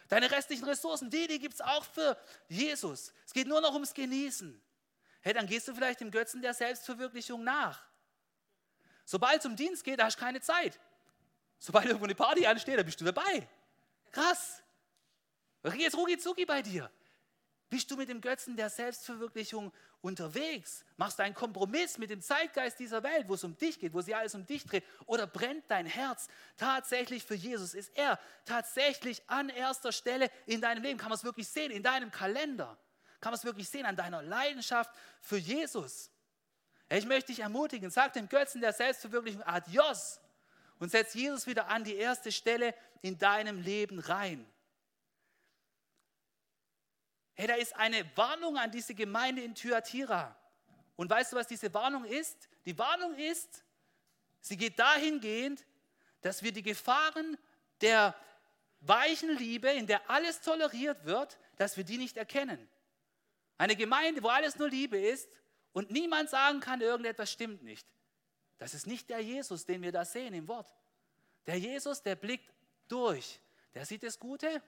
Deine 0.08 0.30
restlichen 0.30 0.64
Ressourcen, 0.64 1.10
die, 1.10 1.26
die 1.26 1.40
gibt 1.40 1.54
es 1.54 1.60
auch 1.60 1.84
für 1.84 2.16
Jesus. 2.48 3.12
Es 3.24 3.32
geht 3.32 3.48
nur 3.48 3.60
noch 3.60 3.72
ums 3.72 3.92
Genießen. 3.92 4.62
Hey, 5.26 5.32
dann 5.32 5.48
gehst 5.48 5.66
du 5.66 5.74
vielleicht 5.74 5.98
dem 5.98 6.12
Götzen 6.12 6.40
der 6.40 6.54
Selbstverwirklichung 6.54 7.42
nach. 7.42 7.82
Sobald 9.04 9.40
es 9.40 9.44
um 9.44 9.56
Dienst 9.56 9.82
geht, 9.82 9.98
da 9.98 10.04
hast 10.04 10.20
du 10.20 10.20
keine 10.20 10.40
Zeit. 10.40 10.78
Sobald 11.58 11.86
irgendwo 11.86 12.04
eine 12.04 12.14
Party 12.14 12.46
ansteht, 12.46 12.78
da 12.78 12.84
bist 12.84 13.00
du 13.00 13.04
dabei. 13.04 13.48
Krass. 14.12 14.62
Jetzt 15.76 15.96
rucki 15.96 16.16
zucki 16.16 16.46
bei 16.46 16.62
dir. 16.62 16.88
Bist 17.68 17.90
du 17.90 17.96
mit 17.96 18.08
dem 18.08 18.20
Götzen 18.20 18.56
der 18.56 18.70
Selbstverwirklichung 18.70 19.72
unterwegs? 20.00 20.84
Machst 20.96 21.18
du 21.18 21.24
einen 21.24 21.34
Kompromiss 21.34 21.98
mit 21.98 22.10
dem 22.10 22.22
Zeitgeist 22.22 22.78
dieser 22.78 23.02
Welt, 23.02 23.28
wo 23.28 23.34
es 23.34 23.42
um 23.42 23.56
dich 23.56 23.80
geht, 23.80 23.94
wo 23.94 24.00
sich 24.02 24.14
alles 24.14 24.36
um 24.36 24.46
dich 24.46 24.62
dreht? 24.64 24.84
Oder 25.06 25.26
brennt 25.26 25.64
dein 25.66 25.86
Herz 25.86 26.28
tatsächlich 26.56 27.24
für 27.24 27.34
Jesus? 27.34 27.74
Ist 27.74 27.90
er 27.96 28.20
tatsächlich 28.44 29.28
an 29.28 29.48
erster 29.48 29.90
Stelle 29.90 30.30
in 30.46 30.60
deinem 30.60 30.84
Leben? 30.84 31.00
Kann 31.00 31.08
man 31.08 31.18
es 31.18 31.24
wirklich 31.24 31.48
sehen 31.48 31.72
in 31.72 31.82
deinem 31.82 32.12
Kalender? 32.12 32.78
Kann 33.20 33.32
man 33.32 33.38
es 33.38 33.44
wirklich 33.44 33.68
sehen 33.68 33.86
an 33.86 33.96
deiner 33.96 34.22
Leidenschaft 34.22 34.90
für 35.20 35.36
Jesus? 35.36 36.10
Ich 36.88 37.06
möchte 37.06 37.32
dich 37.32 37.40
ermutigen, 37.40 37.90
sag 37.90 38.12
dem 38.12 38.28
Götzen 38.28 38.60
der 38.60 38.72
Selbstverwirklichung 38.72 39.42
Adios 39.42 40.20
und 40.78 40.90
setz 40.90 41.14
Jesus 41.14 41.46
wieder 41.46 41.68
an 41.68 41.84
die 41.84 41.96
erste 41.96 42.30
Stelle 42.30 42.74
in 43.02 43.18
deinem 43.18 43.60
Leben 43.60 43.98
rein. 43.98 44.46
Hey, 47.34 47.46
da 47.46 47.54
ist 47.54 47.76
eine 47.76 48.04
Warnung 48.16 48.56
an 48.56 48.70
diese 48.70 48.94
Gemeinde 48.94 49.42
in 49.42 49.54
Thyatira. 49.54 50.36
Und 50.96 51.10
weißt 51.10 51.32
du, 51.32 51.36
was 51.36 51.46
diese 51.46 51.72
Warnung 51.74 52.04
ist? 52.04 52.48
Die 52.64 52.78
Warnung 52.78 53.14
ist, 53.14 53.62
sie 54.40 54.56
geht 54.56 54.78
dahingehend, 54.78 55.66
dass 56.22 56.42
wir 56.42 56.52
die 56.52 56.62
Gefahren 56.62 57.36
der 57.82 58.14
weichen 58.80 59.36
Liebe, 59.36 59.70
in 59.70 59.86
der 59.86 60.08
alles 60.08 60.40
toleriert 60.40 61.04
wird, 61.04 61.38
dass 61.56 61.76
wir 61.76 61.84
die 61.84 61.98
nicht 61.98 62.16
erkennen. 62.16 62.68
Eine 63.58 63.76
Gemeinde, 63.76 64.22
wo 64.22 64.28
alles 64.28 64.56
nur 64.56 64.68
Liebe 64.68 64.98
ist 64.98 65.28
und 65.72 65.90
niemand 65.90 66.30
sagen 66.30 66.60
kann, 66.60 66.80
irgendetwas 66.80 67.30
stimmt 67.30 67.62
nicht. 67.62 67.86
Das 68.58 68.74
ist 68.74 68.86
nicht 68.86 69.10
der 69.10 69.20
Jesus, 69.20 69.64
den 69.64 69.82
wir 69.82 69.92
da 69.92 70.04
sehen 70.04 70.34
im 70.34 70.48
Wort. 70.48 70.74
Der 71.46 71.58
Jesus, 71.58 72.02
der 72.02 72.16
blickt 72.16 72.50
durch. 72.88 73.40
Der 73.74 73.84
sieht 73.84 74.02
das 74.02 74.18
Gute 74.18 74.62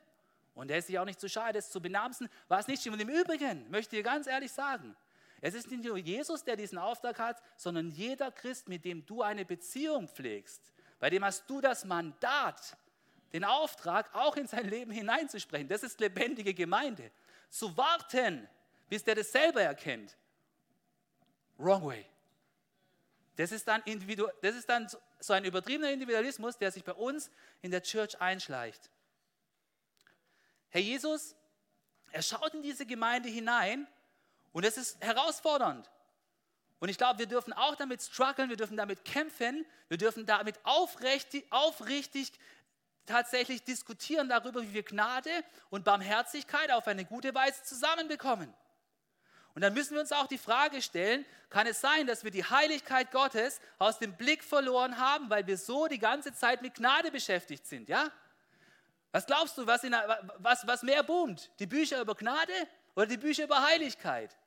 und 0.55 0.68
der 0.68 0.78
ist 0.78 0.89
sich 0.89 0.99
auch 0.99 1.05
nicht 1.05 1.20
zu 1.20 1.28
schade, 1.28 1.59
es 1.59 1.70
zu 1.70 1.80
benamsen, 1.80 2.28
was 2.49 2.66
nicht 2.66 2.80
stimmt. 2.80 2.97
Und 2.97 3.09
im 3.09 3.09
Übrigen 3.09 3.70
möchte 3.70 3.97
ich 3.97 4.05
ganz 4.05 4.26
ehrlich 4.26 4.53
sagen, 4.53 4.95
es 5.41 5.55
ist 5.55 5.70
nicht 5.70 5.84
nur 5.84 5.97
Jesus, 5.97 6.45
der 6.45 6.57
diesen 6.57 6.78
Auftrag 6.78 7.18
hat, 7.18 7.43
sondern 7.57 7.91
jeder 7.91 8.32
Christ, 8.32 8.68
mit 8.68 8.84
dem 8.84 9.07
du 9.07 9.22
eine 9.22 9.45
Beziehung 9.45 10.09
pflegst. 10.09 10.72
Bei 10.99 11.11
dem 11.11 11.24
hast 11.24 11.49
du 11.49 11.61
das 11.61 11.84
Mandat, 11.84 12.76
den 13.32 13.45
Auftrag, 13.45 14.12
auch 14.14 14.36
in 14.36 14.47
sein 14.47 14.68
Leben 14.68 14.91
hineinzusprechen. 14.91 15.68
Das 15.68 15.82
ist 15.82 16.01
lebendige 16.01 16.55
Gemeinde. 16.55 17.11
Zu 17.51 17.76
warten, 17.76 18.49
bis 18.89 19.05
der 19.05 19.14
das 19.14 19.32
selber 19.32 19.62
erkennt. 19.62 20.16
Wrong 21.57 21.86
way. 21.86 22.07
Das 23.36 23.53
ist, 23.53 23.68
dann 23.68 23.82
das 24.43 24.57
ist 24.57 24.68
dann 24.68 24.89
so 25.20 25.32
ein 25.32 25.45
übertriebener 25.45 25.91
Individualismus, 25.91 26.59
der 26.59 26.72
sich 26.72 26.82
bei 26.82 26.93
uns 26.93 27.30
in 27.62 27.70
der 27.70 27.82
Church 27.82 28.20
einschleicht. 28.20 28.91
Herr 30.70 30.80
Jesus, 30.80 31.36
er 32.11 32.22
schaut 32.22 32.55
in 32.55 32.62
diese 32.62 32.84
Gemeinde 32.84 33.28
hinein 33.28 33.86
und 34.53 34.64
es 34.64 34.76
ist 34.76 35.03
herausfordernd. 35.03 35.89
Und 36.80 36.89
ich 36.89 36.99
glaube, 36.99 37.18
wir 37.18 37.26
dürfen 37.26 37.53
auch 37.53 37.74
damit 37.76 38.03
strugglen, 38.03 38.51
wir 38.51 38.57
dürfen 38.57 38.76
damit 38.76 39.05
kämpfen, 39.05 39.66
wir 39.89 39.99
dürfen 39.99 40.26
damit 40.26 40.59
aufrichtig, 40.64 41.47
aufrichtig 41.51 42.32
tatsächlich 43.07 43.64
diskutieren 43.64 44.28
darüber, 44.28 44.62
wie 44.62 44.74
wir 44.74 44.82
Gnade 44.82 45.30
und 45.70 45.84
Barmherzigkeit 45.84 46.70
auf 46.70 46.86
eine 46.86 47.05
gute 47.05 47.34
Weise 47.34 47.62
zusammenbekommen. 47.62 48.53
Und 49.59 49.63
dann 49.63 49.75
müssen 49.75 49.95
wir 49.95 50.01
uns 50.03 50.13
auch 50.13 50.29
die 50.29 50.39
Frage 50.39 50.81
stellen, 50.81 51.27
kann 51.51 51.67
es 51.67 51.81
sein, 51.81 52.07
dass 52.07 52.23
wir 52.23 52.31
die 52.31 52.45
Heiligkeit 52.45 53.11
Gottes 53.11 53.61
aus 53.81 53.99
dem 53.99 54.17
Blick 54.17 54.45
verloren 54.45 54.99
haben, 54.99 55.29
weil 55.31 55.49
wir 55.49 55.59
so 55.59 55.89
die 55.89 55.99
ganze 55.99 56.33
Zeit 56.33 56.63
mit 56.63 56.77
Gnade 56.77 57.11
beschäftigt 57.11 57.67
sind, 57.67 57.89
ja? 57.89 58.09
Was 59.11 59.27
glaubst 59.27 59.59
du, 59.59 59.67
was, 59.67 59.83
in, 59.83 59.97
was, 60.37 60.65
was 60.65 60.85
mehr 60.85 61.03
boomt? 61.03 61.51
Die 61.59 61.67
Bücher 61.67 62.01
über 62.01 62.15
Gnade 62.15 62.53
oder 62.95 63.07
die 63.07 63.17
Bücher 63.17 63.43
über 63.43 63.61
Heiligkeit? 63.61 64.39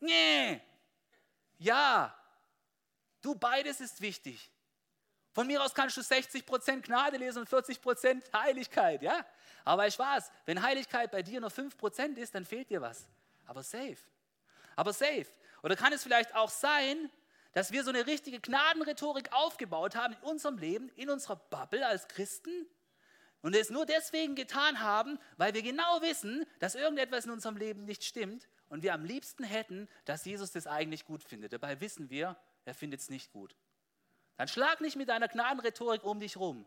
Nee. 0.00 0.60
Ja. 1.58 2.12
Du, 3.20 3.36
beides 3.36 3.80
ist 3.80 4.00
wichtig. 4.00 4.50
Von 5.30 5.46
mir 5.46 5.62
aus 5.62 5.72
kannst 5.72 5.96
du 5.98 6.00
60% 6.00 6.80
Gnade 6.80 7.16
lesen 7.16 7.38
und 7.38 7.48
40% 7.48 8.32
Heiligkeit, 8.32 9.02
ja? 9.02 9.24
Aber 9.64 9.86
ich 9.86 9.96
weiß, 9.96 10.32
wenn 10.46 10.60
Heiligkeit 10.60 11.12
bei 11.12 11.22
dir 11.22 11.40
nur 11.40 11.50
5% 11.50 12.16
ist, 12.16 12.34
dann 12.34 12.44
fehlt 12.44 12.70
dir 12.70 12.80
was. 12.80 13.06
Aber 13.46 13.62
safe. 13.62 13.98
Aber 14.76 14.92
safe. 14.92 15.26
Oder 15.62 15.76
kann 15.76 15.92
es 15.92 16.02
vielleicht 16.02 16.34
auch 16.34 16.50
sein, 16.50 17.10
dass 17.52 17.72
wir 17.72 17.84
so 17.84 17.90
eine 17.90 18.06
richtige 18.06 18.40
Gnadenrhetorik 18.40 19.32
aufgebaut 19.32 19.94
haben 19.94 20.14
in 20.14 20.20
unserem 20.20 20.58
Leben, 20.58 20.88
in 20.96 21.10
unserer 21.10 21.36
Bubble 21.36 21.86
als 21.86 22.08
Christen? 22.08 22.66
Und 23.42 23.56
es 23.56 23.70
nur 23.70 23.86
deswegen 23.86 24.36
getan 24.36 24.80
haben, 24.80 25.18
weil 25.36 25.52
wir 25.52 25.62
genau 25.62 26.00
wissen, 26.00 26.46
dass 26.60 26.76
irgendetwas 26.76 27.24
in 27.24 27.32
unserem 27.32 27.56
Leben 27.56 27.84
nicht 27.84 28.04
stimmt 28.04 28.48
und 28.68 28.84
wir 28.84 28.94
am 28.94 29.04
liebsten 29.04 29.42
hätten, 29.42 29.88
dass 30.04 30.24
Jesus 30.24 30.52
das 30.52 30.68
eigentlich 30.68 31.04
gut 31.04 31.24
findet. 31.24 31.52
Dabei 31.52 31.80
wissen 31.80 32.08
wir, 32.08 32.36
er 32.64 32.74
findet 32.74 33.00
es 33.00 33.10
nicht 33.10 33.32
gut. 33.32 33.56
Dann 34.36 34.46
schlag 34.46 34.80
nicht 34.80 34.96
mit 34.96 35.08
deiner 35.08 35.28
Gnadenrhetorik 35.28 36.04
um 36.04 36.20
dich 36.20 36.36
rum, 36.36 36.64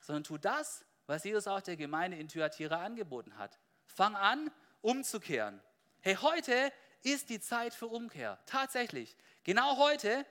sondern 0.00 0.24
tu 0.24 0.36
das, 0.36 0.84
was 1.06 1.24
Jesus 1.24 1.46
auch 1.46 1.62
der 1.62 1.76
Gemeinde 1.76 2.18
in 2.18 2.28
Thyatira 2.28 2.84
angeboten 2.84 3.38
hat. 3.38 3.58
Fang 3.86 4.14
an, 4.14 4.50
umzukehren. 4.82 5.60
Hey, 6.02 6.16
heute 6.16 6.70
ist 7.02 7.30
die 7.30 7.40
Zeit 7.40 7.74
für 7.74 7.86
Umkehr. 7.86 8.38
Tatsächlich. 8.46 9.16
Genau 9.44 9.76
heute. 9.76 10.26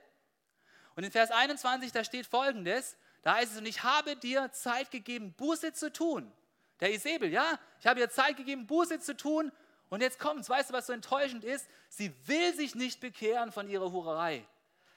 Und 0.96 1.04
in 1.04 1.12
Vers 1.12 1.30
21, 1.30 1.92
da 1.92 2.04
steht 2.04 2.26
folgendes: 2.26 2.96
da 3.22 3.34
heißt 3.34 3.52
es, 3.52 3.58
und 3.58 3.66
ich 3.66 3.82
habe 3.82 4.16
dir 4.16 4.50
Zeit 4.52 4.90
gegeben, 4.90 5.32
Buße 5.32 5.72
zu 5.72 5.92
tun. 5.92 6.32
Der 6.80 6.92
Isabel, 6.92 7.32
ja, 7.32 7.58
ich 7.80 7.86
habe 7.86 8.00
ihr 8.00 8.10
Zeit 8.10 8.36
gegeben, 8.36 8.66
Buße 8.66 9.00
zu 9.00 9.16
tun. 9.16 9.52
Und 9.88 10.02
jetzt 10.02 10.18
kommt's, 10.18 10.48
weißt 10.48 10.70
du, 10.70 10.74
was 10.74 10.86
so 10.86 10.92
enttäuschend 10.92 11.44
ist? 11.44 11.66
Sie 11.88 12.12
will 12.26 12.54
sich 12.54 12.74
nicht 12.74 13.00
bekehren 13.00 13.52
von 13.52 13.68
ihrer 13.68 13.90
Hurerei. 13.90 14.46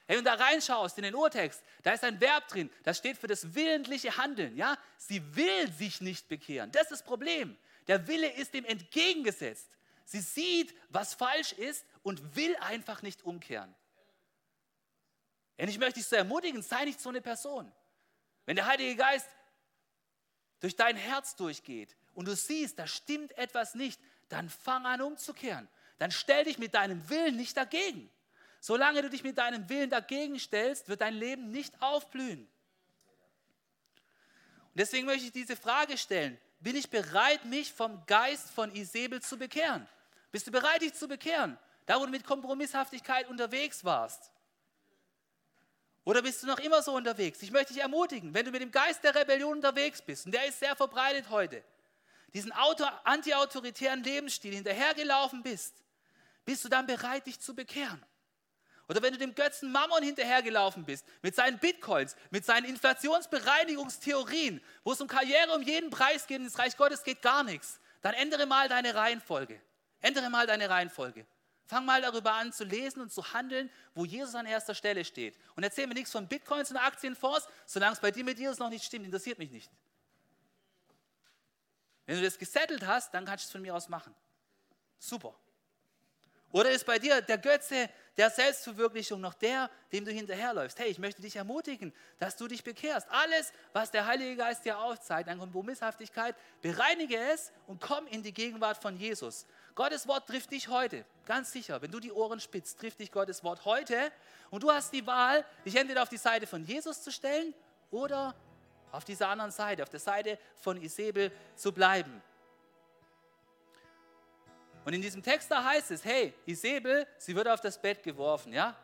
Wenn 0.07 0.17
du 0.17 0.23
da 0.23 0.33
reinschaust 0.33 0.97
in 0.97 1.03
den 1.03 1.15
Urtext, 1.15 1.63
da 1.83 1.93
ist 1.93 2.03
ein 2.03 2.19
Verb 2.19 2.47
drin, 2.49 2.69
das 2.83 2.97
steht 2.97 3.17
für 3.17 3.27
das 3.27 3.55
willentliche 3.55 4.17
Handeln. 4.17 4.57
Ja? 4.57 4.77
Sie 4.97 5.35
will 5.35 5.71
sich 5.71 6.01
nicht 6.01 6.27
bekehren. 6.27 6.71
Das 6.73 6.83
ist 6.83 6.91
das 6.91 7.03
Problem. 7.03 7.57
Der 7.87 8.07
Wille 8.07 8.29
ist 8.33 8.53
dem 8.53 8.65
entgegengesetzt. 8.65 9.69
Sie 10.05 10.21
sieht, 10.21 10.75
was 10.89 11.13
falsch 11.13 11.53
ist 11.53 11.85
und 12.03 12.35
will 12.35 12.55
einfach 12.57 13.01
nicht 13.01 13.23
umkehren. 13.23 13.73
Und 15.57 15.67
ich 15.67 15.77
möchte 15.77 15.99
dich 15.99 16.07
so 16.07 16.15
ermutigen, 16.15 16.61
sei 16.61 16.85
nicht 16.85 16.99
so 16.99 17.09
eine 17.09 17.21
Person. 17.21 17.71
Wenn 18.45 18.55
der 18.55 18.65
Heilige 18.65 18.95
Geist 18.95 19.29
durch 20.59 20.75
dein 20.75 20.95
Herz 20.95 21.35
durchgeht 21.35 21.95
und 22.13 22.27
du 22.27 22.35
siehst, 22.35 22.79
da 22.79 22.87
stimmt 22.87 23.37
etwas 23.37 23.75
nicht, 23.75 23.99
dann 24.29 24.49
fang 24.49 24.85
an 24.85 25.01
umzukehren. 25.01 25.67
Dann 25.99 26.11
stell 26.11 26.45
dich 26.45 26.57
mit 26.57 26.73
deinem 26.73 27.09
Willen 27.09 27.35
nicht 27.35 27.57
dagegen. 27.57 28.09
Solange 28.59 29.01
du 29.01 29.09
dich 29.09 29.23
mit 29.23 29.37
deinem 29.37 29.69
Willen 29.69 29.89
dagegen 29.89 30.39
stellst, 30.39 30.87
wird 30.87 31.01
dein 31.01 31.15
Leben 31.15 31.51
nicht 31.51 31.81
aufblühen. 31.81 32.39
Und 32.39 34.79
deswegen 34.79 35.05
möchte 35.05 35.25
ich 35.25 35.31
diese 35.31 35.55
Frage 35.55 35.97
stellen. 35.97 36.39
Bin 36.61 36.75
ich 36.75 36.89
bereit, 36.89 37.43
mich 37.45 37.73
vom 37.73 38.05
Geist 38.05 38.51
von 38.51 38.73
Isabel 38.75 39.21
zu 39.21 39.37
bekehren? 39.37 39.87
Bist 40.31 40.47
du 40.47 40.51
bereit, 40.51 40.81
dich 40.81 40.93
zu 40.93 41.07
bekehren? 41.07 41.57
Da, 41.87 41.99
wo 41.99 42.05
du 42.05 42.11
mit 42.11 42.23
Kompromisshaftigkeit 42.23 43.27
unterwegs 43.27 43.83
warst. 43.83 44.31
Oder 46.03 46.21
bist 46.21 46.41
du 46.41 46.47
noch 46.47 46.59
immer 46.59 46.81
so 46.81 46.93
unterwegs? 46.93 47.41
Ich 47.41 47.51
möchte 47.51 47.73
dich 47.73 47.81
ermutigen, 47.81 48.33
wenn 48.33 48.45
du 48.45 48.51
mit 48.51 48.61
dem 48.61 48.71
Geist 48.71 49.03
der 49.03 49.13
Rebellion 49.13 49.53
unterwegs 49.53 50.01
bist, 50.01 50.25
und 50.25 50.31
der 50.31 50.45
ist 50.45 50.59
sehr 50.59 50.75
verbreitet 50.75 51.29
heute, 51.29 51.63
diesen 52.33 52.51
anti-autoritären 52.51 54.03
Lebensstil 54.03 54.53
hinterhergelaufen 54.53 55.43
bist, 55.43 55.75
bist 56.45 56.63
du 56.63 56.69
dann 56.69 56.87
bereit, 56.87 57.25
dich 57.27 57.39
zu 57.39 57.53
bekehren? 57.55 58.03
Oder 58.91 59.01
wenn 59.03 59.13
du 59.13 59.19
dem 59.19 59.33
Götzen 59.33 59.71
Mammon 59.71 60.03
hinterhergelaufen 60.03 60.83
bist, 60.83 61.05
mit 61.21 61.33
seinen 61.33 61.59
Bitcoins, 61.59 62.17
mit 62.29 62.43
seinen 62.43 62.65
Inflationsbereinigungstheorien, 62.65 64.61
wo 64.83 64.91
es 64.91 64.99
um 64.99 65.07
Karriere 65.07 65.55
um 65.55 65.61
jeden 65.61 65.89
Preis 65.89 66.27
geht, 66.27 66.41
ins 66.41 66.59
Reich 66.59 66.75
Gottes 66.75 67.01
geht 67.01 67.21
gar 67.21 67.45
nichts, 67.45 67.79
dann 68.01 68.13
ändere 68.13 68.45
mal 68.45 68.67
deine 68.67 68.93
Reihenfolge. 68.93 69.61
Ändere 70.01 70.29
mal 70.29 70.45
deine 70.45 70.69
Reihenfolge. 70.69 71.25
Fang 71.67 71.85
mal 71.85 72.01
darüber 72.01 72.33
an 72.33 72.51
zu 72.51 72.65
lesen 72.65 72.99
und 72.99 73.13
zu 73.13 73.31
handeln, 73.31 73.71
wo 73.95 74.03
Jesus 74.03 74.35
an 74.35 74.45
erster 74.45 74.75
Stelle 74.75 75.05
steht. 75.05 75.37
Und 75.55 75.63
erzähl 75.63 75.87
mir 75.87 75.93
nichts 75.93 76.11
von 76.11 76.27
Bitcoins 76.27 76.69
und 76.69 76.75
Aktienfonds, 76.75 77.47
solange 77.65 77.93
es 77.93 78.01
bei 78.01 78.11
dir 78.11 78.25
mit 78.25 78.39
Jesus 78.39 78.59
noch 78.59 78.69
nicht 78.69 78.83
stimmt, 78.83 79.05
interessiert 79.05 79.39
mich 79.39 79.51
nicht. 79.51 79.71
Wenn 82.07 82.17
du 82.17 82.23
das 82.23 82.37
gesettelt 82.37 82.85
hast, 82.85 83.13
dann 83.13 83.23
kannst 83.23 83.45
du 83.45 83.47
es 83.47 83.51
von 83.53 83.61
mir 83.61 83.73
aus 83.73 83.87
machen. 83.87 84.13
Super. 84.99 85.33
Oder 86.51 86.71
ist 86.71 86.85
bei 86.85 86.99
dir 86.99 87.21
der 87.21 87.37
Götze 87.37 87.89
der 88.17 88.29
Selbstverwirklichung 88.29 89.21
noch 89.21 89.33
der, 89.33 89.69
dem 89.91 90.05
du 90.05 90.11
hinterherläufst? 90.11 90.79
Hey, 90.79 90.89
ich 90.89 90.99
möchte 90.99 91.21
dich 91.21 91.35
ermutigen, 91.35 91.93
dass 92.19 92.35
du 92.35 92.47
dich 92.47 92.63
bekehrst. 92.63 93.07
Alles, 93.09 93.53
was 93.73 93.91
der 93.91 94.05
Heilige 94.05 94.35
Geist 94.35 94.65
dir 94.65 94.79
aufzeigt 94.79 95.29
an 95.29 95.39
Kompromisshaftigkeit, 95.39 96.35
bereinige 96.61 97.17
es 97.17 97.51
und 97.67 97.81
komm 97.81 98.07
in 98.07 98.23
die 98.23 98.33
Gegenwart 98.33 98.81
von 98.81 98.97
Jesus. 98.97 99.45
Gottes 99.75 100.07
Wort 100.07 100.27
trifft 100.27 100.51
dich 100.51 100.67
heute, 100.67 101.05
ganz 101.25 101.51
sicher. 101.51 101.81
Wenn 101.81 101.91
du 101.91 101.99
die 101.99 102.11
Ohren 102.11 102.39
spitzt, 102.39 102.79
trifft 102.79 102.99
dich 102.99 103.11
Gottes 103.11 103.43
Wort 103.43 103.65
heute. 103.65 104.11
Und 104.49 104.63
du 104.63 104.71
hast 104.71 104.91
die 104.93 105.05
Wahl, 105.07 105.45
dich 105.65 105.75
entweder 105.75 106.03
auf 106.03 106.09
die 106.09 106.17
Seite 106.17 106.45
von 106.47 106.63
Jesus 106.63 107.01
zu 107.01 107.11
stellen 107.11 107.53
oder 107.89 108.35
auf 108.91 109.05
dieser 109.05 109.29
anderen 109.29 109.51
Seite, 109.51 109.83
auf 109.83 109.89
der 109.89 109.99
Seite 109.99 110.37
von 110.55 110.81
Isabel 110.81 111.31
zu 111.55 111.71
bleiben. 111.71 112.21
Und 114.83 114.93
in 114.93 115.01
diesem 115.01 115.21
Text 115.21 115.51
da 115.51 115.63
heißt 115.63 115.91
es, 115.91 116.03
hey, 116.03 116.33
Isabel, 116.45 117.05
sie 117.17 117.35
wird 117.35 117.47
auf 117.47 117.61
das 117.61 117.79
Bett 117.79 118.01
geworfen, 118.01 118.53
ja? 118.53 118.75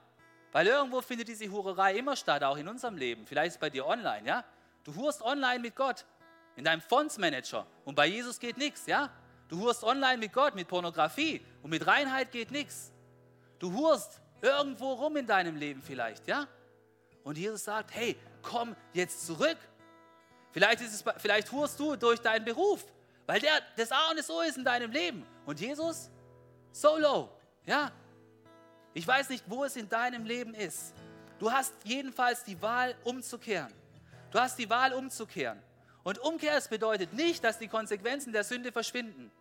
Weil 0.52 0.68
irgendwo 0.68 1.02
findet 1.02 1.28
diese 1.28 1.50
Hurerei 1.50 1.98
immer 1.98 2.16
statt, 2.16 2.44
auch 2.44 2.58
in 2.58 2.68
unserem 2.68 2.98
Leben. 2.98 3.26
Vielleicht 3.26 3.50
ist 3.50 3.54
es 3.56 3.60
bei 3.60 3.70
dir 3.70 3.86
online, 3.86 4.28
ja? 4.28 4.44
Du 4.84 4.96
hurst 4.96 5.22
online 5.22 5.60
mit 5.60 5.76
Gott, 5.76 6.06
in 6.56 6.64
deinem 6.64 6.82
Fondsmanager. 6.82 7.66
Und 7.86 7.96
bei 7.96 8.08
Jesus 8.08 8.40
geht 8.40 8.58
nichts, 8.58 8.86
ja? 8.86 9.12
Du 9.48 9.60
hurst 9.60 9.84
online 9.84 10.18
mit 10.18 10.34
Gott, 10.34 10.56
mit 10.56 10.68
Pornografie 10.68 11.42
und 11.64 11.70
mit 11.70 11.86
Reinheit 11.86 12.32
geht 12.32 12.52
nichts. 12.52 12.92
Du 13.60 13.72
hurst 13.74 14.22
irgendwo 14.42 14.94
rum 14.94 15.18
in 15.18 15.26
deinem 15.26 15.56
Leben 15.56 15.82
vielleicht, 15.82 16.28
ja? 16.28 16.48
Und 17.24 17.38
Jesus 17.38 17.64
sagt, 17.64 17.94
hey, 17.94 18.18
komm 18.42 18.76
jetzt 18.94 19.26
zurück. 19.26 19.58
Vielleicht, 20.52 20.82
ist 20.82 20.94
es, 20.94 21.04
vielleicht 21.18 21.52
hurst 21.52 21.80
du 21.80 21.96
durch 21.96 22.20
deinen 22.20 22.46
Beruf, 22.46 22.86
weil 23.26 23.40
der 23.40 23.62
das 23.76 23.92
A 23.92 24.10
und 24.12 24.18
das 24.18 24.30
O 24.30 24.42
ist 24.42 24.58
in 24.58 24.64
deinem 24.64 24.92
Leben. 24.92 25.26
Und 25.48 25.62
Jesus, 25.62 26.12
solo, 26.74 27.30
ja? 27.66 27.90
Ich 28.94 29.08
weiß 29.08 29.30
nicht, 29.30 29.46
wo 29.48 29.64
es 29.64 29.78
in 29.78 29.88
deinem 29.88 30.26
Leben 30.26 30.54
ist. 30.54 30.94
Du 31.40 31.50
hast 31.50 31.74
jedenfalls 31.86 32.44
die 32.44 32.62
Wahl, 32.62 32.96
umzukehren. 33.06 33.74
Du 34.32 34.40
hast 34.40 34.60
die 34.60 34.70
Wahl, 34.70 34.94
umzukehren. 34.94 35.62
Und 36.04 36.20
Umkehr, 36.20 36.62
bedeutet 36.70 37.14
nicht, 37.14 37.44
dass 37.46 37.60
die 37.60 37.70
Konsequenzen 37.70 38.34
der 38.34 38.44
Sünde 38.44 38.74
verschwinden. 38.74 39.32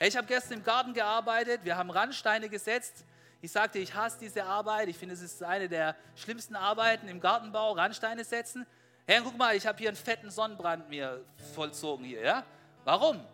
Ich 0.00 0.18
habe 0.18 0.26
gestern 0.26 0.58
im 0.58 0.64
Garten 0.64 0.92
gearbeitet, 0.92 1.62
wir 1.64 1.76
haben 1.76 1.90
Randsteine 1.90 2.50
gesetzt. 2.50 3.06
Ich 3.40 3.50
sagte, 3.50 3.78
ich 3.78 3.94
hasse 3.94 4.18
diese 4.20 4.44
Arbeit. 4.44 4.88
Ich 4.88 4.98
finde, 4.98 5.14
es 5.14 5.22
ist 5.22 5.42
eine 5.42 5.68
der 5.68 5.96
schlimmsten 6.14 6.56
Arbeiten 6.56 7.08
im 7.08 7.20
Gartenbau, 7.20 7.72
Randsteine 7.72 8.22
setzen. 8.22 8.66
Hey, 9.06 9.20
guck 9.24 9.38
mal, 9.38 9.56
ich 9.56 9.66
habe 9.66 9.78
hier 9.78 9.88
einen 9.88 9.96
fetten 9.96 10.30
Sonnenbrand 10.30 10.90
mir 10.90 11.24
vollzogen 11.54 12.04
hier, 12.04 12.20
ja? 12.20 12.44
Warum? 12.84 13.24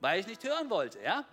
Weil 0.00 0.20
ich 0.20 0.26
nicht 0.26 0.42
hören 0.42 0.70
wollte, 0.70 1.02
ja? 1.02 1.24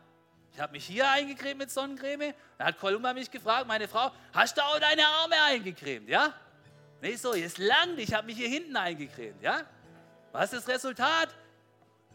Ich 0.54 0.60
habe 0.60 0.74
mich 0.74 0.86
hier 0.86 1.10
eingecremt 1.10 1.60
mit 1.60 1.72
Sonnencreme. 1.72 2.34
Dann 2.58 2.68
hat 2.68 2.80
Kolumba 2.80 3.14
mich 3.14 3.32
gefragt, 3.32 3.68
meine 3.68 3.88
Frau, 3.88 4.12
hast 4.34 4.58
du 4.58 4.62
auch 4.62 4.80
deine 4.80 5.06
Arme 5.06 5.36
eingecremt, 5.48 6.10
ja? 6.10 6.34
Nicht 7.02 7.20
so, 7.20 7.34
jetzt 7.34 7.58
lang, 7.58 7.98
ich 7.98 8.14
habe 8.14 8.28
mich 8.28 8.38
hier 8.38 8.50
hinten 8.50 8.76
eingecremt, 8.76 9.42
ja? 9.42 9.62
Was 10.32 10.54
ist 10.54 10.68
das 10.68 10.76
Resultat? 10.76 11.30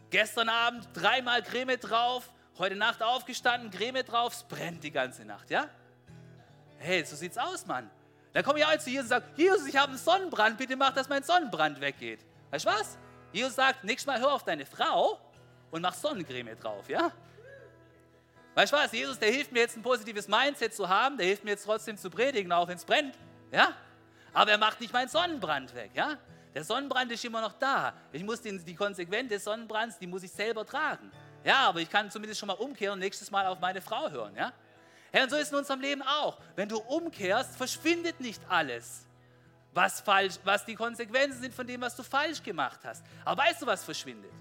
Gestern 0.09 0.49
Abend 0.49 0.87
dreimal 0.93 1.43
Creme 1.43 1.77
drauf, 1.79 2.29
heute 2.57 2.75
Nacht 2.75 3.03
aufgestanden, 3.03 3.69
Creme 3.71 4.03
drauf, 4.05 4.33
es 4.33 4.43
brennt 4.43 4.83
die 4.83 4.91
ganze 4.91 5.25
Nacht, 5.25 5.49
ja? 5.49 5.67
Hey, 6.77 7.03
so 7.03 7.15
sieht's 7.15 7.37
aus, 7.37 7.65
Mann. 7.65 7.89
Dann 8.33 8.43
komme 8.43 8.59
ich 8.59 8.65
auch 8.65 8.77
zu 8.77 8.89
Jesus 8.89 9.05
und 9.05 9.09
sage, 9.09 9.25
Jesus, 9.35 9.67
ich 9.67 9.75
habe 9.75 9.89
einen 9.89 9.97
Sonnenbrand, 9.97 10.57
bitte 10.57 10.75
mach, 10.75 10.93
dass 10.93 11.09
mein 11.09 11.23
Sonnenbrand 11.23 11.81
weggeht. 11.81 12.19
Weißt 12.51 12.65
du 12.65 12.69
was? 12.69 12.97
Jesus 13.33 13.55
sagt, 13.55 13.83
nächstes 13.83 14.05
Mal 14.05 14.19
hör 14.19 14.31
auf 14.33 14.43
deine 14.43 14.65
Frau 14.65 15.19
und 15.71 15.81
mach 15.81 15.93
Sonnencreme 15.93 16.57
drauf, 16.57 16.87
ja? 16.87 17.11
Weißt 18.57 18.73
du 18.73 18.77
was? 18.77 18.91
Jesus, 18.91 19.19
der 19.19 19.29
hilft 19.29 19.51
mir 19.51 19.59
jetzt 19.59 19.77
ein 19.77 19.83
positives 19.83 20.27
Mindset 20.27 20.73
zu 20.73 20.89
haben, 20.89 21.15
der 21.15 21.27
hilft 21.27 21.43
mir 21.43 21.51
jetzt 21.51 21.65
trotzdem 21.65 21.95
zu 21.95 22.09
predigen, 22.09 22.51
auch 22.51 22.67
wenn 22.67 22.77
es 22.77 22.85
brennt, 22.85 23.15
ja? 23.51 23.71
Aber 24.33 24.49
er 24.49 24.57
macht 24.57 24.81
nicht 24.81 24.91
meinen 24.91 25.09
Sonnenbrand 25.09 25.75
weg, 25.75 25.91
ja? 25.93 26.17
Der 26.55 26.63
Sonnenbrand 26.63 27.11
ist 27.11 27.23
immer 27.23 27.39
noch 27.39 27.53
da. 27.53 27.93
Ich 28.11 28.23
muss 28.23 28.41
den, 28.41 28.65
die 28.65 28.73
Konsequenz 28.73 29.29
des 29.29 29.43
Sonnenbrands, 29.43 29.99
die 29.99 30.07
muss 30.07 30.23
ich 30.23 30.31
selber 30.31 30.65
tragen. 30.65 31.11
Ja, 31.43 31.67
aber 31.67 31.81
ich 31.81 31.89
kann 31.91 32.09
zumindest 32.09 32.39
schon 32.39 32.47
mal 32.47 32.53
umkehren 32.53 32.93
und 32.93 32.99
nächstes 32.99 33.29
Mal 33.29 33.45
auf 33.45 33.59
meine 33.59 33.79
Frau 33.79 34.09
hören, 34.09 34.35
ja? 34.35 34.51
Herr, 35.11 35.25
und 35.25 35.29
so 35.29 35.35
ist 35.35 35.43
es 35.43 35.51
in 35.51 35.59
unserem 35.59 35.81
Leben 35.81 36.01
auch. 36.01 36.39
Wenn 36.55 36.67
du 36.67 36.79
umkehrst, 36.79 37.55
verschwindet 37.55 38.19
nicht 38.19 38.41
alles, 38.49 39.05
was, 39.71 40.01
falsch, 40.01 40.39
was 40.43 40.65
die 40.65 40.73
Konsequenzen 40.73 41.41
sind 41.41 41.53
von 41.53 41.67
dem, 41.67 41.79
was 41.81 41.95
du 41.95 42.01
falsch 42.01 42.41
gemacht 42.41 42.79
hast. 42.83 43.05
Aber 43.23 43.43
weißt 43.43 43.61
du, 43.61 43.67
was 43.67 43.83
verschwindet? 43.83 44.31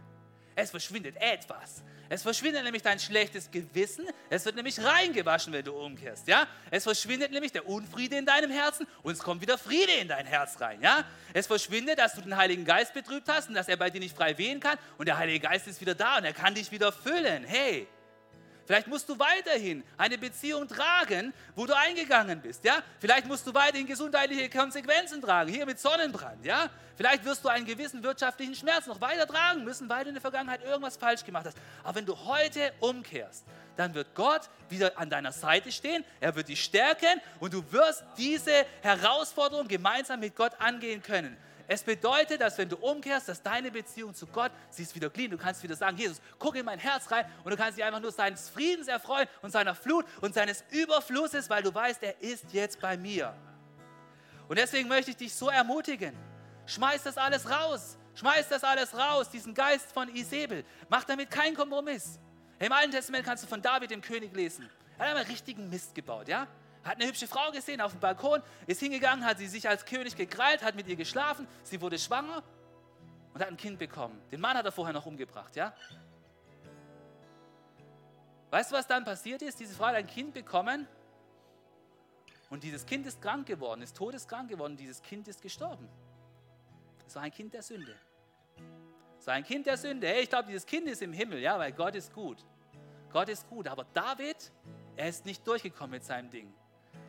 Es 0.56 0.70
verschwindet 0.70 1.16
etwas. 1.20 1.82
Es 2.08 2.22
verschwindet 2.22 2.64
nämlich 2.64 2.82
dein 2.82 2.98
schlechtes 2.98 3.50
Gewissen. 3.50 4.06
Es 4.30 4.44
wird 4.46 4.56
nämlich 4.56 4.82
reingewaschen, 4.82 5.52
wenn 5.52 5.64
du 5.64 5.74
umkehrst. 5.74 6.26
Ja? 6.28 6.46
Es 6.70 6.84
verschwindet 6.84 7.30
nämlich 7.30 7.52
der 7.52 7.68
Unfriede 7.68 8.16
in 8.16 8.24
deinem 8.24 8.50
Herzen 8.50 8.86
und 9.02 9.12
es 9.12 9.18
kommt 9.18 9.42
wieder 9.42 9.58
Friede 9.58 9.92
in 10.00 10.08
dein 10.08 10.24
Herz 10.24 10.58
rein. 10.60 10.80
Ja? 10.80 11.04
Es 11.34 11.46
verschwindet, 11.46 11.98
dass 11.98 12.14
du 12.14 12.22
den 12.22 12.36
Heiligen 12.36 12.64
Geist 12.64 12.94
betrübt 12.94 13.28
hast 13.28 13.48
und 13.48 13.54
dass 13.54 13.68
er 13.68 13.76
bei 13.76 13.90
dir 13.90 14.00
nicht 14.00 14.16
frei 14.16 14.38
wehen 14.38 14.58
kann. 14.60 14.78
Und 14.96 15.06
der 15.06 15.18
Heilige 15.18 15.40
Geist 15.40 15.66
ist 15.66 15.80
wieder 15.80 15.94
da 15.94 16.16
und 16.16 16.24
er 16.24 16.32
kann 16.32 16.54
dich 16.54 16.70
wieder 16.70 16.90
füllen. 16.90 17.44
Hey, 17.44 17.86
Vielleicht 18.66 18.88
musst 18.88 19.08
du 19.08 19.18
weiterhin 19.18 19.84
eine 19.96 20.18
Beziehung 20.18 20.66
tragen, 20.66 21.32
wo 21.54 21.66
du 21.66 21.76
eingegangen 21.76 22.40
bist. 22.40 22.64
Ja? 22.64 22.82
Vielleicht 22.98 23.26
musst 23.26 23.46
du 23.46 23.54
weiterhin 23.54 23.86
gesundheitliche 23.86 24.50
Konsequenzen 24.50 25.22
tragen, 25.22 25.52
hier 25.52 25.64
mit 25.66 25.78
Sonnenbrand. 25.78 26.44
Ja? 26.44 26.68
Vielleicht 26.96 27.24
wirst 27.24 27.44
du 27.44 27.48
einen 27.48 27.64
gewissen 27.64 28.02
wirtschaftlichen 28.02 28.54
Schmerz 28.54 28.86
noch 28.86 29.00
weiter 29.00 29.26
tragen 29.26 29.64
müssen, 29.64 29.88
weil 29.88 30.02
du 30.02 30.08
in 30.08 30.14
der 30.14 30.20
Vergangenheit 30.20 30.64
irgendwas 30.64 30.96
falsch 30.96 31.24
gemacht 31.24 31.46
hast. 31.46 31.56
Aber 31.84 31.94
wenn 31.94 32.06
du 32.06 32.16
heute 32.16 32.72
umkehrst, 32.80 33.44
dann 33.76 33.94
wird 33.94 34.14
Gott 34.14 34.48
wieder 34.68 34.98
an 34.98 35.10
deiner 35.10 35.32
Seite 35.32 35.70
stehen, 35.70 36.04
er 36.20 36.34
wird 36.34 36.48
dich 36.48 36.64
stärken 36.64 37.20
und 37.38 37.52
du 37.52 37.62
wirst 37.70 38.02
diese 38.16 38.66
Herausforderung 38.82 39.68
gemeinsam 39.68 40.20
mit 40.20 40.34
Gott 40.34 40.52
angehen 40.58 41.02
können. 41.02 41.36
Es 41.68 41.82
bedeutet, 41.82 42.40
dass 42.40 42.56
wenn 42.58 42.68
du 42.68 42.76
umkehrst, 42.76 43.28
dass 43.28 43.42
deine 43.42 43.70
Beziehung 43.70 44.14
zu 44.14 44.26
Gott, 44.26 44.52
sie 44.70 44.82
ist 44.82 44.94
wieder 44.94 45.10
clean. 45.10 45.30
Du 45.30 45.38
kannst 45.38 45.62
wieder 45.62 45.74
sagen, 45.74 45.96
Jesus, 45.96 46.20
guck 46.38 46.54
in 46.54 46.64
mein 46.64 46.78
Herz 46.78 47.10
rein 47.10 47.24
und 47.42 47.50
du 47.50 47.56
kannst 47.56 47.76
dich 47.76 47.84
einfach 47.84 48.00
nur 48.00 48.12
seines 48.12 48.48
Friedens 48.48 48.86
erfreuen 48.86 49.26
und 49.42 49.50
seiner 49.50 49.74
Flut 49.74 50.04
und 50.20 50.34
seines 50.34 50.64
Überflusses, 50.70 51.50
weil 51.50 51.62
du 51.62 51.74
weißt, 51.74 52.02
er 52.02 52.20
ist 52.20 52.52
jetzt 52.52 52.80
bei 52.80 52.96
mir. 52.96 53.34
Und 54.48 54.58
deswegen 54.58 54.88
möchte 54.88 55.10
ich 55.10 55.16
dich 55.16 55.34
so 55.34 55.48
ermutigen. 55.48 56.14
Schmeiß 56.66 57.02
das 57.02 57.18
alles 57.18 57.50
raus. 57.50 57.98
Schmeiß 58.14 58.48
das 58.48 58.64
alles 58.64 58.96
raus, 58.96 59.28
diesen 59.28 59.52
Geist 59.52 59.92
von 59.92 60.08
Isabel. 60.14 60.64
Mach 60.88 61.04
damit 61.04 61.30
keinen 61.30 61.54
Kompromiss. 61.54 62.18
Im 62.58 62.72
Alten 62.72 62.92
Testament 62.92 63.26
kannst 63.26 63.44
du 63.44 63.48
von 63.48 63.60
David, 63.60 63.90
dem 63.90 64.00
König, 64.00 64.34
lesen. 64.34 64.70
Er 64.96 65.04
hat 65.04 65.08
einmal 65.08 65.24
richtigen 65.24 65.68
Mist 65.68 65.94
gebaut, 65.94 66.28
ja? 66.28 66.46
Hat 66.86 66.96
eine 66.96 67.06
hübsche 67.06 67.26
Frau 67.26 67.50
gesehen 67.50 67.80
auf 67.80 67.92
dem 67.92 68.00
Balkon, 68.00 68.42
ist 68.66 68.80
hingegangen, 68.80 69.24
hat 69.24 69.38
sie 69.38 69.48
sich 69.48 69.68
als 69.68 69.84
König 69.84 70.16
gekrallt, 70.16 70.62
hat 70.62 70.74
mit 70.74 70.86
ihr 70.86 70.96
geschlafen, 70.96 71.46
sie 71.62 71.80
wurde 71.80 71.98
schwanger 71.98 72.42
und 73.34 73.40
hat 73.40 73.48
ein 73.48 73.56
Kind 73.56 73.78
bekommen. 73.78 74.20
Den 74.30 74.40
Mann 74.40 74.56
hat 74.56 74.64
er 74.64 74.72
vorher 74.72 74.92
noch 74.92 75.06
umgebracht, 75.06 75.56
ja? 75.56 75.74
Weißt 78.50 78.70
du, 78.70 78.76
was 78.76 78.86
dann 78.86 79.04
passiert 79.04 79.42
ist? 79.42 79.58
Diese 79.58 79.74
Frau 79.74 79.86
hat 79.86 79.96
ein 79.96 80.06
Kind 80.06 80.32
bekommen 80.32 80.86
und 82.48 82.62
dieses 82.62 82.86
Kind 82.86 83.06
ist 83.06 83.20
krank 83.20 83.46
geworden, 83.46 83.82
ist 83.82 83.96
todeskrank 83.96 84.48
geworden, 84.48 84.76
dieses 84.76 85.02
Kind 85.02 85.28
ist 85.28 85.42
gestorben. 85.42 85.88
Das 87.04 87.16
war 87.16 87.22
ein 87.22 87.32
Kind 87.32 87.52
der 87.54 87.62
Sünde. 87.62 87.96
Das 89.18 89.26
war 89.26 89.34
ein 89.34 89.44
Kind 89.44 89.66
der 89.66 89.76
Sünde. 89.76 90.06
Hey, 90.06 90.22
ich 90.22 90.28
glaube, 90.28 90.46
dieses 90.46 90.64
Kind 90.64 90.86
ist 90.86 91.02
im 91.02 91.12
Himmel, 91.12 91.40
ja, 91.40 91.58
weil 91.58 91.72
Gott 91.72 91.94
ist 91.96 92.12
gut. 92.12 92.44
Gott 93.12 93.28
ist 93.28 93.48
gut, 93.48 93.66
aber 93.66 93.84
David, 93.92 94.52
er 94.96 95.08
ist 95.08 95.26
nicht 95.26 95.46
durchgekommen 95.46 95.92
mit 95.92 96.04
seinem 96.04 96.30
Ding. 96.30 96.52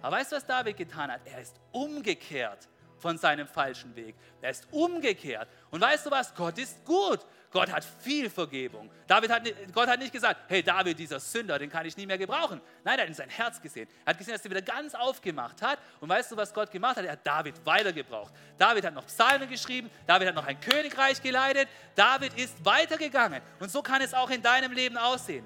Aber 0.02 0.18
weißt 0.18 0.32
du, 0.32 0.36
was 0.36 0.46
David 0.46 0.78
getan 0.78 1.12
hat? 1.12 1.22
Er 1.26 1.42
ist 1.42 1.56
umgekehrt 1.72 2.68
von 3.00 3.18
seinem 3.18 3.48
falschen 3.48 3.96
Weg. 3.96 4.16
Er 4.42 4.52
ist 4.52 4.68
umgekehrt. 4.72 5.48
Und 5.70 5.82
weißt 5.82 6.06
du 6.06 6.12
was? 6.12 6.34
Gott 6.34 6.58
ist 6.58 6.84
gut. 6.86 7.20
Gott 7.50 7.72
hat 7.72 7.86
viel 8.02 8.30
Vergebung. 8.30 8.90
David 9.08 9.32
hat, 9.32 9.44
Gott 9.74 9.88
hat 9.88 10.00
nicht 10.00 10.12
gesagt, 10.12 10.42
hey 10.50 10.62
David, 10.62 11.00
dieser 11.00 11.20
Sünder, 11.20 11.58
den 11.58 11.70
kann 11.70 11.86
ich 11.86 11.96
nie 11.96 12.06
mehr 12.06 12.18
gebrauchen. 12.18 12.60
Nein, 12.84 13.00
er 13.00 13.04
hat 13.04 13.08
in 13.08 13.14
sein 13.14 13.30
Herz 13.30 13.62
gesehen. 13.62 13.88
Er 14.04 14.12
hat 14.12 14.18
gesehen, 14.18 14.34
dass 14.34 14.44
er 14.44 14.52
wieder 14.52 14.62
ganz 14.62 14.94
aufgemacht 14.94 15.62
hat. 15.62 15.80
Und 16.02 16.10
weißt 16.10 16.32
du, 16.32 16.38
was 16.38 16.54
Gott 16.54 16.70
gemacht 16.70 16.98
hat? 16.98 17.06
Er 17.06 17.14
hat 17.14 17.26
David 17.26 17.56
weitergebraucht. 17.66 18.34
David 18.58 18.86
hat 18.86 18.94
noch 18.94 19.06
Psalmen 19.06 19.48
geschrieben. 19.48 19.90
David 20.06 20.28
hat 20.28 20.36
noch 20.36 20.46
ein 20.46 20.60
Königreich 20.60 21.22
geleitet. 21.22 21.70
David 21.96 22.38
ist 22.38 22.64
weitergegangen. 22.66 23.42
Und 23.60 23.72
so 23.72 23.82
kann 23.82 24.02
es 24.02 24.14
auch 24.14 24.30
in 24.30 24.42
deinem 24.42 24.74
Leben 24.74 24.98
aussehen. 24.98 25.46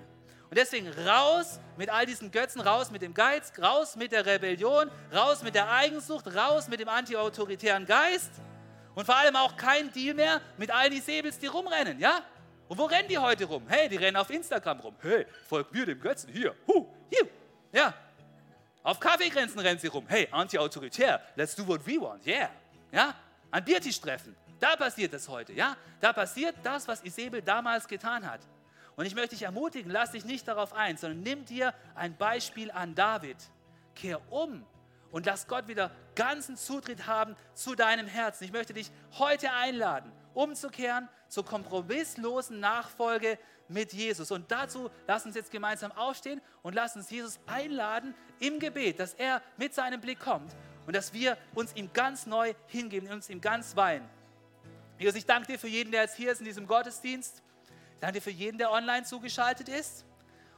Und 0.52 0.58
deswegen 0.58 0.90
raus 1.08 1.62
mit 1.78 1.90
all 1.90 2.06
diesen 2.06 2.30
Götzen, 2.30 2.60
raus 2.60 2.92
mit 2.92 3.02
dem 3.02 3.14
Geiz, 3.14 3.54
raus 3.58 3.96
mit 3.96 4.12
der 4.12 4.26
Rebellion, 4.26 4.92
raus 5.16 5.44
mit 5.44 5.56
der 5.56 5.72
Eigensucht, 5.72 6.28
raus 6.36 6.68
mit 6.68 6.82
dem 6.82 6.90
antiautoritären 6.90 7.86
Geist 7.86 8.32
und 8.94 9.06
vor 9.06 9.16
allem 9.16 9.38
auch 9.38 9.56
kein 9.56 9.94
Deal 9.94 10.14
mehr 10.14 10.42
mit 10.58 10.70
all 10.70 10.90
die 10.90 11.00
Säbels, 11.00 11.40
die 11.40 11.48
rumrennen, 11.48 11.98
ja? 12.02 12.22
Und 12.68 12.78
wo 12.78 12.84
rennen 12.84 13.08
die 13.08 13.18
heute 13.18 13.46
rum? 13.46 13.64
Hey, 13.70 13.88
die 13.88 13.96
rennen 13.96 14.18
auf 14.18 14.30
Instagram 14.30 14.82
rum. 14.82 14.94
Hey, 15.02 15.26
folgt 15.48 15.74
mir 15.74 15.86
dem 15.86 16.02
Götzen 16.02 16.34
hier. 16.34 16.54
Huh, 16.68 16.86
hier. 17.10 17.30
Ja. 17.72 17.94
Auf 18.84 19.00
Kaffeegrenzen 19.00 19.60
rennen 19.62 19.80
sie 19.80 19.88
rum. 19.88 20.06
Hey, 20.10 20.28
anti-autoritär. 20.32 21.22
Let's 21.38 21.56
do 21.56 21.66
what 21.66 21.88
we 21.88 21.94
want. 21.94 22.28
Yeah. 22.28 22.50
Ja. 22.92 23.16
An 23.52 23.64
Biertisch 23.64 24.02
treffen. 24.02 24.36
Da 24.60 24.76
passiert 24.76 25.14
das 25.14 25.30
heute. 25.30 25.54
Ja. 25.54 25.78
Da 26.02 26.12
passiert 26.12 26.56
das, 26.62 26.86
was 26.90 27.02
Isabel 27.04 27.42
damals 27.42 27.88
getan 27.88 28.30
hat. 28.30 28.42
Und 28.96 29.06
ich 29.06 29.16
möchte 29.16 29.36
dich 29.36 29.44
ermutigen, 29.44 29.92
lass 29.92 30.12
dich 30.12 30.26
nicht 30.26 30.48
darauf 30.48 30.74
ein, 30.74 30.98
sondern 30.98 31.22
nimm 31.22 31.46
dir 31.46 31.74
ein 31.96 32.16
Beispiel 32.18 32.72
an 32.72 32.96
David. 32.96 33.38
Kehr 33.96 34.22
um 34.32 34.66
und 35.12 35.26
lass 35.26 35.48
Gott 35.48 35.68
wieder 35.68 35.92
ganzen 36.16 36.58
Zutritt 36.58 37.08
haben 37.08 37.36
zu 37.54 37.76
deinem 37.76 38.08
Herzen. 38.08 38.44
Ich 38.44 38.52
möchte 38.52 38.74
dich 38.74 38.92
heute 39.18 39.52
einladen, 39.52 40.12
umzukehren 40.34 41.10
zur 41.28 41.46
kompromisslosen 41.46 42.60
Nachfolge 42.60 43.38
mit 43.68 43.94
Jesus. 43.94 44.32
Und 44.32 44.52
dazu 44.52 44.90
lass 45.08 45.26
uns 45.26 45.36
jetzt 45.36 45.52
gemeinsam 45.52 45.92
aufstehen 45.92 46.42
und 46.62 46.76
lass 46.76 46.96
uns 46.96 47.10
Jesus 47.10 47.40
einladen 47.48 48.14
im 48.40 48.60
Gebet, 48.60 49.00
dass 49.00 49.14
er 49.14 49.42
mit 49.58 49.74
seinem 49.74 50.02
Blick 50.02 50.20
kommt 50.20 50.54
und 50.86 50.96
dass 50.96 51.14
wir 51.14 51.38
uns 51.54 51.76
ihm 51.76 51.92
ganz 51.94 52.26
neu 52.26 52.54
hingeben, 52.68 53.10
uns 53.10 53.30
ihm 53.30 53.42
ganz 53.42 53.76
weihen. 53.76 54.04
Jesus, 54.98 55.16
ich 55.16 55.26
danke 55.26 55.54
dir 55.54 55.60
für 55.60 55.68
jeden, 55.68 55.92
der 55.92 56.02
jetzt 56.02 56.16
hier 56.16 56.32
ist 56.32 56.40
in 56.40 56.46
diesem 56.46 56.68
Gottesdienst 56.68 57.42
danke 58.02 58.20
für 58.20 58.32
jeden, 58.32 58.58
der 58.58 58.72
online 58.72 59.04
zugeschaltet 59.04 59.70
ist. 59.70 60.06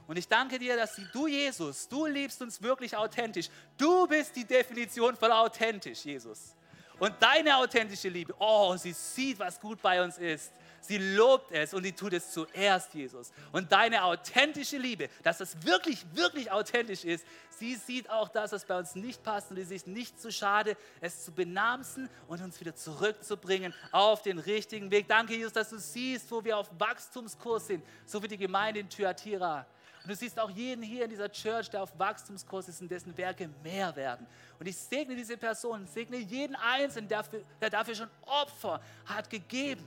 Und 0.06 0.18
ich 0.18 0.28
danke 0.28 0.58
dir, 0.58 0.76
dass 0.76 1.00
du, 1.12 1.26
Jesus, 1.26 1.88
du 1.88 2.06
liebst 2.06 2.42
uns 2.42 2.60
wirklich 2.60 2.96
authentisch. 2.96 3.48
Du 3.78 4.06
bist 4.06 4.34
die 4.36 4.44
Definition 4.44 5.16
von 5.16 5.30
authentisch, 5.30 6.04
Jesus. 6.04 6.54
Und 6.98 7.14
deine 7.20 7.56
authentische 7.56 8.08
Liebe, 8.08 8.34
oh, 8.38 8.76
sie 8.76 8.92
sieht, 8.92 9.38
was 9.38 9.60
gut 9.60 9.80
bei 9.80 10.02
uns 10.02 10.18
ist. 10.18 10.52
Sie 10.86 10.98
lobt 10.98 11.50
es 11.50 11.72
und 11.72 11.82
sie 11.82 11.92
tut 11.92 12.12
es 12.12 12.30
zuerst, 12.30 12.92
Jesus. 12.92 13.32
Und 13.52 13.72
deine 13.72 14.04
authentische 14.04 14.76
Liebe, 14.76 15.08
dass 15.22 15.40
es 15.40 15.64
wirklich, 15.64 16.04
wirklich 16.12 16.52
authentisch 16.52 17.04
ist, 17.04 17.24
sie 17.58 17.74
sieht 17.76 18.10
auch 18.10 18.28
das, 18.28 18.52
was 18.52 18.66
bei 18.66 18.78
uns 18.78 18.94
nicht 18.94 19.22
passt 19.22 19.50
und 19.50 19.56
sie 19.64 19.74
ist 19.74 19.86
nicht 19.86 20.20
zu 20.20 20.30
schade, 20.30 20.76
es 21.00 21.24
zu 21.24 21.32
benamsen 21.32 22.10
und 22.28 22.42
uns 22.42 22.60
wieder 22.60 22.76
zurückzubringen 22.76 23.72
auf 23.92 24.20
den 24.20 24.38
richtigen 24.38 24.90
Weg. 24.90 25.08
Danke, 25.08 25.34
Jesus, 25.34 25.54
dass 25.54 25.70
du 25.70 25.78
siehst, 25.78 26.30
wo 26.30 26.44
wir 26.44 26.58
auf 26.58 26.68
Wachstumskurs 26.78 27.68
sind, 27.68 27.82
so 28.04 28.22
wie 28.22 28.28
die 28.28 28.36
Gemeinde 28.36 28.80
in 28.80 28.90
Thyatira. 28.90 29.66
Und 30.02 30.10
du 30.10 30.16
siehst 30.16 30.38
auch 30.38 30.50
jeden 30.50 30.82
hier 30.82 31.04
in 31.04 31.10
dieser 31.10 31.32
Church, 31.32 31.70
der 31.70 31.82
auf 31.82 31.98
Wachstumskurs 31.98 32.68
ist 32.68 32.82
und 32.82 32.90
dessen 32.90 33.16
Werke 33.16 33.48
mehr 33.62 33.96
werden. 33.96 34.26
Und 34.58 34.66
ich 34.66 34.76
segne 34.76 35.16
diese 35.16 35.38
Person, 35.38 35.86
segne 35.86 36.18
jeden 36.18 36.54
Einzelnen, 36.56 37.08
der 37.08 37.22
dafür, 37.22 37.42
der 37.58 37.70
dafür 37.70 37.94
schon 37.94 38.10
Opfer 38.26 38.82
hat 39.06 39.30
gegeben. 39.30 39.86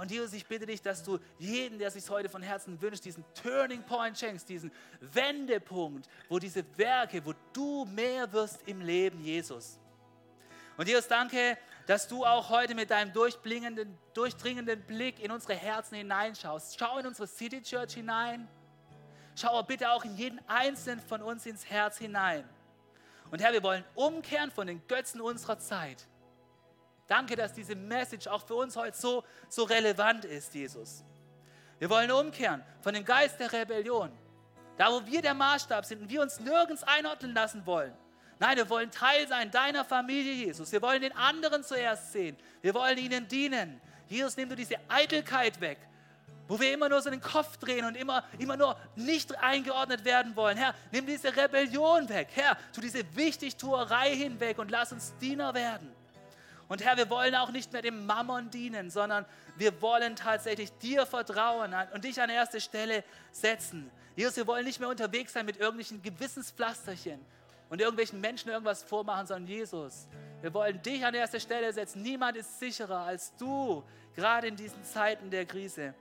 Und 0.00 0.10
Jesus, 0.10 0.32
ich 0.32 0.46
bitte 0.46 0.64
dich, 0.64 0.80
dass 0.80 1.02
du 1.02 1.18
jeden, 1.38 1.78
der 1.78 1.90
sich 1.90 2.08
heute 2.08 2.30
von 2.30 2.40
Herzen 2.40 2.80
wünscht, 2.80 3.04
diesen 3.04 3.22
Turning 3.34 3.82
Point 3.82 4.16
schenkst, 4.16 4.48
diesen 4.48 4.72
Wendepunkt, 4.98 6.08
wo 6.30 6.38
diese 6.38 6.64
Werke, 6.78 7.22
wo 7.22 7.34
du 7.52 7.84
mehr 7.84 8.32
wirst 8.32 8.66
im 8.66 8.80
Leben, 8.80 9.20
Jesus. 9.20 9.78
Und 10.78 10.88
Jesus, 10.88 11.06
danke, 11.06 11.58
dass 11.86 12.08
du 12.08 12.24
auch 12.24 12.48
heute 12.48 12.74
mit 12.74 12.88
deinem 12.88 13.12
durchdringenden 13.12 14.82
Blick 14.86 15.22
in 15.22 15.30
unsere 15.30 15.54
Herzen 15.54 15.96
hineinschaust. 15.96 16.78
Schau 16.78 16.96
in 16.96 17.06
unsere 17.06 17.28
City 17.28 17.60
Church 17.60 17.92
hinein. 17.92 18.48
Schau 19.36 19.62
bitte 19.64 19.90
auch 19.90 20.06
in 20.06 20.16
jeden 20.16 20.40
einzelnen 20.48 21.00
von 21.00 21.20
uns 21.20 21.44
ins 21.44 21.66
Herz 21.66 21.98
hinein. 21.98 22.48
Und 23.30 23.42
Herr, 23.42 23.52
wir 23.52 23.62
wollen 23.62 23.84
umkehren 23.94 24.50
von 24.50 24.66
den 24.66 24.80
Götzen 24.88 25.20
unserer 25.20 25.58
Zeit. 25.58 26.06
Danke, 27.10 27.34
dass 27.34 27.52
diese 27.52 27.74
Message 27.74 28.28
auch 28.28 28.46
für 28.46 28.54
uns 28.54 28.76
heute 28.76 28.96
so, 28.96 29.24
so 29.48 29.64
relevant 29.64 30.24
ist, 30.24 30.54
Jesus. 30.54 31.02
Wir 31.80 31.90
wollen 31.90 32.08
umkehren 32.12 32.62
von 32.82 32.94
dem 32.94 33.04
Geist 33.04 33.40
der 33.40 33.52
Rebellion. 33.52 34.12
Da, 34.78 34.92
wo 34.92 35.04
wir 35.04 35.20
der 35.20 35.34
Maßstab 35.34 35.84
sind 35.84 36.02
und 36.02 36.08
wir 36.08 36.22
uns 36.22 36.38
nirgends 36.38 36.84
einordnen 36.84 37.34
lassen 37.34 37.66
wollen. 37.66 37.92
Nein, 38.38 38.58
wir 38.58 38.70
wollen 38.70 38.92
Teil 38.92 39.26
sein 39.26 39.50
deiner 39.50 39.84
Familie, 39.84 40.32
Jesus. 40.32 40.70
Wir 40.70 40.80
wollen 40.82 41.02
den 41.02 41.10
anderen 41.16 41.64
zuerst 41.64 42.12
sehen. 42.12 42.36
Wir 42.62 42.74
wollen 42.74 42.96
ihnen 42.96 43.26
dienen. 43.26 43.80
Jesus, 44.06 44.36
nimm 44.36 44.48
du 44.48 44.54
diese 44.54 44.76
Eitelkeit 44.86 45.60
weg, 45.60 45.78
wo 46.46 46.60
wir 46.60 46.72
immer 46.72 46.88
nur 46.88 47.02
so 47.02 47.10
den 47.10 47.20
Kopf 47.20 47.56
drehen 47.56 47.86
und 47.86 47.96
immer, 47.96 48.22
immer 48.38 48.56
nur 48.56 48.76
nicht 48.94 49.36
eingeordnet 49.42 50.04
werden 50.04 50.36
wollen. 50.36 50.56
Herr, 50.56 50.76
nimm 50.92 51.06
diese 51.06 51.36
Rebellion 51.36 52.08
weg. 52.08 52.28
Herr, 52.34 52.56
tu 52.72 52.80
diese 52.80 53.02
Wichtigtuerei 53.16 54.14
hinweg 54.14 54.60
und 54.60 54.70
lass 54.70 54.92
uns 54.92 55.12
Diener 55.20 55.52
werden. 55.54 55.99
Und 56.70 56.82
Herr, 56.82 56.96
wir 56.96 57.10
wollen 57.10 57.34
auch 57.34 57.50
nicht 57.50 57.70
mehr 57.72 57.82
dem 57.82 58.06
Mammon 58.06 58.50
dienen, 58.50 58.88
sondern 58.88 59.26
wir 59.56 59.82
wollen 59.82 60.16
tatsächlich 60.16 60.72
dir 60.78 61.04
vertrauen 61.04 61.74
und 61.92 62.04
dich 62.04 62.22
an 62.22 62.30
erste 62.30 62.62
Stelle 62.62 63.04
setzen. 63.30 63.90
Jesus, 64.16 64.36
wir 64.36 64.46
wollen 64.46 64.64
nicht 64.64 64.80
mehr 64.80 64.88
unterwegs 64.88 65.34
sein 65.34 65.44
mit 65.44 65.58
irgendwelchen 65.58 66.00
Gewissenspflasterchen, 66.00 67.20
und 67.70 67.80
irgendwelchen 67.80 68.20
Menschen 68.20 68.50
irgendwas 68.50 68.82
vormachen, 68.82 69.26
sondern 69.26 69.46
Jesus. 69.46 70.08
Wir 70.42 70.52
wollen 70.52 70.82
dich 70.82 71.04
an 71.06 71.14
erste 71.14 71.40
Stelle 71.40 71.72
setzen. 71.72 72.02
Niemand 72.02 72.36
ist 72.36 72.58
sicherer 72.58 72.98
als 72.98 73.34
du, 73.36 73.84
gerade 74.14 74.48
in 74.48 74.56
diesen 74.56 74.82
Zeiten 74.84 75.30
der 75.30 75.46
Krise. 75.46 75.94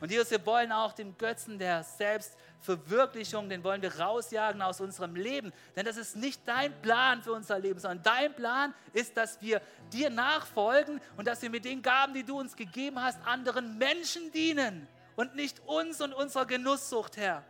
Und 0.00 0.10
Jesus, 0.10 0.30
wir 0.30 0.44
wollen 0.46 0.70
auch 0.70 0.92
den 0.92 1.16
Götzen 1.18 1.58
der 1.58 1.82
Selbstverwirklichung, 1.82 3.48
den 3.48 3.64
wollen 3.64 3.82
wir 3.82 3.98
rausjagen 3.98 4.62
aus 4.62 4.80
unserem 4.80 5.16
Leben. 5.16 5.52
Denn 5.74 5.84
das 5.84 5.96
ist 5.96 6.14
nicht 6.14 6.46
dein 6.46 6.72
Plan 6.82 7.22
für 7.22 7.32
unser 7.32 7.58
Leben, 7.58 7.80
sondern 7.80 8.02
dein 8.04 8.32
Plan 8.34 8.74
ist, 8.92 9.16
dass 9.16 9.40
wir 9.42 9.60
dir 9.92 10.10
nachfolgen 10.10 11.00
und 11.16 11.26
dass 11.26 11.42
wir 11.42 11.50
mit 11.50 11.64
den 11.64 11.82
Gaben, 11.82 12.14
die 12.14 12.22
du 12.22 12.38
uns 12.38 12.54
gegeben 12.54 13.02
hast, 13.02 13.18
anderen 13.26 13.76
Menschen 13.78 14.30
dienen 14.30 14.86
und 15.16 15.34
nicht 15.34 15.60
uns 15.66 16.00
und 16.00 16.12
unserer 16.12 16.46
Genusssucht, 16.46 17.16
Herr. 17.16 17.42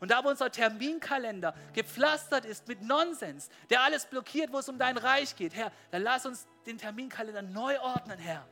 Und 0.00 0.10
da, 0.10 0.22
wo 0.24 0.28
unser 0.28 0.50
Terminkalender 0.50 1.54
gepflastert 1.72 2.44
ist 2.44 2.68
mit 2.68 2.82
Nonsens, 2.82 3.48
der 3.70 3.82
alles 3.82 4.06
blockiert, 4.06 4.52
wo 4.52 4.58
es 4.58 4.68
um 4.68 4.78
dein 4.78 4.96
Reich 4.96 5.36
geht, 5.36 5.54
Herr, 5.54 5.72
dann 5.90 6.02
lass 6.02 6.26
uns 6.26 6.46
den 6.66 6.76
Terminkalender 6.78 7.42
neu 7.42 7.78
ordnen, 7.80 8.18
Herr. 8.18 8.46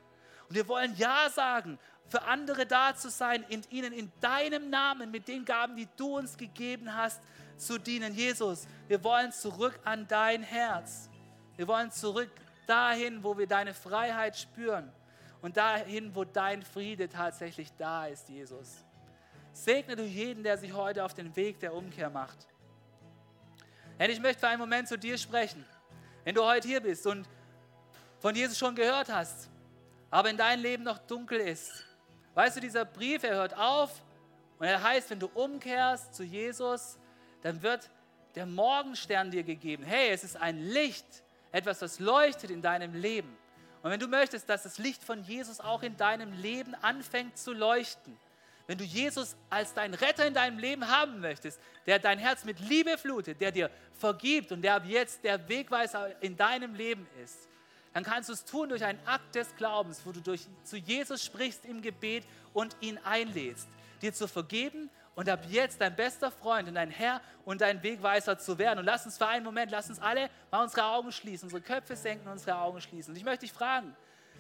Und 0.49 0.55
wir 0.55 0.69
wollen 0.69 0.95
Ja 0.97 1.29
sagen, 1.31 1.79
für 2.09 2.23
andere 2.23 2.67
da 2.67 2.95
zu 2.95 3.11
sein, 3.11 3.45
in 3.49 3.63
ihnen 3.71 3.93
in 3.93 4.11
deinem 4.21 4.71
Namen, 4.71 5.11
mit 5.11 5.29
den 5.29 5.45
Gaben, 5.45 5.77
die 5.77 5.89
du 5.97 6.17
uns 6.17 6.37
gegeben 6.37 6.95
hast, 6.95 7.21
zu 7.57 7.79
dienen. 7.79 8.15
Jesus, 8.15 8.67
wir 8.87 9.03
wollen 9.05 9.33
zurück 9.33 9.79
an 9.85 10.07
dein 10.09 10.43
Herz. 10.43 11.11
Wir 11.57 11.69
wollen 11.69 11.91
zurück 11.91 12.31
dahin, 12.67 13.23
wo 13.23 13.37
wir 13.37 13.47
deine 13.47 13.75
Freiheit 13.75 14.39
spüren 14.39 14.91
und 15.43 15.57
dahin, 15.57 16.15
wo 16.15 16.25
dein 16.25 16.63
Friede 16.63 17.09
tatsächlich 17.09 17.73
da 17.77 18.07
ist, 18.07 18.29
Jesus. 18.29 18.85
Segne 19.53 19.97
du 19.97 20.05
jeden, 20.05 20.43
der 20.45 20.57
sich 20.57 20.73
heute 20.73 21.05
auf 21.05 21.15
den 21.15 21.35
Weg 21.35 21.61
der 21.61 21.75
Umkehr 21.75 22.11
macht. 22.11 22.47
Herr, 23.99 24.09
ich 24.09 24.21
möchte 24.21 24.41
für 24.41 24.49
einen 24.49 24.61
Moment 24.61 24.89
zu 24.89 24.97
dir 24.97 25.19
sprechen. 25.19 25.65
Wenn 26.25 26.35
du 26.35 26.45
heute 26.45 26.69
hier 26.69 26.81
bist 26.81 27.07
und 27.07 27.29
von 28.21 28.35
Jesus 28.35 28.57
schon 28.57 28.75
gehört 28.75 29.09
hast, 29.09 29.49
aber 30.11 30.31
in 30.31 30.37
deinem 30.37 30.63
Leben 30.63 30.85
noch 30.85 30.99
dunkel 30.99 31.41
ist. 31.41 31.88
Weißt 32.35 32.57
du, 32.57 32.61
dieser 32.61 32.85
Brief, 32.85 33.23
er 33.23 33.37
hört 33.37 33.57
auf 33.57 34.03
und 34.59 34.67
er 34.67 34.83
heißt, 34.83 35.11
wenn 35.11 35.21
du 35.21 35.29
umkehrst 35.35 36.15
zu 36.15 36.25
Jesus, 36.25 36.99
dann 37.43 37.63
wird 37.63 37.91
der 38.35 38.47
Morgenstern 38.47 39.31
dir 39.31 39.43
gegeben. 39.43 39.83
Hey, 39.85 40.11
es 40.11 40.25
ist 40.25 40.37
ein 40.37 40.59
Licht, 40.59 41.23
etwas, 41.53 41.79
das 41.79 41.99
leuchtet 41.99 42.51
in 42.51 42.63
deinem 42.63 42.95
Leben. 42.95 43.37
Und 43.83 43.91
wenn 43.91 44.01
du 44.01 44.09
möchtest, 44.09 44.49
dass 44.49 44.65
das 44.65 44.79
Licht 44.79 45.03
von 45.03 45.23
Jesus 45.23 45.61
auch 45.61 45.83
in 45.83 45.97
deinem 45.97 46.33
Leben 46.33 46.75
anfängt 46.75 47.39
zu 47.39 47.53
leuchten, 47.53 48.19
wenn 48.67 48.77
du 48.77 48.85
Jesus 48.85 49.35
als 49.49 49.73
deinen 49.73 49.95
Retter 49.95 50.27
in 50.27 50.35
deinem 50.35 50.59
Leben 50.59 50.87
haben 50.89 51.21
möchtest, 51.21 51.59
der 51.87 51.99
dein 51.99 52.19
Herz 52.19 52.45
mit 52.45 52.61
Liebe 52.61 52.99
flutet, 52.99 53.41
der 53.41 53.51
dir 53.51 53.71
vergibt 53.95 54.53
und 54.53 54.61
der 54.61 54.75
ab 54.75 54.83
jetzt 54.85 55.25
der 55.25 55.49
Wegweiser 55.49 56.23
in 56.23 56.37
deinem 56.37 56.75
Leben 56.75 57.07
ist, 57.25 57.49
dann 57.93 58.05
kannst 58.05 58.29
du 58.29 58.33
es 58.33 58.45
tun 58.45 58.69
durch 58.69 58.85
einen 58.85 58.99
Akt 59.07 59.35
des 59.35 59.55
Glaubens, 59.57 60.03
wo 60.05 60.13
du 60.13 60.21
durch, 60.21 60.47
zu 60.65 60.77
Jesus 60.77 61.25
sprichst 61.25 61.65
im 61.65 61.83
Gebet 61.83 62.25
und 62.53 62.77
ihn 62.81 62.99
einlädst, 63.05 63.69
dir 64.03 64.13
zu 64.13 64.29
vergeben 64.29 64.91
und 65.15 65.29
ab 65.29 65.41
jetzt 65.49 65.81
dein 65.81 65.97
bester 65.97 66.31
Freund 66.31 66.69
und 66.69 66.75
dein 66.75 66.91
Herr 66.91 67.21
und 67.45 67.61
dein 67.61 67.83
Wegweiser 67.83 68.39
zu 68.39 68.59
werden. 68.59 68.79
Und 68.79 68.85
lass 68.85 69.05
uns 69.05 69.19
für 69.19 69.27
einen 69.27 69.45
Moment, 69.45 69.71
lass 69.71 69.89
uns 69.89 69.99
alle 69.99 70.31
mal 70.51 70.63
unsere 70.63 70.85
Augen 70.85 71.11
schließen, 71.11 71.47
unsere 71.47 71.63
Köpfe 71.63 71.97
senken, 71.97 72.29
unsere 72.29 72.57
Augen 72.59 72.81
schließen. 72.81 73.13
Und 73.13 73.17
ich 73.17 73.25
möchte 73.25 73.47
dich 73.47 73.53
fragen, 73.53 73.97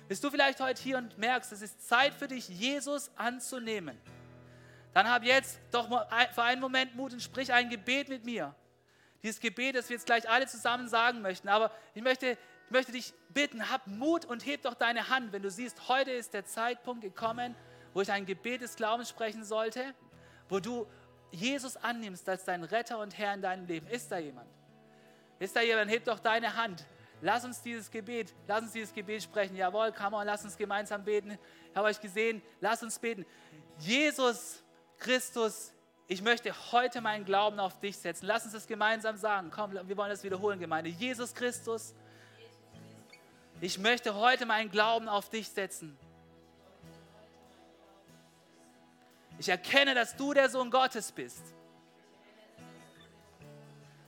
bist 0.06 0.22
du 0.22 0.30
vielleicht 0.30 0.60
heute 0.60 0.80
hier 0.82 0.98
und 0.98 1.18
merkst, 1.18 1.52
es 1.52 1.62
ist 1.62 1.88
Zeit 1.88 2.14
für 2.14 2.28
dich, 2.28 2.48
Jesus 2.48 3.10
anzunehmen? 3.16 3.98
dann 4.98 5.08
hab 5.08 5.22
jetzt 5.22 5.60
doch 5.70 5.88
mal 5.88 6.06
für 6.34 6.42
einen 6.42 6.60
Moment 6.60 6.96
Mut 6.96 7.12
und 7.12 7.22
sprich 7.22 7.52
ein 7.52 7.70
Gebet 7.70 8.08
mit 8.08 8.24
mir. 8.24 8.52
Dieses 9.22 9.40
Gebet, 9.40 9.76
das 9.76 9.88
wir 9.88 9.96
jetzt 9.96 10.06
gleich 10.06 10.28
alle 10.28 10.46
zusammen 10.46 10.88
sagen 10.88 11.22
möchten. 11.22 11.48
Aber 11.48 11.70
ich 11.94 12.02
möchte, 12.02 12.36
ich 12.68 12.72
möchte 12.72 12.92
dich 12.92 13.14
bitten, 13.30 13.70
hab 13.70 13.86
Mut 13.86 14.26
und 14.26 14.44
heb 14.44 14.60
doch 14.60 14.74
deine 14.74 15.08
Hand, 15.08 15.32
wenn 15.32 15.40
du 15.40 15.50
siehst, 15.50 15.88
heute 15.88 16.10
ist 16.10 16.34
der 16.34 16.44
Zeitpunkt 16.44 17.00
gekommen, 17.00 17.54
wo 17.94 18.02
ich 18.02 18.12
ein 18.12 18.26
Gebet 18.26 18.60
des 18.60 18.76
Glaubens 18.76 19.08
sprechen 19.08 19.42
sollte, 19.42 19.94
wo 20.50 20.60
du 20.60 20.86
Jesus 21.30 21.78
annimmst 21.78 22.28
als 22.28 22.44
dein 22.44 22.64
Retter 22.64 22.98
und 22.98 23.16
Herr 23.16 23.32
in 23.32 23.40
deinem 23.40 23.64
Leben. 23.64 23.86
Ist 23.86 24.12
da 24.12 24.18
jemand? 24.18 24.50
Ist 25.38 25.56
da 25.56 25.62
jemand? 25.62 25.90
Heb 25.90 26.04
doch 26.04 26.18
deine 26.18 26.56
Hand. 26.56 26.84
Lass 27.22 27.42
uns 27.42 27.62
dieses 27.62 27.90
Gebet, 27.90 28.34
lass 28.46 28.60
uns 28.60 28.72
dieses 28.72 28.92
Gebet 28.92 29.22
sprechen. 29.22 29.56
Jawohl, 29.56 29.90
come 29.92 30.14
on, 30.14 30.26
lass 30.26 30.44
uns 30.44 30.54
gemeinsam 30.54 31.02
beten. 31.02 31.38
Ich 31.70 31.76
habe 31.76 31.88
euch 31.88 32.02
gesehen, 32.02 32.42
lass 32.60 32.82
uns 32.82 32.98
beten. 32.98 33.24
Jesus, 33.78 34.62
Christus, 34.98 35.72
ich 36.06 36.20
möchte 36.20 36.52
heute 36.70 37.00
meinen 37.00 37.24
Glauben 37.24 37.60
auf 37.60 37.80
dich 37.80 37.96
setzen. 37.96 38.26
Lass 38.26 38.44
uns 38.44 38.52
das 38.52 38.66
gemeinsam 38.66 39.16
sagen. 39.16 39.50
Komm, 39.50 39.72
wir 39.72 39.96
wollen 39.96 40.10
das 40.10 40.22
wiederholen, 40.22 40.60
Gemeinde. 40.60 40.90
Jesus 40.90 41.34
Christus, 41.34 41.94
ich 43.60 43.78
möchte 43.78 44.14
heute 44.14 44.46
meinen 44.46 44.70
Glauben 44.70 45.08
auf 45.08 45.28
dich 45.28 45.48
setzen. 45.48 45.96
Ich 49.38 49.48
erkenne, 49.48 49.94
dass 49.94 50.16
du 50.16 50.34
der 50.34 50.48
Sohn 50.48 50.70
Gottes 50.70 51.12
bist. 51.12 51.42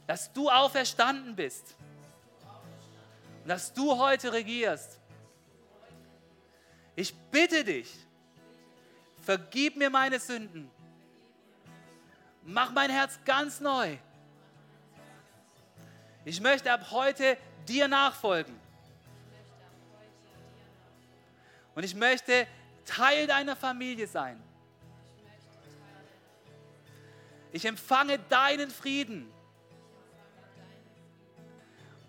Dass 0.06 0.32
du 0.32 0.50
auferstanden 0.50 1.36
bist. 1.36 1.76
Dass 3.46 3.72
du 3.72 3.96
heute 3.98 4.32
regierst. 4.32 4.98
Ich 6.96 7.14
bitte 7.14 7.64
dich, 7.64 7.88
vergib 9.22 9.76
mir 9.76 9.90
meine 9.90 10.18
Sünden 10.18 10.70
Mach 12.42 12.72
mein 12.72 12.90
Herz 12.90 13.18
ganz 13.24 13.60
neu. 13.60 13.96
Ich 16.24 16.40
möchte 16.40 16.72
ab 16.72 16.90
heute 16.90 17.36
dir 17.68 17.88
nachfolgen. 17.88 18.58
Und 21.74 21.84
ich 21.84 21.94
möchte 21.94 22.46
Teil 22.84 23.26
deiner 23.26 23.56
Familie 23.56 24.06
sein. 24.06 24.42
Ich 27.52 27.64
empfange 27.64 28.18
deinen 28.18 28.70
Frieden. 28.70 29.30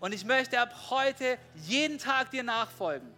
Und 0.00 0.12
ich 0.12 0.24
möchte 0.24 0.60
ab 0.60 0.90
heute 0.90 1.38
jeden 1.54 1.98
Tag 1.98 2.30
dir 2.30 2.42
nachfolgen. 2.42 3.12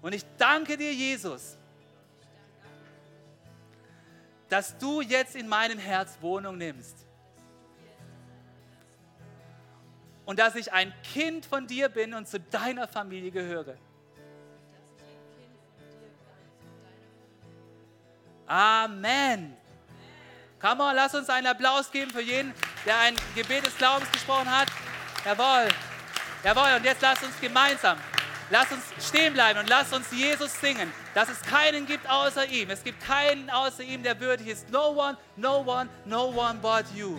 Und 0.00 0.12
ich 0.12 0.24
danke 0.36 0.76
dir, 0.76 0.92
Jesus, 0.92 1.56
dass 4.48 4.76
du 4.78 5.00
jetzt 5.00 5.34
in 5.34 5.48
meinem 5.48 5.78
Herz 5.78 6.18
Wohnung 6.20 6.56
nimmst. 6.56 7.07
Und 10.28 10.38
dass 10.38 10.56
ich 10.56 10.74
ein 10.74 10.92
Kind 11.14 11.46
von 11.46 11.66
dir 11.66 11.88
bin 11.88 12.12
und 12.12 12.28
zu 12.28 12.38
deiner 12.38 12.86
Familie 12.86 13.30
gehöre. 13.30 13.78
Amen. 18.46 19.56
Come 20.60 20.82
on, 20.82 20.94
lass 20.94 21.14
uns 21.14 21.30
einen 21.30 21.46
Applaus 21.46 21.90
geben 21.90 22.10
für 22.10 22.20
jeden, 22.20 22.52
der 22.84 22.98
ein 22.98 23.16
Gebet 23.34 23.64
des 23.64 23.74
Glaubens 23.78 24.12
gesprochen 24.12 24.50
hat. 24.50 24.68
Jawohl. 25.24 25.68
Jawohl. 26.44 26.76
Und 26.76 26.84
jetzt 26.84 27.00
lass 27.00 27.22
uns 27.22 27.40
gemeinsam 27.40 27.96
Lass 28.50 28.72
uns 28.72 28.82
stehen 29.06 29.34
bleiben 29.34 29.58
und 29.58 29.68
lass 29.68 29.92
uns 29.92 30.10
Jesus 30.10 30.58
singen, 30.58 30.90
dass 31.14 31.28
es 31.28 31.42
keinen 31.42 31.84
gibt 31.84 32.08
außer 32.08 32.46
ihm. 32.46 32.70
Es 32.70 32.82
gibt 32.82 33.04
keinen 33.04 33.50
außer 33.50 33.82
ihm, 33.82 34.02
der 34.02 34.18
würdig 34.20 34.48
ist. 34.48 34.70
No 34.70 34.88
one, 34.88 35.18
no 35.36 35.58
one, 35.58 35.88
no 36.06 36.28
one 36.28 36.58
but 36.60 36.84
you. 36.94 37.18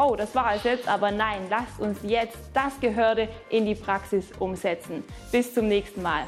oh, 0.00 0.16
das 0.16 0.34
war 0.34 0.54
es 0.54 0.64
jetzt, 0.64 0.88
aber 0.88 1.10
nein, 1.10 1.42
lasst 1.50 1.78
uns 1.78 1.98
jetzt 2.02 2.38
das 2.54 2.78
Gehörte 2.80 3.28
in 3.50 3.66
die 3.66 3.74
Praxis 3.74 4.32
umsetzen. 4.38 5.04
Bis 5.30 5.52
zum 5.52 5.68
nächsten 5.68 6.02
Mal. 6.02 6.24